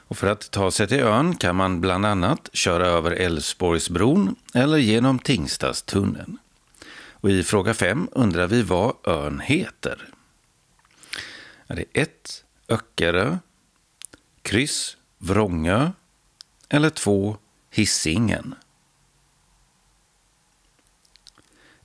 Och 0.08 0.18
för 0.18 0.28
att 0.28 0.52
ta 0.52 0.72
sig 0.72 0.88
till 0.88 1.00
ön 1.00 1.36
kan 1.36 1.56
man 1.56 1.82
bland 1.82 2.06
annat 2.06 2.50
köra 2.54 2.88
över 2.88 3.12
Älvsborgsbron 3.12 4.36
eller 4.54 4.78
genom 4.78 5.20
Tingstadstunneln. 5.20 6.38
Och 7.12 7.30
i 7.30 7.44
fråga 7.44 7.74
5 7.74 8.10
undrar 8.12 8.48
vi 8.48 8.62
vad 8.62 8.96
ön 9.04 9.40
heter. 9.40 10.10
Är 11.68 11.76
det 11.76 11.86
1. 11.94 12.44
Öckerö, 12.70 13.38
kryss 14.42 14.98
Vrångö 15.18 15.92
eller 16.70 16.90
2. 16.90 17.38
Hisingen? 17.72 18.56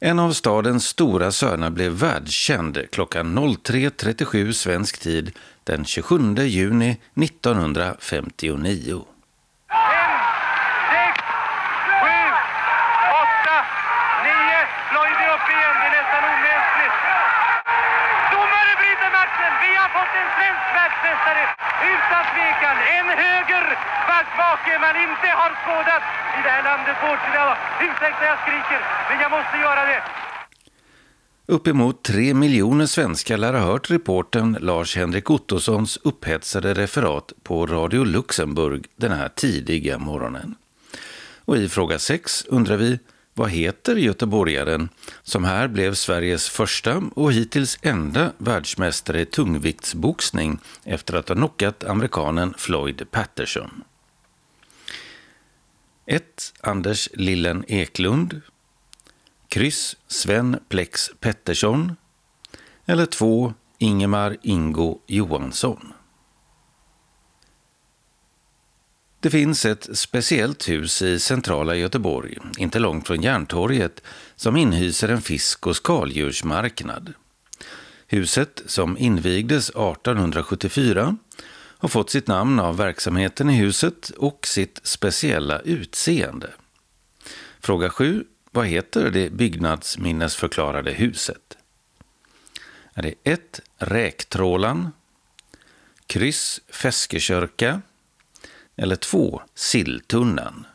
En 0.01 0.19
av 0.19 0.33
stadens 0.33 0.87
stora 0.87 1.33
söner 1.33 1.71
blev 1.71 1.93
världskänd 1.93 2.79
klockan 2.93 3.39
03.37 3.39 4.53
svensk 4.53 4.99
tid 5.01 5.39
den 5.65 5.85
27 5.85 6.35
juni 6.37 7.01
1959. 7.15 9.05
Utan 21.93 22.25
tvekan 22.35 22.77
en 22.97 23.09
höger 23.25 23.67
backbake 24.09 24.79
man 24.79 24.97
inte 25.07 25.29
har 25.41 25.53
skådat 25.63 26.05
i 26.39 26.41
Ursäkta 27.81 28.25
jag 28.25 28.39
skriker, 28.39 28.81
men 29.11 29.21
jag 29.21 29.31
måste 29.31 29.57
göra 29.57 29.85
det. 29.87 30.03
Uppemot 31.47 32.03
tre 32.03 32.35
miljoner 32.35 32.87
svenskar 32.87 33.37
lär 33.37 33.53
ha 33.53 33.61
hört 33.61 33.91
reporten 33.91 34.57
Lars-Henrik 34.61 35.31
Ottossons 35.31 35.97
upphetsade 35.97 36.75
referat 36.75 37.33
på 37.43 37.67
Radio 37.67 38.05
Luxemburg 38.05 38.87
den 38.97 39.13
här 39.13 39.29
tidiga 39.29 39.99
morgonen. 39.99 40.55
Och 41.45 41.57
i 41.57 41.69
fråga 41.69 41.99
6 41.99 42.45
undrar 42.49 42.77
vi 42.77 42.99
vad 43.35 43.51
heter 43.51 43.97
göteborgaren 43.97 44.89
som 45.23 45.45
här 45.45 45.69
blev 45.69 45.95
Sveriges 45.95 46.49
första 46.49 47.03
och 47.15 47.33
hittills 47.33 47.79
enda 47.83 48.33
världsmästare 48.39 49.21
i 49.21 49.27
tungviktsboxning 49.27 50.59
efter 50.85 51.15
att 51.15 51.29
ha 51.29 51.37
knockat 51.37 51.85
amerikanen 51.85 52.55
Floyd 52.59 53.11
Patterson? 53.11 53.85
1. 56.07 56.53
Anders 56.61 57.09
Lillen 57.13 57.65
Eklund. 57.69 58.41
Kryss 59.49 59.97
Sven 60.07 60.61
Plex 60.69 61.11
Pettersson. 61.21 61.97
Eller 62.87 63.07
2. 63.07 63.55
Ingemar 63.79 64.37
Ingo 64.43 64.99
Johansson. 65.07 65.93
Det 69.21 69.31
finns 69.31 69.65
ett 69.65 69.89
speciellt 69.93 70.69
hus 70.69 71.03
i 71.03 71.19
centrala 71.19 71.75
Göteborg, 71.75 72.39
inte 72.59 72.79
långt 72.79 73.07
från 73.07 73.23
Järntorget, 73.23 74.03
som 74.37 74.57
inhyser 74.57 75.09
en 75.09 75.23
fisk 75.23 75.67
och 75.67 75.77
skaldjursmarknad. 75.77 77.13
Huset, 78.07 78.63
som 78.67 78.99
invigdes 78.99 79.69
1874, 79.69 81.17
har 81.83 81.89
fått 81.89 82.11
sitt 82.11 82.27
namn 82.27 82.61
av 82.61 82.77
verksamheten 82.77 83.51
i 83.51 83.57
huset 83.57 84.11
och 84.11 84.47
sitt 84.47 84.81
speciella 84.83 85.59
utseende. 85.59 86.51
Fråga 87.61 87.91
7. 87.91 88.25
Vad 88.51 88.67
heter 88.67 89.11
det 89.11 89.31
byggnadsminnesförklarade 89.31 90.93
huset? 90.93 91.59
Är 92.95 93.03
det 93.03 93.15
1. 93.25 93.61
Räktrålan? 93.79 94.93
Kryss 96.07 96.61
Feskekörka? 96.69 97.83
Eller 98.77 98.97
2. 98.97 99.43
Silltunnan? 99.55 100.67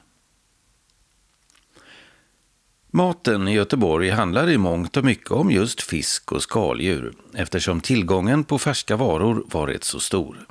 Maten 2.87 3.47
i 3.47 3.53
Göteborg 3.53 4.09
handlar 4.09 4.49
i 4.49 4.57
mångt 4.57 4.97
och 4.97 5.05
mycket 5.05 5.31
om 5.31 5.51
just 5.51 5.81
fisk 5.81 6.31
och 6.31 6.43
skaldjur 6.43 7.13
eftersom 7.33 7.81
tillgången 7.81 8.43
på 8.43 8.59
färska 8.59 8.95
varor 8.95 9.43
varit 9.47 9.83
så 9.83 9.99
stor. 9.99 10.47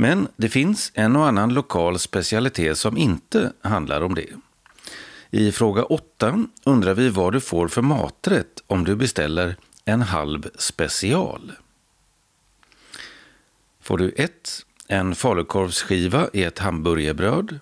Men 0.00 0.28
det 0.36 0.48
finns 0.48 0.92
en 0.94 1.16
och 1.16 1.26
annan 1.26 1.54
lokal 1.54 1.98
specialitet 1.98 2.78
som 2.78 2.96
inte 2.96 3.52
handlar 3.62 4.00
om 4.00 4.14
det. 4.14 4.26
I 5.30 5.52
fråga 5.52 5.82
8 5.82 6.44
undrar 6.64 6.94
vi 6.94 7.08
vad 7.08 7.32
du 7.32 7.40
får 7.40 7.68
för 7.68 7.82
maträtt 7.82 8.62
om 8.66 8.84
du 8.84 8.96
beställer 8.96 9.56
en 9.84 10.02
halv 10.02 10.50
special. 10.58 11.52
Får 13.80 13.98
du 13.98 14.12
1. 14.16 14.32
En 14.88 15.14
falukorvsskiva 15.14 16.28
i 16.32 16.44
ett 16.44 16.58
hamburgerbröd. 16.58 17.58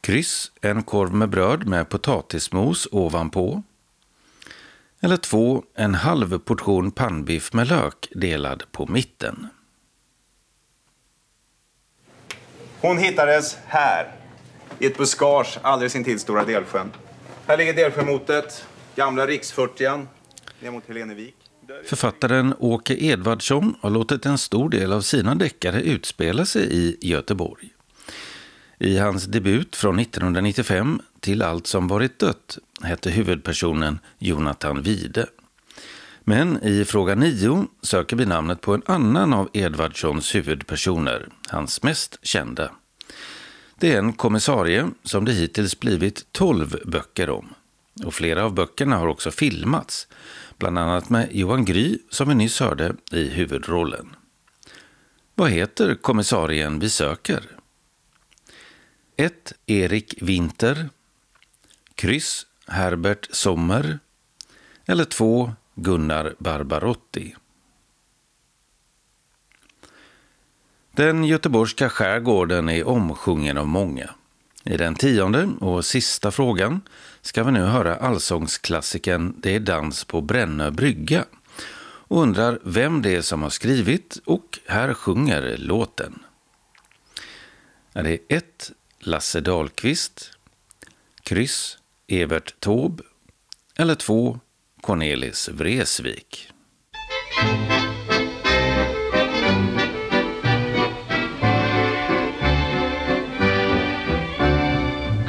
Kryss. 0.00 0.52
En 0.60 0.82
korv 0.82 1.14
med 1.14 1.28
bröd 1.28 1.66
med 1.66 1.88
potatismos 1.88 2.88
ovanpå. 2.92 3.62
Eller 5.00 5.16
2. 5.16 5.64
En 5.74 5.94
halv 5.94 6.38
portion 6.38 6.90
pannbiff 6.90 7.52
med 7.52 7.68
lök 7.68 8.08
delad 8.14 8.62
på 8.72 8.86
mitten. 8.86 9.48
Hon 12.80 12.98
hittades 12.98 13.58
här, 13.66 14.12
i 14.78 14.86
ett 14.86 14.98
buskage 14.98 15.58
alldeles 15.62 15.96
intill 15.96 16.20
Stora 16.20 16.44
Delsjön. 16.44 16.92
Här 17.46 17.56
ligger 17.56 17.74
Delsjömotet, 17.74 18.64
gamla 18.96 19.26
riksfyrtian, 19.26 20.08
ner 20.60 20.70
mot 20.70 20.88
Helenevik. 20.88 21.34
Författaren 21.84 22.54
Åke 22.58 22.94
Edvardsson 23.04 23.74
har 23.80 23.90
låtit 23.90 24.26
en 24.26 24.38
stor 24.38 24.70
del 24.70 24.92
av 24.92 25.00
sina 25.00 25.34
deckare 25.34 25.82
utspela 25.82 26.46
sig 26.46 26.72
i 26.72 26.96
Göteborg. 27.00 27.68
I 28.78 28.98
hans 28.98 29.24
debut 29.24 29.76
från 29.76 29.98
1995, 29.98 31.00
Till 31.20 31.42
allt 31.42 31.66
som 31.66 31.88
varit 31.88 32.18
dött, 32.18 32.58
hette 32.82 33.10
huvudpersonen 33.10 33.98
Jonathan 34.18 34.82
Wide. 34.82 35.26
Men 36.28 36.62
i 36.62 36.84
fråga 36.84 37.14
9 37.14 37.66
söker 37.82 38.16
vi 38.16 38.26
namnet 38.26 38.60
på 38.60 38.74
en 38.74 38.82
annan 38.86 39.32
av 39.32 39.50
Edvardssons 39.52 40.34
huvudpersoner, 40.34 41.28
hans 41.48 41.82
mest 41.82 42.18
kända. 42.22 42.70
Det 43.78 43.94
är 43.94 43.98
en 43.98 44.12
kommissarie 44.12 44.88
som 45.02 45.24
det 45.24 45.32
hittills 45.32 45.80
blivit 45.80 46.32
12 46.32 46.76
böcker 46.84 47.30
om. 47.30 47.54
Och 48.04 48.14
flera 48.14 48.44
av 48.44 48.54
böckerna 48.54 48.96
har 48.96 49.06
också 49.06 49.30
filmats, 49.30 50.08
bland 50.58 50.78
annat 50.78 51.10
med 51.10 51.28
Johan 51.30 51.64
Gry 51.64 51.98
som 52.10 52.28
vi 52.28 52.34
nyss 52.34 52.60
hörde 52.60 52.94
i 53.12 53.28
huvudrollen. 53.28 54.16
Vad 55.34 55.50
heter 55.50 55.94
kommissarien 55.94 56.78
vi 56.78 56.90
söker? 56.90 57.42
1. 59.16 59.52
Erik 59.66 60.14
Winter. 60.20 60.88
Kryss 61.94 62.46
Herbert 62.66 63.28
Sommer. 63.30 63.98
Eller 64.86 65.04
2. 65.04 65.52
Gunnar 65.76 66.34
Barbarotti. 66.38 67.36
Den 70.92 71.24
göteborgska 71.24 71.88
skärgården 71.88 72.68
är 72.68 72.88
omsjungen 72.88 73.58
av 73.58 73.66
många. 73.66 74.10
I 74.64 74.76
den 74.76 74.94
tionde 74.94 75.48
och 75.60 75.84
sista 75.84 76.30
frågan 76.30 76.80
ska 77.20 77.44
vi 77.44 77.52
nu 77.52 77.60
höra 77.60 77.96
allsångsklassikern 77.96 79.34
Det 79.38 79.54
är 79.54 79.60
dans 79.60 80.04
på 80.04 80.20
Brännö 80.20 80.70
brygga 80.70 81.24
och 82.08 82.22
undrar 82.22 82.58
vem 82.64 83.02
det 83.02 83.14
är 83.16 83.22
som 83.22 83.42
har 83.42 83.50
skrivit 83.50 84.18
och 84.24 84.58
här 84.66 84.94
sjunger 84.94 85.56
låten. 85.58 86.22
Är 87.92 88.02
det 88.02 88.18
1. 88.28 88.72
Lasse 88.98 89.40
Dahlqvist, 89.40 90.30
kryss 91.22 91.78
Evert 92.06 92.60
Taube 92.60 93.02
eller 93.76 93.94
2. 93.94 94.40
Cornelis 94.86 95.48
Vreeswijk. 95.48 96.52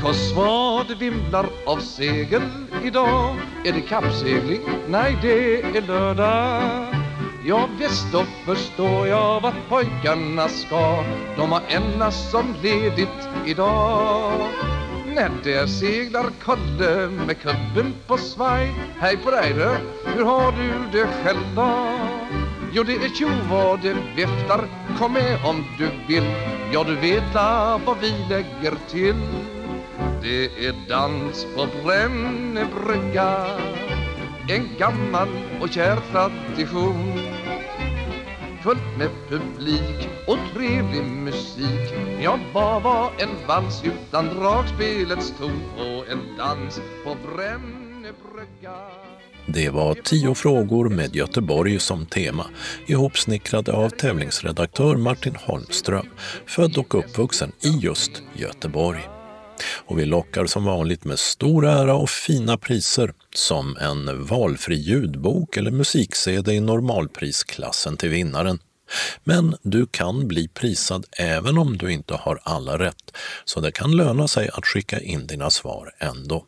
Kosvad 0.02 0.98
vimlar 1.00 1.46
av 1.66 1.78
segel 1.78 2.42
idag 2.84 3.36
Är 3.66 3.74
det 3.74 3.82
kappsegling? 3.82 4.62
Nej, 4.88 5.18
det 5.22 5.62
är 5.62 5.82
lördag 5.82 6.96
Ja, 7.46 7.70
visst 7.80 8.12
då 8.12 8.24
förstår 8.46 9.08
jag 9.08 9.42
vart 9.42 9.70
pojkarna 9.70 10.48
ska 10.48 11.04
De 11.38 11.52
har 11.52 11.62
endast 11.70 12.32
som 12.32 12.56
ledigt 12.62 13.30
idag 13.46 14.50
när 15.18 15.32
där 15.44 15.68
seglar 15.68 16.30
Kalle 16.46 17.10
med 17.10 17.38
kubben 17.42 17.94
på 18.08 18.18
svaj. 18.18 18.74
Hej 19.00 19.18
på 19.18 19.32
dig 19.32 19.54
du, 19.54 19.78
hur 20.12 20.26
har 20.26 20.52
du 20.52 20.72
det 20.92 21.08
själv 21.08 21.56
då? 21.56 21.70
Jo 22.72 22.84
det 22.84 22.94
är 22.94 23.10
tjo 23.10 23.30
vad 23.50 23.82
det 23.82 23.96
viftar, 24.16 24.68
kom 25.00 25.14
med 25.14 25.46
om 25.46 25.64
du 25.78 25.90
vill. 26.08 26.32
Ja 26.74 26.84
du 26.84 26.96
vet 26.96 27.36
vad 27.86 27.98
vi 28.02 28.14
lägger 28.30 28.76
till. 28.90 29.22
Det 30.22 30.68
är 30.68 30.76
dans 30.90 31.46
på 31.56 31.68
Brännebrygga. 31.84 33.46
En 34.50 34.70
gammal 34.80 35.30
och 35.62 35.70
kär 35.70 35.98
tradition 36.12 37.20
fullt 38.64 38.98
med 38.98 39.10
publik 39.30 40.10
och 40.28 40.38
trevlig 40.54 41.04
musik. 41.04 41.94
Ja, 42.22 42.40
vad 42.54 42.84
var 42.84 43.12
en 43.18 43.48
vals 43.48 43.84
utan 43.84 44.26
dragspelets 44.26 45.34
ton 45.40 45.62
och 45.78 46.12
en 46.12 46.38
dans 46.38 46.82
på 47.04 47.16
Brännebrygga? 47.28 48.76
Det 49.48 49.70
var 49.70 49.94
tio 49.94 50.36
frågor 50.36 50.90
med 50.90 51.16
Göteborg 51.16 51.80
som 51.80 52.06
tema, 52.06 52.46
ihopsnickrade 52.86 53.74
av 53.74 53.90
tävlingsredaktör 53.90 54.96
Martin 54.96 55.36
Holmström, 55.36 56.08
född 56.46 56.78
och 56.78 56.96
uppvuxen 56.96 57.52
i 57.62 57.70
just 57.70 58.24
Göteborg. 58.34 59.17
Och 59.64 60.00
vi 60.00 60.06
lockar 60.06 60.46
som 60.46 60.66
vanligt 60.66 61.06
med 61.06 61.20
stor 61.20 61.66
ära 61.66 61.96
och 61.96 62.10
fina 62.10 62.58
priser 62.58 63.14
som 63.36 63.78
en 63.78 64.26
valfri 64.26 64.76
ljudbok 64.76 65.58
eller 65.58 65.72
musik-CD 65.72 66.54
i 66.54 66.60
normalprisklassen 66.60 67.98
till 67.98 68.10
vinnaren. 68.10 68.60
Men 69.24 69.56
du 69.62 69.86
kan 69.86 70.28
bli 70.28 70.48
prisad 70.48 71.06
även 71.12 71.58
om 71.58 71.78
du 71.78 71.94
inte 71.94 72.14
har 72.14 72.40
alla 72.44 72.80
rätt, 72.80 73.18
så 73.46 73.60
det 73.60 73.72
kan 73.72 73.92
löna 73.92 74.28
sig 74.28 74.50
att 74.54 74.66
skicka 74.66 75.00
in 75.00 75.28
dina 75.28 75.50
svar 75.50 75.94
ändå. 76.00 76.46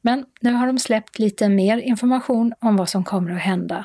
Men 0.00 0.24
nu 0.40 0.52
har 0.52 0.66
de 0.66 0.78
släppt 0.78 1.18
lite 1.18 1.48
mer 1.48 1.78
information 1.78 2.54
om 2.60 2.76
vad 2.76 2.88
som 2.88 3.04
kommer 3.04 3.30
att 3.30 3.40
hända. 3.40 3.84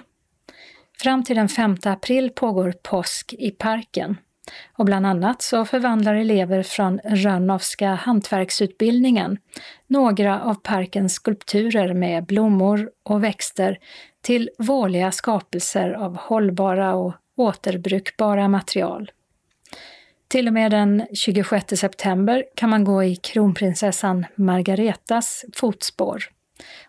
Fram 0.99 1.23
till 1.23 1.35
den 1.35 1.49
5 1.49 1.77
april 1.83 2.29
pågår 2.35 2.73
påsk 2.83 3.33
i 3.33 3.51
parken 3.51 4.17
och 4.77 4.85
bland 4.85 5.05
annat 5.05 5.41
så 5.41 5.65
förvandlar 5.65 6.15
elever 6.15 6.63
från 6.63 6.99
Rönnowska 7.03 7.93
hantverksutbildningen 7.93 9.37
några 9.87 10.41
av 10.41 10.55
parkens 10.55 11.13
skulpturer 11.13 11.93
med 11.93 12.25
blommor 12.25 12.89
och 13.03 13.23
växter 13.23 13.77
till 14.21 14.49
vårliga 14.57 15.11
skapelser 15.11 15.91
av 15.91 16.17
hållbara 16.17 16.95
och 16.95 17.13
återbrukbara 17.37 18.47
material. 18.47 19.11
Till 20.27 20.47
och 20.47 20.53
med 20.53 20.71
den 20.71 21.07
26 21.13 21.65
september 21.79 22.43
kan 22.55 22.69
man 22.69 22.83
gå 22.83 23.03
i 23.03 23.15
kronprinsessan 23.15 24.25
Margaretas 24.35 25.45
fotspår. 25.53 26.34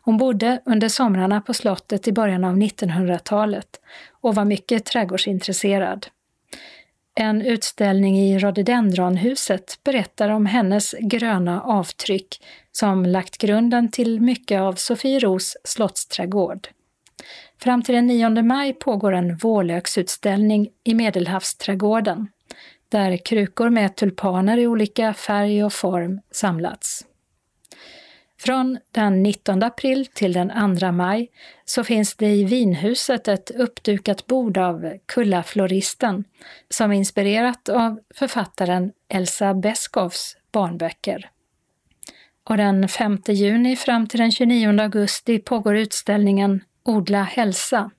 Hon 0.00 0.16
bodde 0.16 0.60
under 0.64 0.88
somrarna 0.88 1.40
på 1.40 1.54
slottet 1.54 2.08
i 2.08 2.12
början 2.12 2.44
av 2.44 2.56
1900-talet 2.56 3.80
och 4.20 4.34
var 4.34 4.44
mycket 4.44 4.84
trädgårdsintresserad. 4.84 6.06
En 7.14 7.42
utställning 7.42 8.18
i 8.18 8.38
rhododendronhuset 8.38 9.78
berättar 9.84 10.28
om 10.28 10.46
hennes 10.46 10.94
gröna 11.00 11.62
avtryck 11.62 12.44
som 12.72 13.06
lagt 13.06 13.38
grunden 13.38 13.90
till 13.90 14.20
mycket 14.20 14.60
av 14.60 14.74
Sofieros 14.74 15.56
slottsträdgård. 15.64 16.68
Fram 17.62 17.82
till 17.82 17.94
den 17.94 18.06
9 18.06 18.42
maj 18.42 18.72
pågår 18.72 19.12
en 19.12 19.36
vårlöksutställning 19.36 20.68
i 20.84 20.94
Medelhavsträdgården 20.94 22.28
där 22.88 23.16
krukor 23.16 23.70
med 23.70 23.96
tulpaner 23.96 24.58
i 24.58 24.66
olika 24.66 25.14
färg 25.14 25.64
och 25.64 25.72
form 25.72 26.20
samlats. 26.30 27.04
Från 28.38 28.78
den 28.90 29.22
19 29.22 29.62
april 29.62 30.06
till 30.06 30.32
den 30.32 30.78
2 30.78 30.92
maj 30.92 31.30
så 31.64 31.84
finns 31.84 32.14
det 32.14 32.26
i 32.26 32.44
vinhuset 32.44 33.28
ett 33.28 33.50
uppdukat 33.50 34.26
bord 34.26 34.58
av 34.58 34.98
Kullafloristen, 35.06 36.24
som 36.68 36.90
är 36.90 36.96
inspirerat 36.96 37.68
av 37.68 38.00
författaren 38.14 38.92
Elsa 39.08 39.54
Beskows 39.54 40.36
barnböcker. 40.52 41.30
Och 42.44 42.56
den 42.56 42.88
5 42.88 43.18
juni 43.28 43.76
fram 43.76 44.06
till 44.06 44.20
den 44.20 44.32
29 44.32 44.80
augusti 44.80 45.38
pågår 45.38 45.76
utställningen 45.76 46.60
Odla 46.84 47.22
hälsa. 47.22 47.90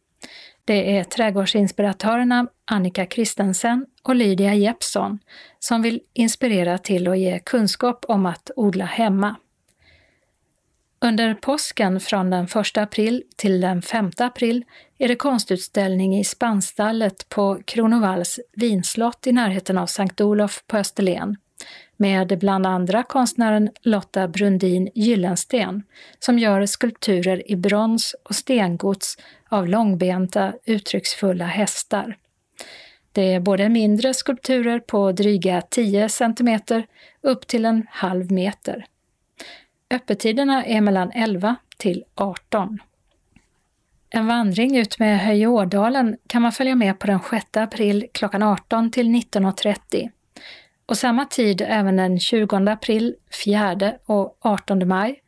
Det 0.65 0.97
är 0.97 1.03
trädgårdsinspiratörerna 1.03 2.47
Annika 2.65 3.05
Kristensen 3.05 3.85
och 4.03 4.15
Lydia 4.15 4.53
Jeppsson 4.53 5.19
som 5.59 5.81
vill 5.81 6.01
inspirera 6.13 6.77
till 6.77 7.07
att 7.07 7.19
ge 7.19 7.39
kunskap 7.39 8.05
om 8.07 8.25
att 8.25 8.51
odla 8.55 8.85
hemma. 8.85 9.35
Under 10.99 11.33
påsken 11.33 11.99
från 11.99 12.29
den 12.29 12.45
1 12.45 12.77
april 12.77 13.23
till 13.35 13.61
den 13.61 13.81
5 13.81 14.11
april 14.17 14.65
är 14.97 15.07
det 15.07 15.15
konstutställning 15.15 16.19
i 16.19 16.23
Spannstallet 16.23 17.29
på 17.29 17.61
Kronovalls 17.65 18.39
vinslott 18.53 19.27
i 19.27 19.31
närheten 19.31 19.77
av 19.77 19.85
Sankt 19.85 20.21
Olof 20.21 20.63
på 20.67 20.77
Österlen 20.77 21.37
med 21.97 22.39
bland 22.39 22.65
andra 22.65 23.03
konstnären 23.03 23.69
Lotta 23.81 24.27
Brundin 24.27 24.89
Gyllensten 24.95 25.83
som 26.19 26.39
gör 26.39 26.65
skulpturer 26.65 27.51
i 27.51 27.55
brons 27.55 28.15
och 28.23 28.35
stengods 28.35 29.17
av 29.49 29.67
långbenta, 29.67 30.53
uttrycksfulla 30.65 31.45
hästar. 31.45 32.17
Det 33.11 33.33
är 33.33 33.39
både 33.39 33.69
mindre 33.69 34.13
skulpturer 34.13 34.79
på 34.79 35.11
dryga 35.11 35.61
10 35.61 36.09
cm 36.09 36.59
upp 37.21 37.47
till 37.47 37.65
en 37.65 37.87
halv 37.89 38.31
meter. 38.31 38.85
Öppettiderna 39.89 40.65
är 40.65 40.81
mellan 40.81 41.11
11 41.11 41.55
till 41.77 42.03
18. 42.15 42.79
En 44.09 44.27
vandring 44.27 44.77
ut 44.77 44.99
med 44.99 45.19
Höjeådalen 45.19 46.17
kan 46.27 46.41
man 46.41 46.51
följa 46.51 46.75
med 46.75 46.99
på 46.99 47.07
den 47.07 47.19
6 47.29 47.45
april 47.57 48.07
klockan 48.13 48.43
18 48.43 48.91
till 48.91 49.07
19.30 49.07 50.09
och 50.85 50.97
samma 50.97 51.25
tid 51.25 51.61
även 51.67 51.95
den 51.95 52.19
20 52.19 52.55
april, 52.55 53.15
4 53.45 53.93
och 54.05 54.37
18 54.41 54.87
maj, 54.87 55.21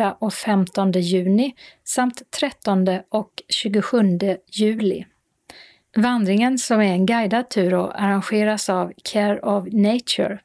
1 0.00 0.14
och 0.18 0.34
15 0.34 0.92
juni 0.92 1.54
samt 1.84 2.22
13 2.30 2.88
och 3.08 3.30
27 3.48 4.18
juli. 4.52 5.04
Vandringen, 5.96 6.58
som 6.58 6.80
är 6.80 6.92
en 6.92 7.06
guidad 7.06 7.50
tur 7.50 7.74
och 7.74 8.02
arrangeras 8.02 8.68
av 8.68 8.92
Care 9.04 9.40
of 9.40 9.64
Nature, 9.72 10.38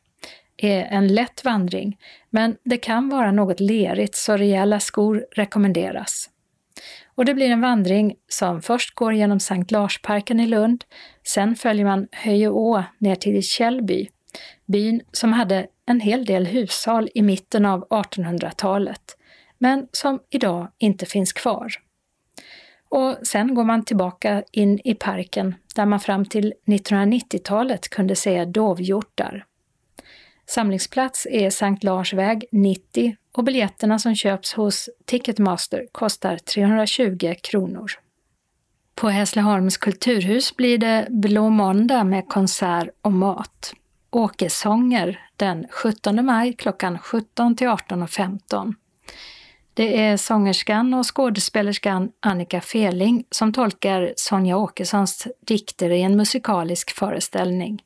är 0.57 0.83
en 0.83 1.07
lätt 1.07 1.43
vandring, 1.43 1.97
men 2.38 2.57
det 2.63 2.77
kan 2.77 3.09
vara 3.09 3.31
något 3.31 3.59
lerigt 3.59 4.15
så 4.15 4.38
rejäla 4.38 4.79
skor 4.79 5.25
rekommenderas. 5.31 6.29
Och 7.15 7.25
det 7.25 7.33
blir 7.33 7.49
en 7.49 7.61
vandring 7.61 8.15
som 8.27 8.61
först 8.61 8.95
går 8.95 9.13
genom 9.13 9.39
Sankt 9.39 9.71
Larsparken 9.71 10.39
i 10.39 10.47
Lund, 10.47 10.83
sen 11.27 11.55
följer 11.55 11.85
man 11.85 12.07
Höjeå 12.11 12.83
ner 12.99 13.15
till 13.15 13.43
Källby, 13.43 14.07
byn 14.65 15.01
som 15.11 15.33
hade 15.33 15.67
en 15.85 15.99
hel 15.99 16.25
del 16.25 16.45
hushåll 16.45 17.09
i 17.13 17.21
mitten 17.21 17.65
av 17.65 17.88
1800-talet, 17.88 19.17
men 19.57 19.88
som 19.91 20.19
idag 20.29 20.67
inte 20.77 21.05
finns 21.05 21.33
kvar. 21.33 21.71
Och 22.89 23.17
sen 23.23 23.55
går 23.55 23.63
man 23.63 23.85
tillbaka 23.85 24.43
in 24.51 24.79
i 24.83 24.95
parken 24.95 25.55
där 25.75 25.85
man 25.85 25.99
fram 25.99 26.25
till 26.25 26.53
1990-talet 26.65 27.89
kunde 27.89 28.15
se 28.15 28.45
dovhjortar. 28.45 29.47
Samlingsplats 30.50 31.28
är 31.30 31.50
Sankt 31.50 31.84
Larsväg 31.84 32.45
90 32.52 33.16
och 33.32 33.43
biljetterna 33.43 34.00
som 34.00 34.16
köps 34.16 34.54
hos 34.54 34.89
Ticketmaster 35.06 35.88
kostar 35.91 36.38
320 36.38 37.36
kronor. 37.43 37.91
På 38.95 39.10
Hässleholms 39.10 39.78
kulturhus 39.78 40.56
blir 40.56 40.78
det 40.78 41.08
Blå 41.10 41.50
måndag 41.50 42.04
med 42.04 42.28
konsert 42.28 42.89
och 43.02 43.12
mat. 43.12 43.74
Åkesånger 44.12 45.20
den 45.36 45.68
17 45.72 46.26
maj 46.26 46.54
klockan 46.54 47.00
17 47.00 47.56
till 47.56 47.68
18.15. 47.68 48.74
Det 49.74 50.02
är 50.02 50.18
sångerskan 50.18 50.93
och 50.93 51.16
skådespelerskan 51.16 52.12
Annika 52.20 52.62
Feling 52.62 53.26
som 53.32 53.54
tolkar 53.54 54.14
Sonja 54.16 54.58
Åkessons 54.58 55.28
dikter 55.48 55.89
i 55.89 56.02
en 56.02 56.18
musikalisk 56.18 56.91
föreställning. 56.91 57.82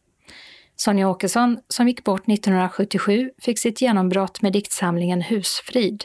Sonja 0.82 1.09
Åkesson, 1.09 1.59
som 1.67 1.88
gick 1.88 2.03
bort 2.03 2.21
1977, 2.27 3.32
fick 3.41 3.59
sitt 3.59 3.82
genombrott 3.82 4.41
med 4.41 4.53
diktsamlingen 4.53 5.21
Husfrid, 5.21 6.03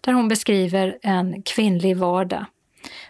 där 0.00 0.12
hon 0.12 0.28
beskriver 0.28 0.98
en 1.02 1.42
kvinnlig 1.42 1.96
vardag. 1.96 2.44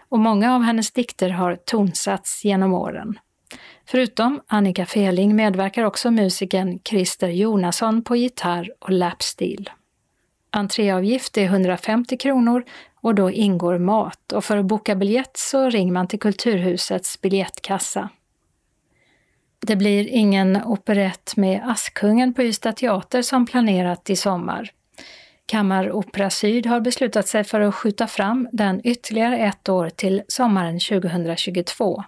Och 0.08 0.18
många 0.18 0.54
av 0.54 0.62
hennes 0.62 0.90
dikter 0.92 1.30
har 1.30 1.56
tonsatts 1.56 2.44
genom 2.44 2.74
åren. 2.74 3.18
Förutom 3.86 4.40
Annika 4.46 4.82
Feling 4.82 5.36
medverkar 5.36 5.84
också 5.84 6.10
musikern 6.10 6.78
Christer 6.84 7.28
Jonasson 7.28 8.04
på 8.04 8.16
gitarr 8.16 8.72
och 8.80 8.90
lapstil. 8.90 9.70
Entréavgift 10.50 11.38
är 11.38 11.44
150 11.44 12.16
kronor 12.16 12.64
och 13.00 13.14
då 13.14 13.30
ingår 13.30 13.78
mat 13.78 14.32
och 14.32 14.44
för 14.44 14.56
att 14.56 14.66
boka 14.66 14.94
biljett 14.94 15.36
så 15.36 15.70
ringer 15.70 15.92
man 15.92 16.08
till 16.08 16.20
Kulturhusets 16.20 17.20
biljettkassa. 17.20 18.10
Det 19.66 19.76
blir 19.76 20.08
ingen 20.08 20.64
operett 20.64 21.36
med 21.36 21.60
Askungen 21.64 22.34
på 22.34 22.42
Ystad 22.42 22.72
teater 22.72 23.22
som 23.22 23.46
planerat 23.46 24.10
i 24.10 24.16
sommar. 24.16 24.70
Kammaropera 25.46 26.30
Syd 26.30 26.66
har 26.66 26.80
beslutat 26.80 27.28
sig 27.28 27.44
för 27.44 27.60
att 27.60 27.74
skjuta 27.74 28.06
fram 28.06 28.48
den 28.52 28.80
ytterligare 28.84 29.38
ett 29.38 29.68
år 29.68 29.88
till 29.88 30.22
sommaren 30.28 30.80
2022. 30.80 32.04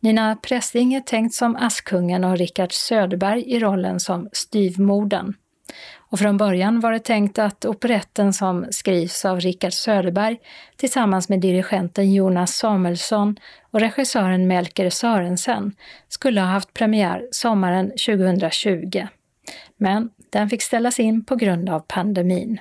Nina 0.00 0.36
Pressing 0.36 0.94
är 0.94 1.00
tänkt 1.00 1.34
som 1.34 1.56
Askungen 1.56 2.24
och 2.24 2.38
Rickard 2.38 2.72
Söderberg 2.72 3.42
i 3.42 3.60
rollen 3.60 4.00
som 4.00 4.28
styvmorden. 4.32 5.34
Och 5.96 6.18
från 6.18 6.36
början 6.36 6.80
var 6.80 6.92
det 6.92 6.98
tänkt 6.98 7.38
att 7.38 7.64
operetten 7.64 8.32
som 8.32 8.66
skrivs 8.70 9.24
av 9.24 9.40
Richard 9.40 9.72
Söderberg 9.72 10.38
tillsammans 10.76 11.28
med 11.28 11.40
dirigenten 11.40 12.12
Jonas 12.12 12.56
Samuelsson 12.56 13.36
och 13.70 13.80
regissören 13.80 14.46
Melker 14.46 14.90
Sörensen 14.90 15.72
skulle 16.08 16.40
ha 16.40 16.48
haft 16.48 16.74
premiär 16.74 17.28
sommaren 17.30 17.90
2020. 17.90 19.06
Men 19.76 20.10
den 20.30 20.48
fick 20.48 20.62
ställas 20.62 21.00
in 21.00 21.24
på 21.24 21.36
grund 21.36 21.70
av 21.70 21.80
pandemin. 21.80 22.60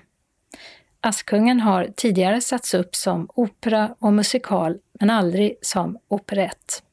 Askungen 1.02 1.60
har 1.60 1.88
tidigare 1.96 2.42
satts 2.42 2.74
upp 2.74 2.96
som 2.96 3.30
opera 3.36 3.96
och 4.00 4.14
musikal, 4.14 4.78
men 5.00 5.10
aldrig 5.10 5.56
som 5.62 5.98
operett. 6.08 6.84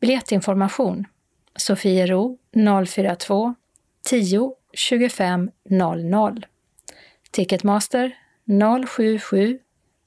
Biljettinformation 0.00 1.04
Sofiero 1.56 2.38
042 2.86 3.54
10 4.08 4.54
2500 4.76 6.42
Ticketmaster 7.30 8.16
077 8.86 9.58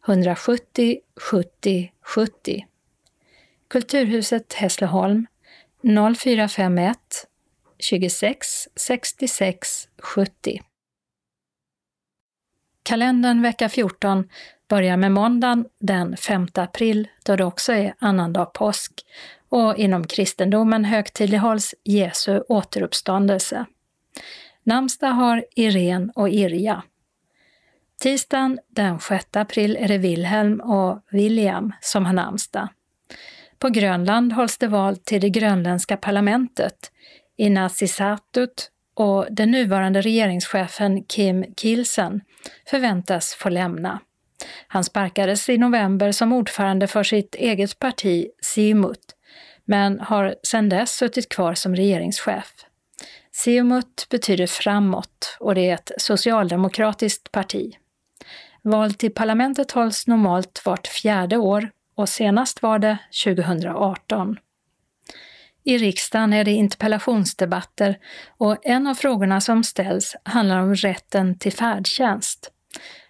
170 0.07 0.99
70 1.15 1.91
70 2.01 2.67
Kulturhuset 3.67 4.53
Hässleholm 4.53 5.27
0451 6.15 6.97
26 7.79 8.69
66 8.75 9.87
70 9.97 10.61
Kalendern 12.83 13.41
vecka 13.41 13.69
14 13.69 14.29
börjar 14.67 14.97
med 14.97 15.11
måndagen 15.11 15.65
den 15.79 16.17
5 16.17 16.47
april 16.53 17.07
då 17.25 17.35
det 17.35 17.45
också 17.45 17.73
är 17.73 17.93
annandag 17.99 18.45
påsk 18.45 18.91
och 19.49 19.75
inom 19.75 20.07
kristendomen 20.07 20.85
högtidlighålls 20.85 21.75
Jesu 21.83 22.43
återuppståndelse. 22.49 23.65
Namnsdag 24.65 25.07
har 25.07 25.45
Irene 25.55 26.11
och 26.15 26.29
Irja. 26.29 26.83
Tisdagen 28.01 28.59
den 28.69 28.99
6 28.99 29.25
april 29.33 29.77
är 29.79 29.87
det 29.87 29.97
Wilhelm 29.97 30.61
och 30.61 30.99
William 31.11 31.73
som 31.81 32.05
har 32.05 32.13
namnsdag. 32.13 32.67
På 33.59 33.69
Grönland 33.69 34.33
hålls 34.33 34.57
det 34.57 34.67
val 34.67 34.97
till 34.97 35.21
det 35.21 35.29
grönländska 35.29 35.97
parlamentet, 35.97 36.91
Inatsisartut, 37.37 38.69
och 38.95 39.27
den 39.29 39.51
nuvarande 39.51 40.01
regeringschefen 40.01 41.03
Kim 41.03 41.45
Kielsen 41.57 42.21
förväntas 42.69 43.33
få 43.33 43.49
lämna. 43.49 43.99
Han 44.67 44.83
sparkades 44.83 45.49
i 45.49 45.57
november 45.57 46.11
som 46.11 46.33
ordförande 46.33 46.87
för 46.87 47.03
sitt 47.03 47.35
eget 47.35 47.79
parti, 47.79 48.27
Simut, 48.41 49.15
men 49.65 49.99
har 49.99 50.35
sedan 50.43 50.69
dess 50.69 50.91
suttit 50.91 51.29
kvar 51.29 51.53
som 51.53 51.75
regeringschef. 51.75 52.53
Siumut 53.35 54.07
betyder 54.09 54.47
framåt 54.47 55.37
och 55.39 55.55
det 55.55 55.69
är 55.69 55.73
ett 55.73 55.91
socialdemokratiskt 55.97 57.31
parti. 57.31 57.77
Val 58.61 58.93
till 58.93 59.13
parlamentet 59.13 59.71
hålls 59.71 60.07
normalt 60.07 60.61
vart 60.65 60.87
fjärde 60.87 61.37
år 61.37 61.69
och 61.95 62.09
senast 62.09 62.61
var 62.61 62.79
det 62.79 62.97
2018. 63.25 64.37
I 65.63 65.77
riksdagen 65.77 66.33
är 66.33 66.43
det 66.43 66.51
interpellationsdebatter 66.51 67.97
och 68.37 68.57
en 68.65 68.87
av 68.87 68.95
frågorna 68.95 69.41
som 69.41 69.63
ställs 69.63 70.15
handlar 70.23 70.59
om 70.59 70.75
rätten 70.75 71.39
till 71.39 71.53
färdtjänst. 71.53 72.51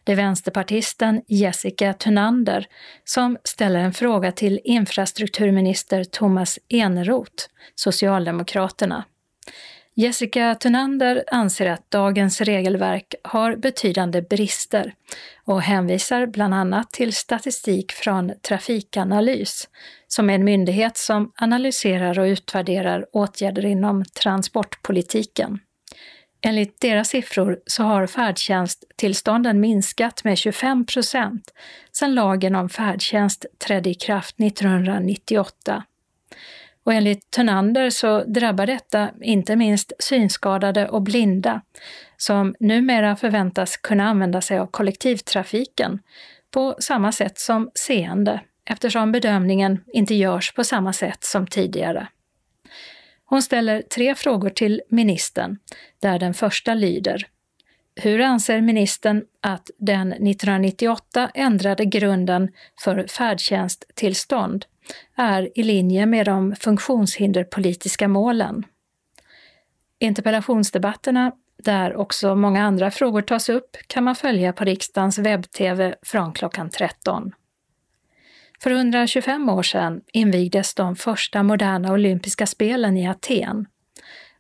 Det 0.04 0.12
är 0.12 0.16
vänsterpartisten 0.16 1.22
Jessica 1.28 1.94
Thunander 1.94 2.68
som 3.04 3.38
ställer 3.44 3.80
en 3.80 3.94
fråga 3.94 4.32
till 4.32 4.60
infrastrukturminister 4.64 6.04
Thomas 6.04 6.60
Eneroth, 6.70 7.46
Socialdemokraterna. 7.76 9.04
Jessica 9.96 10.56
Thunander 10.56 11.24
anser 11.32 11.66
att 11.66 11.92
dagens 11.92 12.42
regelverk 12.42 13.16
har 13.24 13.56
betydande 13.56 14.22
brister 14.22 14.94
och 15.46 15.62
hänvisar 15.62 16.28
bland 16.28 16.54
annat 16.54 16.92
till 16.92 17.14
statistik 17.14 17.92
från 17.92 18.32
Trafikanalys, 18.42 19.70
som 20.08 20.30
är 20.30 20.36
en 20.36 20.44
myndighet 20.44 20.98
som 20.98 21.32
analyserar 21.36 22.20
och 22.20 22.26
utvärderar 22.26 23.06
åtgärder 23.14 23.66
inom 23.66 24.06
transportpolitiken. 24.06 25.60
Enligt 26.46 26.82
deras 26.82 27.10
siffror 27.10 27.60
så 27.66 27.84
har 27.84 28.08
färdtjänsttillstånden 28.08 29.60
minskat 29.60 30.24
med 30.24 30.38
25 30.38 30.86
procent 30.86 31.54
sedan 31.92 32.16
lagen 32.16 32.56
om 32.56 32.70
färdtjänst 32.70 33.46
trädde 33.68 33.90
i 33.90 33.94
kraft 33.94 34.40
1998. 34.40 35.84
Och 36.84 36.94
enligt 36.94 37.32
Tönander 37.32 37.90
så 37.90 38.24
drabbar 38.24 38.66
detta 38.66 39.10
inte 39.22 39.56
minst 39.56 39.94
synskadade 40.00 40.90
och 40.90 41.02
blinda, 41.02 41.62
som 42.18 42.56
numera 42.60 43.16
förväntas 43.16 43.78
kunna 43.78 44.10
använda 44.10 44.42
sig 44.42 44.60
av 44.60 44.68
kollektivtrafiken 44.68 46.00
på 46.52 46.76
samma 46.80 47.12
sätt 47.12 47.40
som 47.40 47.72
seende, 47.76 48.42
eftersom 48.66 49.12
bedömningen 49.12 49.84
inte 49.94 50.16
görs 50.16 50.54
på 50.54 50.64
samma 50.64 50.94
sätt 50.94 51.24
som 51.24 51.48
tidigare. 51.48 52.08
Hon 53.26 53.42
ställer 53.42 53.82
tre 53.82 54.16
frågor 54.16 54.50
till 54.50 54.82
ministern, 54.90 55.58
där 56.00 56.20
den 56.20 56.34
första 56.34 56.74
lyder 56.74 57.28
hur 57.96 58.22
anser 58.22 58.62
ministern 58.62 59.24
att 59.42 59.70
den 59.78 60.14
1998 60.14 61.30
ändrade 61.34 61.86
grunden 61.86 62.50
för 62.84 63.08
färdtjänsttillstånd 63.08 64.66
är 65.16 65.60
i 65.60 65.64
linje 65.64 66.06
med 66.06 66.26
de 66.26 66.56
funktionshinderpolitiska 66.56 68.08
målen. 68.08 68.64
Interpellationsdebatterna, 70.00 71.32
där 71.64 71.96
också 71.96 72.36
många 72.36 72.64
andra 72.64 72.92
frågor 72.92 73.22
tas 73.22 73.50
upp, 73.50 73.78
kan 73.88 74.04
man 74.04 74.16
följa 74.16 74.54
på 74.54 74.64
riksdagens 74.64 75.20
webb-tv 75.20 75.96
från 76.02 76.34
klockan 76.34 76.70
13. 76.70 77.32
För 78.64 78.72
125 78.72 79.50
år 79.50 79.64
sedan 79.64 80.02
invigdes 80.14 80.74
de 80.74 80.96
första 80.96 81.44
moderna 81.44 81.92
olympiska 81.94 82.48
spelen 82.48 82.98
i 82.98 83.08
Aten. 83.08 83.66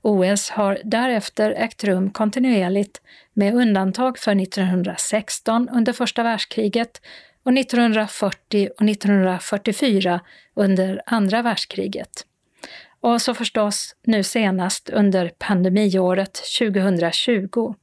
OS 0.01 0.49
har 0.49 0.79
därefter 0.83 1.51
ägt 1.51 1.83
rum 1.83 2.11
kontinuerligt 2.11 3.01
med 3.33 3.55
undantag 3.55 4.17
för 4.17 4.41
1916 4.41 5.69
under 5.69 5.93
första 5.93 6.23
världskriget 6.23 7.01
och 7.43 7.57
1940 7.57 8.69
och 8.77 8.89
1944 8.89 10.19
under 10.53 11.01
andra 11.05 11.41
världskriget. 11.41 12.25
Och 12.99 13.21
så 13.21 13.33
förstås 13.33 13.95
nu 14.03 14.23
senast 14.23 14.89
under 14.89 15.31
pandemiåret 15.37 16.41
2020, 16.59 17.75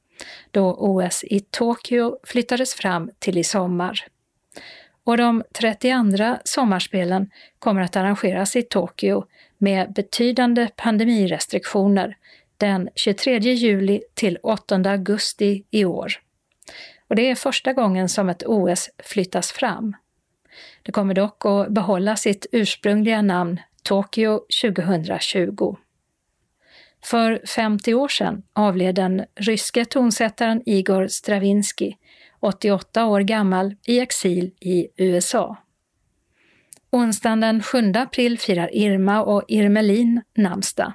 då 0.51 0.75
OS 0.79 1.23
i 1.23 1.39
Tokyo 1.39 2.17
flyttades 2.23 2.73
fram 2.73 3.11
till 3.19 3.37
i 3.37 3.43
sommar. 3.43 4.07
Och 5.03 5.17
de 5.17 5.43
32 5.53 6.37
sommarspelen 6.43 7.29
kommer 7.59 7.81
att 7.81 7.95
arrangeras 7.95 8.55
i 8.55 8.61
Tokyo 8.61 9.25
med 9.57 9.93
betydande 9.93 10.69
pandemirestriktioner, 10.75 12.17
den 12.57 12.89
23 12.95 13.37
juli 13.39 14.01
till 14.13 14.37
8 14.43 14.75
augusti 14.75 15.63
i 15.71 15.85
år. 15.85 16.11
Och 17.11 17.15
det 17.15 17.29
är 17.29 17.35
första 17.35 17.73
gången 17.73 18.09
som 18.09 18.29
ett 18.29 18.43
OS 18.45 18.89
flyttas 19.03 19.51
fram. 19.51 19.95
Det 20.83 20.91
kommer 20.91 21.13
dock 21.13 21.45
att 21.45 21.69
behålla 21.69 22.15
sitt 22.15 22.45
ursprungliga 22.51 23.21
namn 23.21 23.59
Tokyo 23.83 24.39
2020. 24.61 25.75
För 27.03 27.41
50 27.47 27.93
år 27.93 28.07
sedan 28.07 28.43
avled 28.53 28.95
den 28.95 29.25
ryske 29.35 29.85
tonsättaren 29.85 30.61
Igor 30.65 31.07
Stravinsky, 31.07 31.93
88 32.39 33.05
år 33.05 33.21
gammal, 33.21 33.75
i 33.85 33.99
exil 33.99 34.51
i 34.59 34.87
USA. 34.97 35.57
Onsdagen 36.91 37.39
den 37.39 37.63
7 37.63 37.91
april 37.95 38.39
firar 38.39 38.75
Irma 38.75 39.23
och 39.23 39.43
Irmelin 39.47 40.21
namnsdag. 40.33 40.93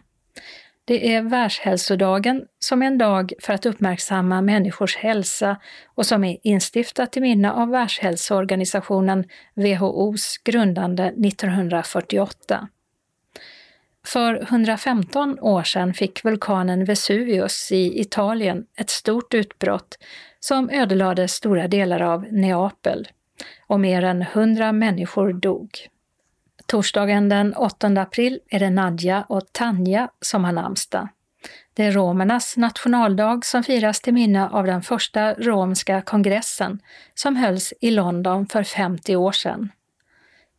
Det 0.89 1.14
är 1.14 1.22
Världshälsodagen 1.22 2.45
som 2.59 2.82
är 2.82 2.87
en 2.87 2.99
dag 2.99 3.32
för 3.43 3.53
att 3.53 3.66
uppmärksamma 3.66 4.43
människors 4.43 4.97
hälsa 4.97 5.57
och 5.95 6.07
som 6.07 6.24
är 6.24 6.37
instiftat 6.43 7.12
till 7.12 7.22
minne 7.22 7.53
av 7.53 7.68
Världshälsoorganisationen 7.68 9.24
WHOs 9.55 10.39
grundande 10.45 11.05
1948. 11.05 12.68
För 14.07 14.43
115 14.43 15.39
år 15.41 15.62
sedan 15.62 15.95
fick 15.95 16.24
vulkanen 16.24 16.84
Vesuvius 16.84 17.72
i 17.72 18.01
Italien 18.01 18.66
ett 18.78 18.91
stort 18.91 19.34
utbrott 19.34 19.99
som 20.41 20.70
ödelade 20.70 21.28
stora 21.28 21.68
delar 21.68 22.01
av 22.01 22.26
Neapel 22.32 23.09
och 23.66 23.80
mer 23.80 24.03
än 24.03 24.22
100 24.22 24.72
människor 24.72 25.32
dog. 25.32 25.70
Torsdagen 26.67 27.29
den 27.29 27.55
8 27.55 27.87
april 27.87 28.41
är 28.51 28.61
det 28.61 28.71
Nadja 28.71 29.25
och 29.29 29.53
Tanja 29.53 30.09
som 30.21 30.45
har 30.45 30.53
namnsdag. 30.53 31.09
Det 31.75 31.85
är 31.85 31.93
romernas 31.93 32.57
nationaldag 32.57 33.45
som 33.45 33.62
firas 33.62 34.01
till 34.01 34.14
minne 34.14 34.49
av 34.49 34.67
den 34.67 34.83
första 34.83 35.35
romska 35.35 36.03
kongressen 36.03 36.81
som 37.14 37.37
hölls 37.37 37.73
i 37.81 37.91
London 37.91 38.47
för 38.47 38.62
50 38.62 39.17
år 39.17 39.33
sedan. 39.33 39.71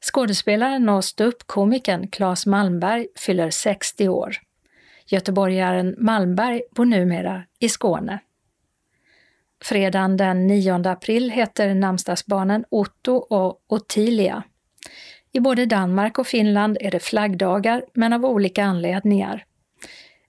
Skådespelaren 0.02 0.90
och 0.90 1.06
ståuppkomikern 1.06 2.08
Claes 2.08 2.46
Malmberg 2.46 3.08
fyller 3.16 3.50
60 3.50 4.10
år. 4.10 4.36
Göteborgaren 5.06 5.96
Malmberg 5.98 6.62
bor 6.76 6.86
numera 6.86 7.44
i 7.60 7.70
Skåne. 7.70 8.20
Fredagen 9.64 10.18
den 10.18 10.48
9 10.48 10.74
april 10.74 11.30
heter 11.30 11.74
namnsdagsbarnen 11.74 12.66
Otto 12.70 13.14
och 13.14 13.62
Ottilia. 13.68 14.44
I 15.38 15.40
både 15.40 15.66
Danmark 15.66 16.20
och 16.20 16.28
Finland 16.28 16.78
är 16.82 16.92
det 16.92 17.00
flaggdagar, 17.00 17.84
men 17.94 18.14
av 18.14 18.26
olika 18.26 18.64
anledningar. 18.64 19.46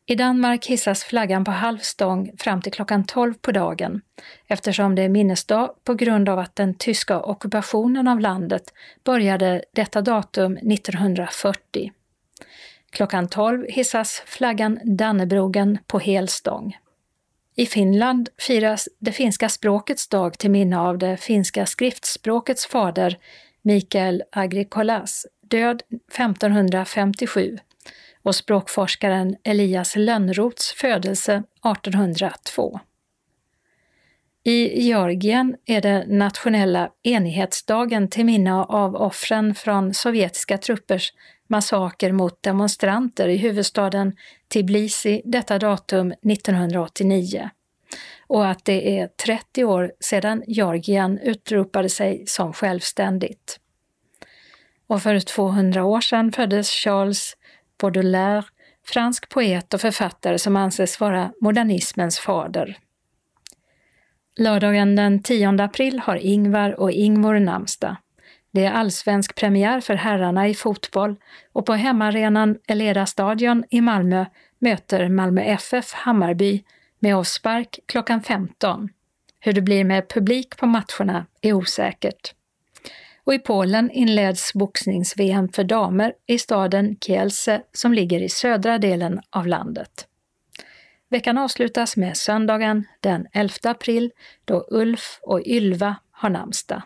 I 0.07 0.15
Danmark 0.15 0.67
hissas 0.67 1.05
flaggan 1.05 1.45
på 1.45 1.51
halv 1.51 1.79
stång 1.79 2.33
fram 2.39 2.63
till 2.63 2.73
klockan 2.73 3.05
12 3.05 3.35
på 3.35 3.53
dagen 3.53 4.01
eftersom 4.47 4.95
det 4.95 5.03
är 5.03 5.09
minnesdag 5.09 5.71
på 5.85 5.95
grund 5.95 6.29
av 6.29 6.39
att 6.39 6.57
den 6.57 6.75
tyska 6.75 7.21
ockupationen 7.21 8.09
av 8.09 8.21
landet 8.21 8.63
började 9.05 9.65
detta 9.73 10.01
datum 10.01 10.57
1940. 10.57 11.93
Klockan 12.91 13.29
12 13.29 13.65
hissas 13.69 14.23
flaggan 14.27 14.81
Dannebrogen 14.85 15.79
på 15.87 15.99
hel 15.99 16.29
stång. 16.29 16.77
I 17.57 17.67
Finland 17.67 18.29
firas 18.39 18.89
det 18.99 19.13
finska 19.13 19.49
språkets 19.49 20.09
dag 20.09 20.39
till 20.39 20.51
minne 20.51 20.81
av 20.81 20.99
det 20.99 21.17
finska 21.17 21.67
skriftspråkets 21.67 22.67
fader 22.67 23.19
Mikael 23.63 24.23
Agricolas, 24.33 25.27
död 25.49 25.83
1557 26.13 27.59
och 28.23 28.35
språkforskaren 28.35 29.37
Elias 29.45 29.97
Lönnroths 29.97 30.73
födelse 30.73 31.33
1802. 31.35 32.81
I 34.45 34.81
Georgien 34.83 35.57
är 35.67 35.81
det 35.81 36.05
nationella 36.09 36.91
enighetsdagen 37.03 38.09
till 38.09 38.25
minne 38.25 38.55
av 38.55 38.97
offren 38.97 39.55
från 39.55 39.95
sovjetiska 39.95 40.59
truppers 40.59 41.13
massaker 41.47 42.13
mot 42.13 42.43
demonstranter 42.43 43.29
i 43.29 43.37
huvudstaden 43.37 44.17
Tbilisi 44.53 45.23
detta 45.25 45.59
datum 45.59 46.13
1989 46.13 47.51
och 48.29 48.47
att 48.49 48.65
det 48.65 48.99
är 48.99 49.09
30 49.09 49.65
år 49.65 49.93
sedan 50.01 50.43
Georgien 50.47 51.19
utropade 51.19 51.89
sig 51.89 52.25
som 52.27 52.53
självständigt. 52.53 53.61
Och 54.87 55.03
för 55.03 55.21
200 55.21 55.85
år 55.85 56.01
sedan 56.01 56.33
föddes 56.33 56.71
Charles 56.71 57.37
Baudelaire, 57.81 58.45
fransk 58.87 59.29
poet 59.29 59.75
och 59.75 59.81
författare 59.81 60.39
som 60.39 60.57
anses 60.57 61.01
vara 61.01 61.33
modernismens 61.41 62.19
fader. 62.19 62.79
Lördagen 64.37 64.97
den 64.97 65.23
10 65.23 65.63
april 65.63 65.99
har 65.99 66.17
Ingvar 66.17 66.81
och 66.81 66.91
Ingvor 66.91 67.39
namnsdag. 67.39 67.97
Det 68.53 68.65
är 68.65 68.73
allsvensk 68.73 69.35
premiär 69.35 69.81
för 69.81 69.95
herrarna 69.95 70.49
i 70.49 70.55
fotboll 70.55 71.17
och 71.53 71.67
på 71.67 71.73
hemmaarenan 71.73 72.57
Eleda 72.69 73.07
stadion 73.07 73.65
i 73.71 73.81
Malmö 73.81 74.27
möter 74.59 75.09
Malmö 75.09 75.43
FF 75.43 75.93
Hammarby 75.93 76.65
med 76.99 77.17
avspark 77.17 77.79
klockan 77.87 78.23
15. 78.23 78.89
Hur 79.41 79.53
det 79.53 79.61
blir 79.61 79.85
med 79.85 80.09
publik 80.09 80.57
på 80.57 80.67
matcherna 80.67 81.27
är 81.41 81.53
osäkert. 81.53 82.35
Och 83.25 83.35
i 83.35 83.39
Polen 83.39 83.91
inleds 83.91 84.55
boxnings-VM 84.55 85.49
för 85.49 85.65
damer 85.65 86.13
i 86.27 86.39
staden 86.39 86.97
Kielce 87.01 87.63
som 87.73 87.93
ligger 87.93 88.23
i 88.23 88.29
södra 88.29 88.79
delen 88.79 89.21
av 89.31 89.47
landet. 89.47 90.07
Veckan 91.09 91.39
avslutas 91.39 91.97
med 91.97 92.17
söndagen 92.17 92.85
den 93.01 93.27
11 93.33 93.55
april 93.63 94.11
då 94.45 94.67
Ulf 94.71 95.19
och 95.23 95.43
Ylva 95.47 95.97
har 96.11 96.31
namnsdag. 96.31 96.83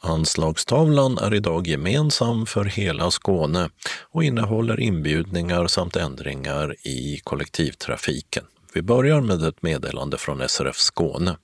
Anslagstavlan 0.00 1.18
är 1.18 1.34
idag 1.34 1.66
gemensam 1.66 2.46
för 2.46 2.64
hela 2.64 3.10
Skåne 3.10 3.70
och 4.02 4.24
innehåller 4.24 4.80
inbjudningar 4.80 5.66
samt 5.66 5.96
ändringar 5.96 6.74
i 6.86 7.20
kollektivtrafiken. 7.24 8.44
Vi 8.74 8.82
börjar 8.82 9.20
med 9.20 9.42
ett 9.42 9.62
meddelande 9.62 10.18
från 10.18 10.48
SRF 10.48 10.76
Skåne. 10.76 11.36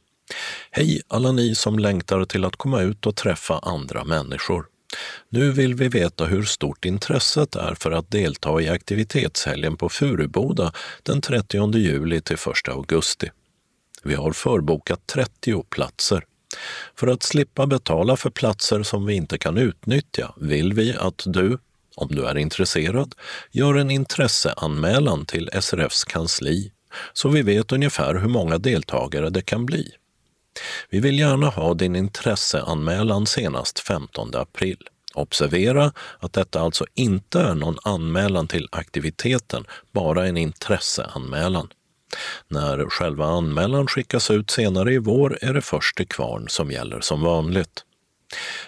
Hej 0.71 1.01
alla 1.09 1.33
ni 1.33 1.55
som 1.55 1.79
längtar 1.79 2.25
till 2.25 2.45
att 2.45 2.57
komma 2.57 2.81
ut 2.81 3.07
och 3.07 3.17
träffa 3.17 3.59
andra 3.59 4.05
människor. 4.05 4.67
Nu 5.29 5.53
vill 5.53 5.75
vi 5.75 5.89
veta 5.89 6.25
hur 6.25 6.43
stort 6.43 6.85
intresset 6.85 7.57
är 7.57 7.75
för 7.75 7.91
att 7.91 8.11
delta 8.11 8.61
i 8.61 8.69
aktivitetshelgen 8.69 9.77
på 9.77 9.89
Furuboda 9.89 10.73
den 11.03 11.21
30 11.21 11.77
juli 11.79 12.21
till 12.21 12.37
1 12.37 12.69
augusti. 12.69 13.31
Vi 14.03 14.15
har 14.15 14.33
förbokat 14.33 15.07
30 15.07 15.63
platser. 15.71 16.25
För 16.95 17.07
att 17.07 17.23
slippa 17.23 17.67
betala 17.67 18.17
för 18.17 18.31
platser 18.31 18.83
som 18.83 19.07
vi 19.07 19.15
inte 19.15 19.39
kan 19.39 19.59
utnyttja 19.59 20.35
vill 20.37 20.73
vi 20.73 20.97
att 21.01 21.23
du, 21.27 21.59
om 21.97 22.09
du 22.11 22.27
är 22.27 22.39
intresserad, 22.39 23.15
gör 23.51 23.75
en 23.75 23.91
intresseanmälan 23.91 25.27
till 25.27 25.51
SRFs 25.61 26.05
kansli 26.05 26.73
så 27.13 27.29
vi 27.29 27.43
vet 27.43 27.73
ungefär 27.73 28.15
hur 28.15 28.29
många 28.29 28.59
deltagare 28.59 29.31
det 29.31 29.43
kan 29.43 29.67
bli. 29.67 29.91
Vi 30.91 31.01
vill 31.01 31.19
gärna 31.19 31.49
ha 31.49 31.75
din 31.75 31.97
intresseanmälan 31.97 33.27
senast 33.27 33.79
15 33.79 34.31
april. 34.35 34.79
Observera 35.15 35.93
att 36.19 36.33
detta 36.33 36.61
alltså 36.61 36.87
inte 36.95 37.41
är 37.41 37.55
någon 37.55 37.79
anmälan 37.83 38.49
till 38.49 38.69
aktiviteten, 38.73 39.65
bara 39.93 40.27
en 40.27 40.37
intresseanmälan. 40.37 41.69
När 42.49 42.91
själva 42.91 43.27
anmälan 43.27 43.87
skickas 43.87 44.31
ut 44.31 44.51
senare 44.51 44.93
i 44.93 44.99
vår 44.99 45.39
är 45.41 45.55
det 45.55 45.63
först 45.63 45.97
till 45.97 46.09
kvarn 46.09 46.49
som 46.49 46.71
gäller 46.71 47.01
som 47.01 47.23
vanligt. 47.23 47.85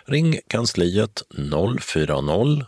Ring 0.05 0.39
kansliet 0.49 1.23
040 1.81 2.65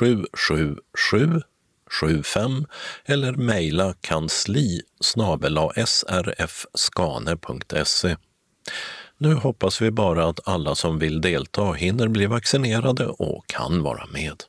777 0.00 1.42
75 1.90 2.66
eller 3.04 3.32
mejla 3.32 3.94
kansli 4.00 4.82
srfskane.se. 5.84 7.36
Nu 9.18 9.34
hoppas 9.34 9.82
vi 9.82 9.90
bara 9.90 10.28
att 10.28 10.48
alla 10.48 10.74
som 10.74 10.98
vill 10.98 11.20
delta 11.20 11.72
hinner 11.72 12.08
bli 12.08 12.26
vaccinerade 12.26 13.06
och 13.06 13.46
kan 13.46 13.82
vara 13.82 14.06
med. 14.06 14.42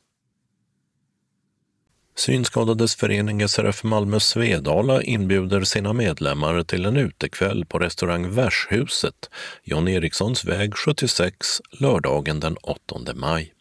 Synskadades 2.19 2.95
förening 2.95 3.49
SRF 3.49 3.83
Malmö 3.83 4.19
Svedala 4.19 5.01
inbjuder 5.01 5.63
sina 5.63 5.93
medlemmar 5.93 6.63
till 6.63 6.85
en 6.85 6.97
utekväll 6.97 7.65
på 7.65 7.79
restaurang 7.79 8.31
Värshuset, 8.31 9.29
John 9.63 9.87
Erikssons 9.87 10.45
väg 10.45 10.75
76, 10.75 11.61
lördagen 11.71 12.39
den 12.39 12.57
8 12.57 12.79
maj. 13.15 13.53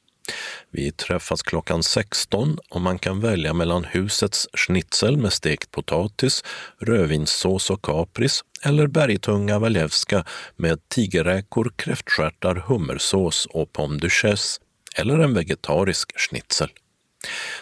Vi 0.70 0.92
träffas 0.92 1.42
klockan 1.42 1.82
16 1.82 2.58
och 2.70 2.80
man 2.80 2.98
kan 2.98 3.20
välja 3.20 3.52
mellan 3.52 3.84
husets 3.84 4.48
schnitzel 4.52 5.16
med 5.16 5.32
stekt 5.32 5.70
potatis, 5.70 6.44
rödvinssås 6.78 7.70
och 7.70 7.82
kapris 7.82 8.40
eller 8.62 8.86
bergtunga 8.86 9.58
valjevska 9.58 10.24
med 10.56 10.88
tigerräkor, 10.88 11.72
kräftstjärtar, 11.76 12.54
hummersås 12.54 13.46
och 13.46 13.72
pomme 13.72 13.98
duchesse 13.98 14.60
eller 14.96 15.18
en 15.18 15.34
vegetarisk 15.34 16.20
schnitzel. 16.20 16.68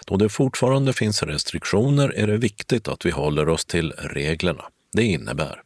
Då 0.07 0.17
det 0.17 0.29
fortfarande 0.29 0.93
finns 0.93 1.23
restriktioner 1.23 2.13
är 2.17 2.27
det 2.27 2.37
viktigt 2.37 2.89
att 2.89 3.07
vi 3.07 3.11
håller 3.11 3.49
oss 3.49 3.65
till 3.65 3.93
reglerna. 3.93 4.65
Det 4.93 5.05
innebär 5.05 5.63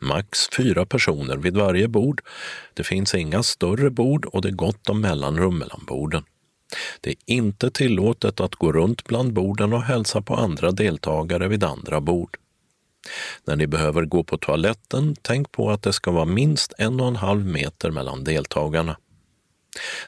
max 0.00 0.48
fyra 0.56 0.86
personer 0.86 1.36
vid 1.36 1.56
varje 1.56 1.88
bord. 1.88 2.22
Det 2.74 2.84
finns 2.84 3.14
inga 3.14 3.42
större 3.42 3.90
bord 3.90 4.24
och 4.24 4.42
det 4.42 4.48
är 4.48 4.52
gott 4.52 4.88
om 4.88 5.00
mellanrum 5.00 5.58
mellan 5.58 5.84
borden. 5.86 6.24
Det 7.00 7.10
är 7.10 7.16
inte 7.26 7.70
tillåtet 7.70 8.40
att 8.40 8.54
gå 8.54 8.72
runt 8.72 9.04
bland 9.04 9.32
borden 9.32 9.72
och 9.72 9.82
hälsa 9.82 10.22
på 10.22 10.34
andra 10.34 10.72
deltagare 10.72 11.48
vid 11.48 11.64
andra 11.64 12.00
bord. 12.00 12.36
När 13.44 13.56
ni 13.56 13.66
behöver 13.66 14.04
gå 14.04 14.24
på 14.24 14.38
toaletten, 14.38 15.16
tänk 15.22 15.52
på 15.52 15.70
att 15.70 15.82
det 15.82 15.92
ska 15.92 16.10
vara 16.10 16.24
minst 16.24 16.72
en 16.78 17.00
och 17.00 17.08
en 17.08 17.16
halv 17.16 17.46
meter 17.46 17.90
mellan 17.90 18.24
deltagarna. 18.24 18.96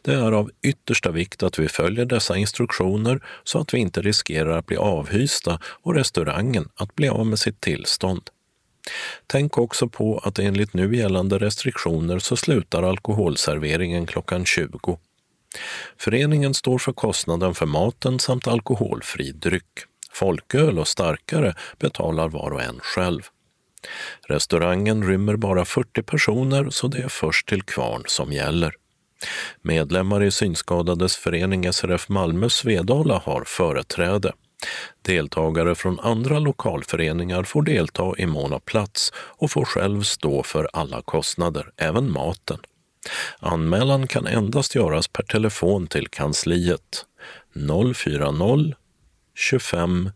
Det 0.02 0.14
är 0.14 0.32
av 0.32 0.50
yttersta 0.62 1.10
vikt 1.10 1.42
att 1.42 1.58
vi 1.58 1.68
följer 1.68 2.04
dessa 2.04 2.36
instruktioner 2.36 3.20
så 3.44 3.58
att 3.58 3.74
vi 3.74 3.78
inte 3.78 4.02
riskerar 4.02 4.58
att 4.58 4.66
bli 4.66 4.76
avhysta 4.76 5.60
och 5.64 5.94
restaurangen 5.94 6.68
att 6.74 6.94
bli 6.94 7.08
av 7.08 7.26
med 7.26 7.38
sitt 7.38 7.60
tillstånd. 7.60 8.30
Tänk 9.26 9.58
också 9.58 9.88
på 9.88 10.18
att 10.18 10.38
enligt 10.38 10.74
nu 10.74 10.96
gällande 10.96 11.38
restriktioner 11.38 12.18
så 12.18 12.36
slutar 12.36 12.82
alkoholserveringen 12.82 14.06
klockan 14.06 14.44
20. 14.44 14.98
Föreningen 15.98 16.54
står 16.54 16.78
för 16.78 16.92
kostnaden 16.92 17.54
för 17.54 17.66
maten 17.66 18.18
samt 18.18 18.46
alkoholfri 18.46 19.32
dryck. 19.32 19.78
Folköl 20.12 20.78
och 20.78 20.88
starkare 20.88 21.54
betalar 21.78 22.28
var 22.28 22.50
och 22.50 22.62
en 22.62 22.80
själv. 22.82 23.22
Restaurangen 24.28 25.06
rymmer 25.06 25.36
bara 25.36 25.64
40 25.64 26.02
personer 26.02 26.70
så 26.70 26.88
det 26.88 26.98
är 26.98 27.08
först 27.08 27.48
till 27.48 27.62
kvarn 27.62 28.02
som 28.06 28.32
gäller. 28.32 28.74
Medlemmar 29.62 30.22
i 30.22 30.30
Synskadades 30.30 31.16
förening 31.16 31.72
SRF 31.72 32.08
Malmö 32.08 32.48
Svedala 32.48 33.22
har 33.24 33.44
företräde. 33.46 34.32
Deltagare 35.02 35.74
från 35.74 36.00
andra 36.00 36.38
lokalföreningar 36.38 37.42
får 37.42 37.62
delta 37.62 38.14
i 38.18 38.26
mån 38.26 38.52
av 38.52 38.58
plats 38.58 39.12
och 39.16 39.50
får 39.50 39.64
själv 39.64 40.02
stå 40.02 40.42
för 40.42 40.68
alla 40.72 41.02
kostnader, 41.02 41.70
även 41.76 42.12
maten. 42.12 42.58
Anmälan 43.38 44.06
kan 44.06 44.26
endast 44.26 44.74
göras 44.74 45.08
per 45.08 45.22
telefon 45.22 45.86
till 45.86 46.08
kansliet 46.08 47.06
040 47.54 48.74
25 49.34 50.10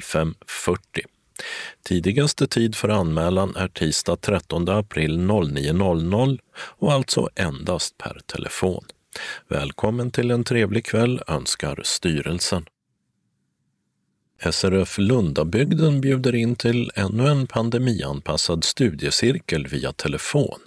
05 0.00 0.34
40. 0.46 0.80
Tidigaste 1.82 2.46
tid 2.46 2.76
för 2.76 2.88
anmälan 2.88 3.56
är 3.56 3.68
tisdag 3.68 4.16
13 4.16 4.68
april 4.68 5.18
09.00 5.18 6.38
och 6.54 6.92
alltså 6.92 7.28
endast 7.36 7.98
per 7.98 8.20
telefon. 8.26 8.84
Välkommen 9.48 10.10
till 10.10 10.30
en 10.30 10.44
trevlig 10.44 10.84
kväll 10.84 11.22
önskar 11.26 11.80
styrelsen. 11.84 12.64
SRF 14.50 14.98
Lundabygden 14.98 16.00
bjuder 16.00 16.34
in 16.34 16.56
till 16.56 16.90
ännu 16.94 17.28
en 17.28 17.46
pandemianpassad 17.46 18.64
studiecirkel 18.64 19.66
via 19.66 19.92
telefon. 19.92 20.58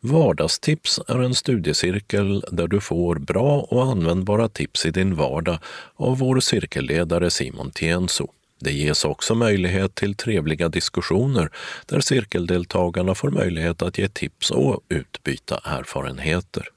Vardagstips 0.00 1.00
är 1.08 1.18
en 1.18 1.34
studiecirkel 1.34 2.44
där 2.50 2.68
du 2.68 2.80
får 2.80 3.16
bra 3.16 3.60
och 3.60 3.84
användbara 3.84 4.48
tips 4.48 4.86
i 4.86 4.90
din 4.90 5.14
vardag 5.14 5.58
av 5.96 6.18
vår 6.18 6.40
cirkelledare 6.40 7.30
Simon 7.30 7.70
Tienso. 7.70 8.28
Det 8.64 8.72
ges 8.72 9.04
också 9.04 9.34
möjlighet 9.34 9.94
till 9.94 10.14
trevliga 10.14 10.68
diskussioner 10.68 11.50
där 11.86 12.00
cirkeldeltagarna 12.00 13.14
får 13.14 13.30
möjlighet 13.30 13.82
att 13.82 13.98
ge 13.98 14.08
tips 14.08 14.50
och 14.50 14.80
utbyta 14.88 15.60
erfarenheter. 15.64 16.68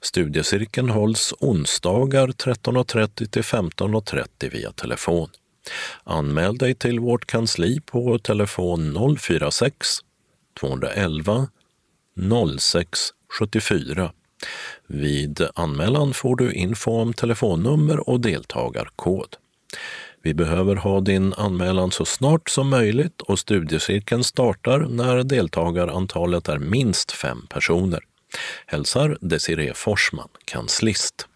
Studiecirkeln 0.00 0.90
hålls 0.90 1.34
onsdagar 1.40 2.28
13.30 2.28 3.26
till 3.26 3.42
15.30 3.42 4.50
via 4.50 4.72
telefon. 4.72 5.28
Anmäl 6.04 6.58
dig 6.58 6.74
till 6.74 7.00
vårt 7.00 7.26
kansli 7.26 7.80
på 7.80 8.18
telefon 8.18 9.16
046 9.18 9.86
211 10.60 11.48
06 12.58 13.00
74. 13.38 14.12
Vid 14.86 15.48
anmälan 15.54 16.14
får 16.14 16.36
du 16.36 16.52
info 16.52 16.90
om 16.90 17.12
telefonnummer 17.12 18.08
och 18.08 18.20
deltagarkod. 18.20 19.36
Vi 20.26 20.34
behöver 20.34 20.76
ha 20.76 21.00
din 21.00 21.32
anmälan 21.32 21.90
så 21.90 22.04
snart 22.04 22.50
som 22.50 22.68
möjligt 22.68 23.22
och 23.22 23.38
studiecirkeln 23.38 24.24
startar 24.24 24.78
när 24.78 25.22
deltagarantalet 25.22 26.48
är 26.48 26.58
minst 26.58 27.12
fem 27.12 27.46
personer. 27.48 28.00
Hälsar 28.66 29.18
Desiree 29.20 29.74
Forsman, 29.74 30.28
kanslist. 30.44 31.28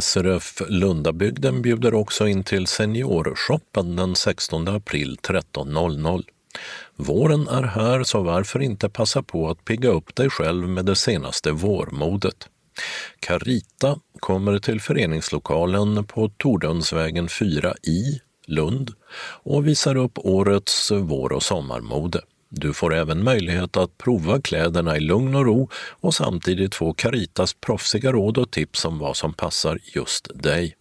SRF 0.00 0.62
Lundabygden 0.68 1.62
bjuder 1.62 1.94
också 1.94 2.28
in 2.28 2.44
till 2.44 2.66
Seniorshoppen 2.66 3.96
den 3.96 4.16
16 4.16 4.68
april 4.68 5.18
13.00. 5.22 6.24
Våren 6.96 7.48
är 7.48 7.62
här, 7.62 8.02
så 8.02 8.22
varför 8.22 8.62
inte 8.62 8.88
passa 8.88 9.22
på 9.22 9.48
att 9.48 9.64
pigga 9.64 9.88
upp 9.88 10.14
dig 10.14 10.30
själv 10.30 10.68
med 10.68 10.84
det 10.84 10.96
senaste 10.96 11.52
vårmodet? 11.52 12.48
Carita 13.20 13.98
kommer 14.20 14.58
till 14.58 14.80
föreningslokalen 14.80 16.06
på 16.06 16.28
Tordönsvägen 16.28 17.28
4 17.28 17.74
i 17.82 18.20
Lund 18.46 18.90
och 19.42 19.66
visar 19.66 19.96
upp 19.96 20.18
årets 20.18 20.90
vår 20.90 21.32
och 21.32 21.42
sommarmode. 21.42 22.20
Du 22.48 22.72
får 22.72 22.94
även 22.94 23.24
möjlighet 23.24 23.76
att 23.76 23.98
prova 23.98 24.40
kläderna 24.40 24.96
i 24.96 25.00
lugn 25.00 25.34
och 25.34 25.44
ro 25.44 25.68
och 25.90 26.14
samtidigt 26.14 26.74
få 26.74 26.92
Caritas 26.92 27.54
proffsiga 27.54 28.12
råd 28.12 28.38
och 28.38 28.50
tips 28.50 28.84
om 28.84 28.98
vad 28.98 29.16
som 29.16 29.32
passar 29.32 29.78
just 29.94 30.42
dig. 30.42 30.76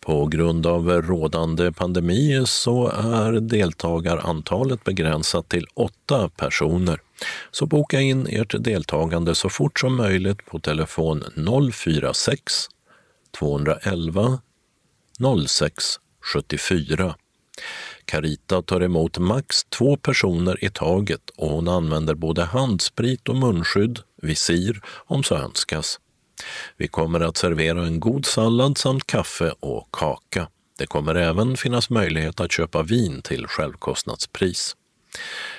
På 0.00 0.26
grund 0.26 0.66
av 0.66 0.88
rådande 0.90 1.72
pandemi 1.72 2.42
så 2.46 2.88
är 2.88 3.32
deltagarantalet 3.32 4.84
begränsat 4.84 5.48
till 5.48 5.66
åtta 5.74 6.28
personer. 6.28 7.00
Så 7.50 7.66
boka 7.66 8.00
in 8.00 8.26
ert 8.26 8.54
deltagande 8.64 9.34
så 9.34 9.48
fort 9.48 9.80
som 9.80 9.96
möjligt 9.96 10.46
på 10.46 10.58
telefon 10.58 11.24
046 11.72 12.68
211 13.38 14.38
06 15.48 15.84
74. 16.34 17.14
Carita 18.04 18.62
tar 18.62 18.80
emot 18.80 19.18
max 19.18 19.64
två 19.64 19.96
personer 19.96 20.64
i 20.64 20.70
taget 20.70 21.30
och 21.36 21.50
hon 21.50 21.68
använder 21.68 22.14
både 22.14 22.44
handsprit 22.44 23.28
och 23.28 23.36
munskydd, 23.36 23.98
visir 24.22 24.80
om 25.06 25.22
så 25.22 25.34
önskas. 25.34 26.00
Vi 26.76 26.88
kommer 26.88 27.20
att 27.20 27.36
servera 27.36 27.86
en 27.86 28.00
god 28.00 28.26
sallad 28.26 28.78
samt 28.78 29.06
kaffe 29.06 29.54
och 29.60 29.88
kaka. 29.92 30.48
Det 30.78 30.86
kommer 30.86 31.14
även 31.14 31.56
finnas 31.56 31.90
möjlighet 31.90 32.40
att 32.40 32.52
köpa 32.52 32.82
vin 32.82 33.22
till 33.22 33.46
självkostnadspris. 33.46 34.76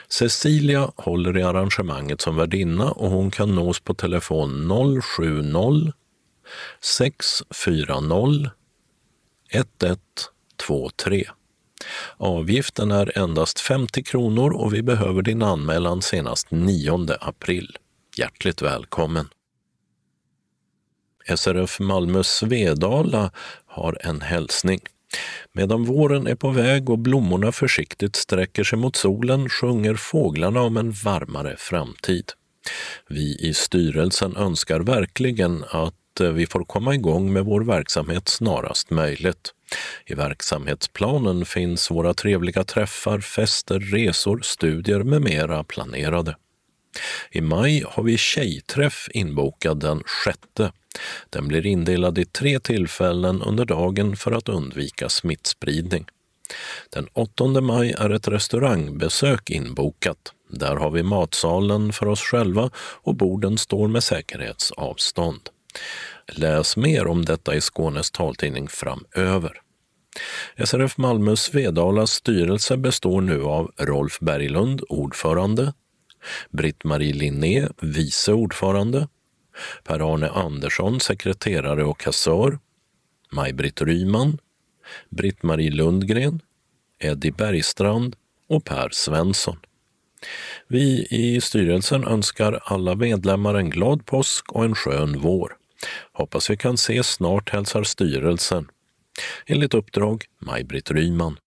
Cecilia 0.09 0.91
håller 0.95 1.37
i 1.37 1.43
arrangemanget 1.43 2.21
som 2.21 2.35
värdinna 2.35 2.91
och 2.91 3.11
hon 3.11 3.31
kan 3.31 3.55
nås 3.55 3.79
på 3.79 3.93
telefon 3.93 4.71
070 5.01 5.93
640 6.81 8.49
1123. 9.51 11.25
Avgiften 12.17 12.91
är 12.91 13.17
endast 13.17 13.59
50 13.59 14.03
kronor 14.03 14.53
och 14.53 14.73
vi 14.73 14.83
behöver 14.83 15.21
din 15.21 15.43
anmälan 15.43 16.01
senast 16.01 16.51
9 16.51 17.07
april. 17.19 17.77
Hjärtligt 18.17 18.61
välkommen! 18.61 19.27
SRF 21.35 21.79
Malmö 21.79 22.23
Svedala 22.23 23.31
har 23.65 23.97
en 24.01 24.21
hälsning. 24.21 24.79
Medan 25.53 25.85
våren 25.85 26.27
är 26.27 26.35
på 26.35 26.49
väg 26.49 26.89
och 26.89 26.99
blommorna 26.99 27.51
försiktigt 27.51 28.15
sträcker 28.15 28.63
sig 28.63 28.79
mot 28.79 28.95
solen 28.95 29.49
sjunger 29.49 29.95
fåglarna 29.95 30.61
om 30.61 30.77
en 30.77 30.91
varmare 30.91 31.55
framtid. 31.57 32.31
Vi 33.09 33.37
i 33.39 33.53
styrelsen 33.53 34.35
önskar 34.35 34.79
verkligen 34.79 35.63
att 35.69 36.19
eh, 36.19 36.29
vi 36.29 36.45
får 36.45 36.63
komma 36.63 36.95
igång 36.95 37.33
med 37.33 37.45
vår 37.45 37.61
verksamhet 37.61 38.27
snarast 38.27 38.89
möjligt. 38.89 39.53
I 40.05 40.13
verksamhetsplanen 40.13 41.45
finns 41.45 41.91
våra 41.91 42.13
trevliga 42.13 42.63
träffar, 42.63 43.19
fester, 43.19 43.79
resor, 43.79 44.39
studier 44.43 45.03
med 45.03 45.21
mera 45.21 45.63
planerade. 45.63 46.35
I 47.31 47.41
maj 47.41 47.83
har 47.87 48.03
vi 48.03 48.17
tjejträff 48.17 49.07
inbokad 49.11 49.79
den 49.79 50.03
sjätte. 50.05 50.71
Den 51.29 51.47
blir 51.47 51.65
indelad 51.65 52.17
i 52.17 52.25
tre 52.25 52.59
tillfällen 52.59 53.41
under 53.41 53.65
dagen 53.65 54.15
för 54.15 54.31
att 54.31 54.49
undvika 54.49 55.09
smittspridning. 55.09 56.05
Den 56.89 57.07
8 57.13 57.61
maj 57.61 57.95
är 57.97 58.09
ett 58.09 58.27
restaurangbesök 58.27 59.49
inbokat. 59.49 60.33
Där 60.49 60.75
har 60.75 60.91
vi 60.91 61.03
matsalen 61.03 61.93
för 61.93 62.07
oss 62.07 62.21
själva 62.21 62.69
och 62.77 63.15
borden 63.15 63.57
står 63.57 63.87
med 63.87 64.03
säkerhetsavstånd. 64.03 65.49
Läs 66.27 66.77
mer 66.77 67.07
om 67.07 67.25
detta 67.25 67.55
i 67.55 67.61
Skånes 67.61 68.11
taltidning 68.11 68.67
framöver. 68.67 69.61
SRF 70.65 70.97
Malmö 70.97 71.35
Svedalas 71.35 72.11
styrelse 72.11 72.77
består 72.77 73.21
nu 73.21 73.43
av 73.43 73.71
Rolf 73.77 74.19
Berglund, 74.19 74.81
ordförande, 74.89 75.73
Britt-Marie 76.49 77.13
Linné, 77.13 77.67
vice 77.81 78.33
ordförande, 78.33 79.07
Per-Arne 79.83 80.29
Andersson, 80.29 80.99
sekreterare 80.99 81.83
och 81.83 81.99
kassör, 81.99 82.59
Maj-Britt 83.31 83.81
Ryman, 83.81 84.37
Britt-Marie 85.09 85.71
Lundgren, 85.71 86.41
Eddie 86.99 87.31
Bergstrand 87.31 88.15
och 88.49 88.65
Per 88.65 88.89
Svensson. 88.91 89.57
Vi 90.67 91.07
i 91.09 91.41
styrelsen 91.41 92.03
önskar 92.03 92.59
alla 92.63 92.95
medlemmar 92.95 93.55
en 93.55 93.69
glad 93.69 94.05
påsk 94.05 94.51
och 94.51 94.65
en 94.65 94.75
skön 94.75 95.19
vår. 95.19 95.57
Hoppas 96.13 96.49
vi 96.49 96.57
kan 96.57 96.73
ses 96.73 97.07
snart, 97.07 97.49
hälsar 97.49 97.83
styrelsen. 97.83 98.67
Enligt 99.45 99.73
uppdrag 99.73 100.25
Maj-Britt 100.39 100.91
Ryman. 100.91 101.37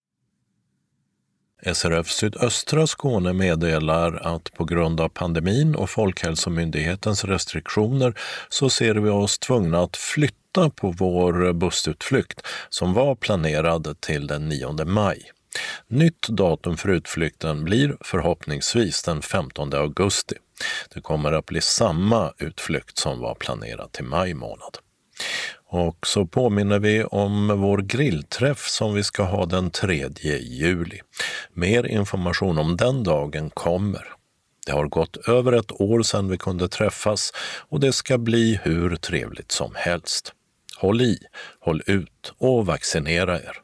SRF 1.62 2.11
Sydöstra 2.11 2.87
Skåne 2.87 3.32
meddelar 3.32 4.37
att 4.37 4.53
på 4.53 4.65
grund 4.65 5.01
av 5.01 5.09
pandemin 5.09 5.74
och 5.74 5.91
Folkhälsomyndighetens 5.91 7.24
restriktioner 7.24 8.15
så 8.49 8.70
ser 8.70 8.95
vi 8.95 9.11
oss 9.11 9.39
tvungna 9.39 9.82
att 9.82 9.97
flytta 9.97 10.70
på 10.70 10.95
vår 10.99 11.53
bussutflykt 11.53 12.47
som 12.69 12.95
var 12.95 13.15
planerad 13.15 14.01
till 14.01 14.27
den 14.27 14.49
9 14.49 14.85
maj. 14.85 15.31
Nytt 15.89 16.28
datum 16.28 16.77
för 16.77 16.89
utflykten 16.89 17.65
blir 17.65 17.97
förhoppningsvis 18.01 19.03
den 19.03 19.23
15 19.23 19.74
augusti. 19.74 20.35
Det 20.95 21.01
kommer 21.01 21.32
att 21.32 21.47
bli 21.47 21.61
samma 21.61 22.32
utflykt 22.39 22.99
som 22.99 23.20
var 23.20 23.35
planerad 23.35 23.93
till 23.93 24.05
maj 24.05 24.35
månad. 24.35 24.78
Och 25.72 26.06
så 26.06 26.26
påminner 26.26 26.78
vi 26.78 27.05
om 27.05 27.60
vår 27.60 27.78
grillträff 27.78 28.68
som 28.68 28.94
vi 28.94 29.05
ska 29.05 29.22
ha 29.22 29.47
den 29.47 29.70
3 29.70 30.09
juli. 30.40 31.01
Mer 31.52 31.86
information 31.86 32.59
om 32.59 32.76
den 32.76 33.05
dagen 33.05 33.51
kommer. 33.51 34.05
Det 34.66 34.72
har 34.72 34.86
gått 34.86 35.28
över 35.28 35.52
ett 35.52 35.80
år 35.80 36.02
sedan 36.02 36.28
vi 36.28 36.38
kunde 36.38 36.68
träffas 36.68 37.32
och 37.68 37.80
det 37.80 37.92
ska 37.92 38.18
bli 38.18 38.60
hur 38.62 38.97
trevligt 38.97 39.52
som 39.52 39.72
helst. 39.74 40.32
Håll 40.76 41.01
i, 41.01 41.18
håll 41.60 41.82
ut 41.86 42.32
och 42.38 42.66
vaccinera 42.66 43.36
er. 43.36 43.56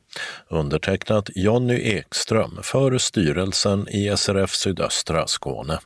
Undertecknat 0.49 1.31
Jonny 1.35 1.81
Ekström 1.81 2.59
för 2.63 2.99
styrelsen 2.99 3.89
i 3.89 4.17
SRF 4.17 4.55
Sydöstra 4.55 5.27
Skåne. 5.27 5.79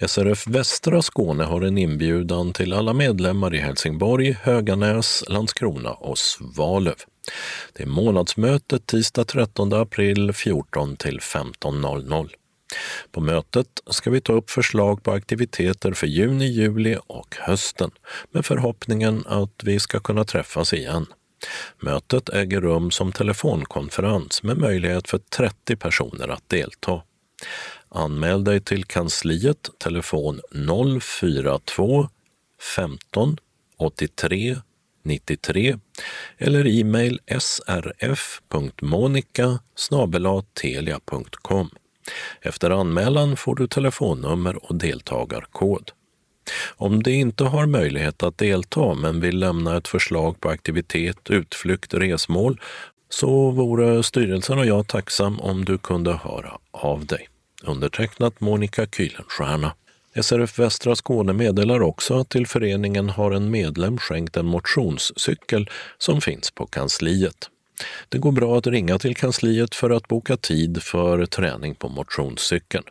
SRF 0.00 0.46
Västra 0.46 1.02
Skåne 1.02 1.44
har 1.44 1.62
en 1.62 1.78
inbjudan 1.78 2.52
till 2.52 2.72
alla 2.72 2.92
medlemmar 2.92 3.54
i 3.54 3.58
Helsingborg, 3.58 4.32
Höganäs, 4.42 5.24
Landskrona 5.28 5.90
och 5.92 6.18
Svalöv. 6.18 6.94
Det 7.72 7.82
är 7.82 7.86
månadsmötet 7.86 8.86
tisdag 8.86 9.24
13 9.24 9.72
april 9.72 10.32
14 10.32 10.96
till 10.96 11.20
15.00. 11.20 12.30
På 13.12 13.20
mötet 13.20 13.66
ska 13.90 14.10
vi 14.10 14.20
ta 14.20 14.32
upp 14.32 14.50
förslag 14.50 15.02
på 15.02 15.12
aktiviteter 15.12 15.92
för 15.92 16.06
juni, 16.06 16.46
juli 16.46 16.98
och 17.06 17.36
hösten 17.40 17.90
med 18.32 18.46
förhoppningen 18.46 19.24
att 19.26 19.60
vi 19.64 19.80
ska 19.80 20.00
kunna 20.00 20.24
träffas 20.24 20.72
igen. 20.72 21.06
Mötet 21.80 22.28
äger 22.28 22.60
rum 22.60 22.90
som 22.90 23.12
telefonkonferens 23.12 24.42
med 24.42 24.58
möjlighet 24.58 25.08
för 25.08 25.18
30 25.18 25.76
personer 25.76 26.28
att 26.28 26.48
delta. 26.48 27.02
Anmäl 27.96 28.44
dig 28.44 28.60
till 28.60 28.84
kansliet, 28.84 29.70
telefon 29.78 30.40
042 31.00 32.08
15 32.76 33.36
83 33.76 34.56
93 35.02 35.78
eller 36.38 36.66
e-mail 36.66 37.20
srf.monica 37.38 38.38
telia.com. 40.54 41.70
Efter 42.40 42.70
anmälan 42.70 43.36
får 43.36 43.54
du 43.56 43.66
telefonnummer 43.66 44.64
och 44.64 44.74
deltagarkod. 44.74 45.90
Om 46.76 47.02
du 47.02 47.12
inte 47.12 47.44
har 47.44 47.66
möjlighet 47.66 48.22
att 48.22 48.38
delta 48.38 48.94
men 48.94 49.20
vill 49.20 49.38
lämna 49.38 49.76
ett 49.76 49.88
förslag 49.88 50.40
på 50.40 50.48
aktivitet, 50.48 51.30
utflykt, 51.30 51.94
resmål 51.94 52.60
så 53.08 53.50
vore 53.50 54.02
styrelsen 54.02 54.58
och 54.58 54.66
jag 54.66 54.88
tacksam 54.88 55.40
om 55.40 55.64
du 55.64 55.78
kunde 55.78 56.12
höra 56.12 56.58
av 56.70 57.06
dig. 57.06 57.28
Undertecknat 57.66 58.40
Monica 58.40 58.86
Kühlenstierna. 58.86 59.72
SRF 60.22 60.58
Västra 60.58 60.96
Skåne 60.96 61.32
meddelar 61.32 61.82
också 61.82 62.18
att 62.18 62.28
till 62.28 62.46
föreningen 62.46 63.10
har 63.10 63.30
en 63.32 63.50
medlem 63.50 63.98
skänkt 63.98 64.36
en 64.36 64.46
motionscykel 64.46 65.70
som 65.98 66.20
finns 66.20 66.50
på 66.50 66.66
kansliet. 66.66 67.50
Det 68.08 68.18
går 68.18 68.32
bra 68.32 68.58
att 68.58 68.66
ringa 68.66 68.98
till 68.98 69.16
kansliet 69.16 69.74
för 69.74 69.90
att 69.90 70.08
boka 70.08 70.36
tid 70.36 70.82
för 70.82 71.26
träning 71.26 71.74
på 71.74 71.88
motionscykeln. 71.88 72.84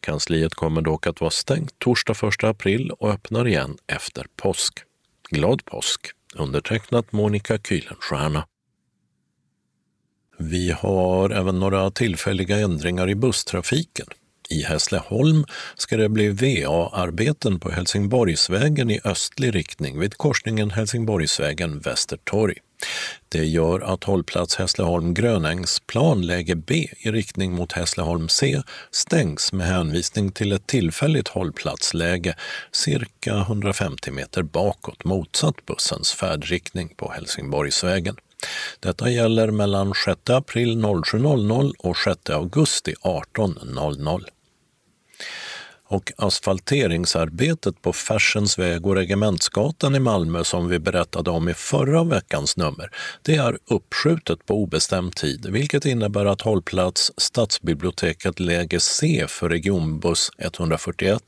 Kansliet 0.00 0.54
kommer 0.54 0.82
dock 0.82 1.06
att 1.06 1.20
vara 1.20 1.30
stängt 1.30 1.78
torsdag 1.78 2.14
1 2.28 2.44
april 2.44 2.90
och 2.90 3.10
öppnar 3.10 3.48
igen 3.48 3.76
efter 3.86 4.26
påsk. 4.36 4.78
Glad 5.30 5.64
påsk! 5.64 6.06
Undertecknat 6.34 7.12
Monica 7.12 7.56
Kühlenstierna. 7.58 8.42
Vi 10.36 10.70
har 10.70 11.30
även 11.30 11.60
några 11.60 11.90
tillfälliga 11.90 12.58
ändringar 12.58 13.10
i 13.10 13.14
busstrafiken. 13.14 14.06
I 14.50 14.62
Hässleholm 14.62 15.44
ska 15.76 15.96
det 15.96 16.08
bli 16.08 16.28
VA-arbeten 16.28 17.60
på 17.60 17.70
Helsingborgsvägen 17.70 18.90
i 18.90 19.00
östlig 19.04 19.54
riktning 19.54 20.00
vid 20.00 20.16
korsningen 20.16 20.70
Helsingborgsvägen 20.70 21.80
Västertorg. 21.80 22.54
Det 23.28 23.44
gör 23.44 23.80
att 23.80 24.04
hållplats 24.04 24.56
Hässleholm 24.56 25.14
Grönängsplan 25.14 26.26
läge 26.26 26.56
B 26.56 26.88
i 26.98 27.10
riktning 27.10 27.52
mot 27.52 27.72
Hässleholm 27.72 28.28
C 28.28 28.62
stängs 28.90 29.52
med 29.52 29.66
hänvisning 29.66 30.32
till 30.32 30.52
ett 30.52 30.66
tillfälligt 30.66 31.28
hållplatsläge 31.28 32.36
cirka 32.72 33.36
150 33.36 34.10
meter 34.10 34.42
bakåt 34.42 35.04
motsatt 35.04 35.66
bussens 35.66 36.12
färdriktning 36.12 36.88
på 36.96 37.12
Helsingborgsvägen. 37.12 38.16
Detta 38.80 39.10
gäller 39.10 39.50
mellan 39.50 39.94
6 40.04 40.30
april 40.30 40.76
07.00 40.76 41.72
och 41.78 41.96
6 41.96 42.30
augusti 42.30 42.94
18.00 43.02 44.24
och 45.88 46.12
asfalteringsarbetet 46.16 47.82
på 47.82 47.92
Färsens 47.92 48.58
väg 48.58 48.86
och 48.86 48.94
Regementsgatan 48.94 49.94
i 49.94 49.98
Malmö 49.98 50.44
som 50.44 50.68
vi 50.68 50.78
berättade 50.78 51.30
om 51.30 51.48
i 51.48 51.54
förra 51.54 52.04
veckans 52.04 52.56
nummer, 52.56 52.90
det 53.22 53.36
är 53.36 53.58
uppskjutet 53.70 54.46
på 54.46 54.54
obestämd 54.54 55.14
tid, 55.14 55.46
vilket 55.50 55.84
innebär 55.84 56.24
att 56.24 56.40
hållplats 56.40 57.12
Stadsbiblioteket 57.16 58.40
läge 58.40 58.80
C 58.80 59.24
för 59.28 59.48
regionbuss 59.48 60.30
141 60.38 61.22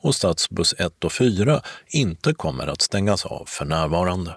och 0.00 0.14
stadsbuss 0.14 0.74
1 0.78 1.04
och 1.04 1.12
4 1.12 1.62
inte 1.88 2.34
kommer 2.34 2.66
att 2.66 2.82
stängas 2.82 3.26
av 3.26 3.44
för 3.46 3.64
närvarande. 3.64 4.36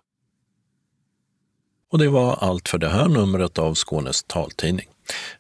Och 1.92 1.98
det 1.98 2.08
var 2.08 2.36
allt 2.36 2.70
för 2.70 2.78
det 2.78 2.90
här 2.90 3.08
numret 3.08 3.60
av 3.60 3.74
Skånes 3.74 4.24
taltidning. 4.24 4.88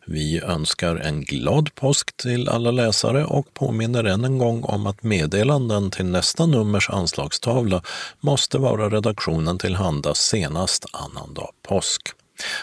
Vi 0.05 0.41
önskar 0.41 0.95
en 0.95 1.23
glad 1.23 1.75
påsk 1.75 2.17
till 2.17 2.49
alla 2.49 2.71
läsare 2.71 3.25
och 3.25 3.53
påminner 3.53 4.03
än 4.03 4.25
en 4.25 4.37
gång 4.37 4.63
om 4.63 4.87
att 4.87 5.03
meddelanden 5.03 5.91
till 5.91 6.05
nästa 6.05 6.45
nummers 6.45 6.89
anslagstavla 6.89 7.81
måste 8.19 8.57
vara 8.57 8.89
redaktionen 8.89 9.57
tillhanda 9.57 10.13
senast 10.13 10.85
annandag 10.93 11.49
påsk. 11.67 12.01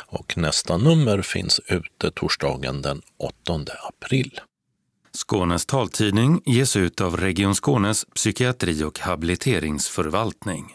Och 0.06 0.36
nästa 0.36 0.76
nummer 0.76 1.22
finns 1.22 1.60
ute 1.68 2.10
torsdagen 2.10 2.82
den 2.82 3.02
8 3.18 3.34
april. 3.88 4.40
Skånes 5.12 5.66
taltidning 5.66 6.42
ges 6.46 6.76
ut 6.76 7.00
av 7.00 7.16
Region 7.16 7.54
Skånes 7.54 8.04
psykiatri 8.14 8.84
och 8.84 8.98
habiliteringsförvaltning. 8.98 10.74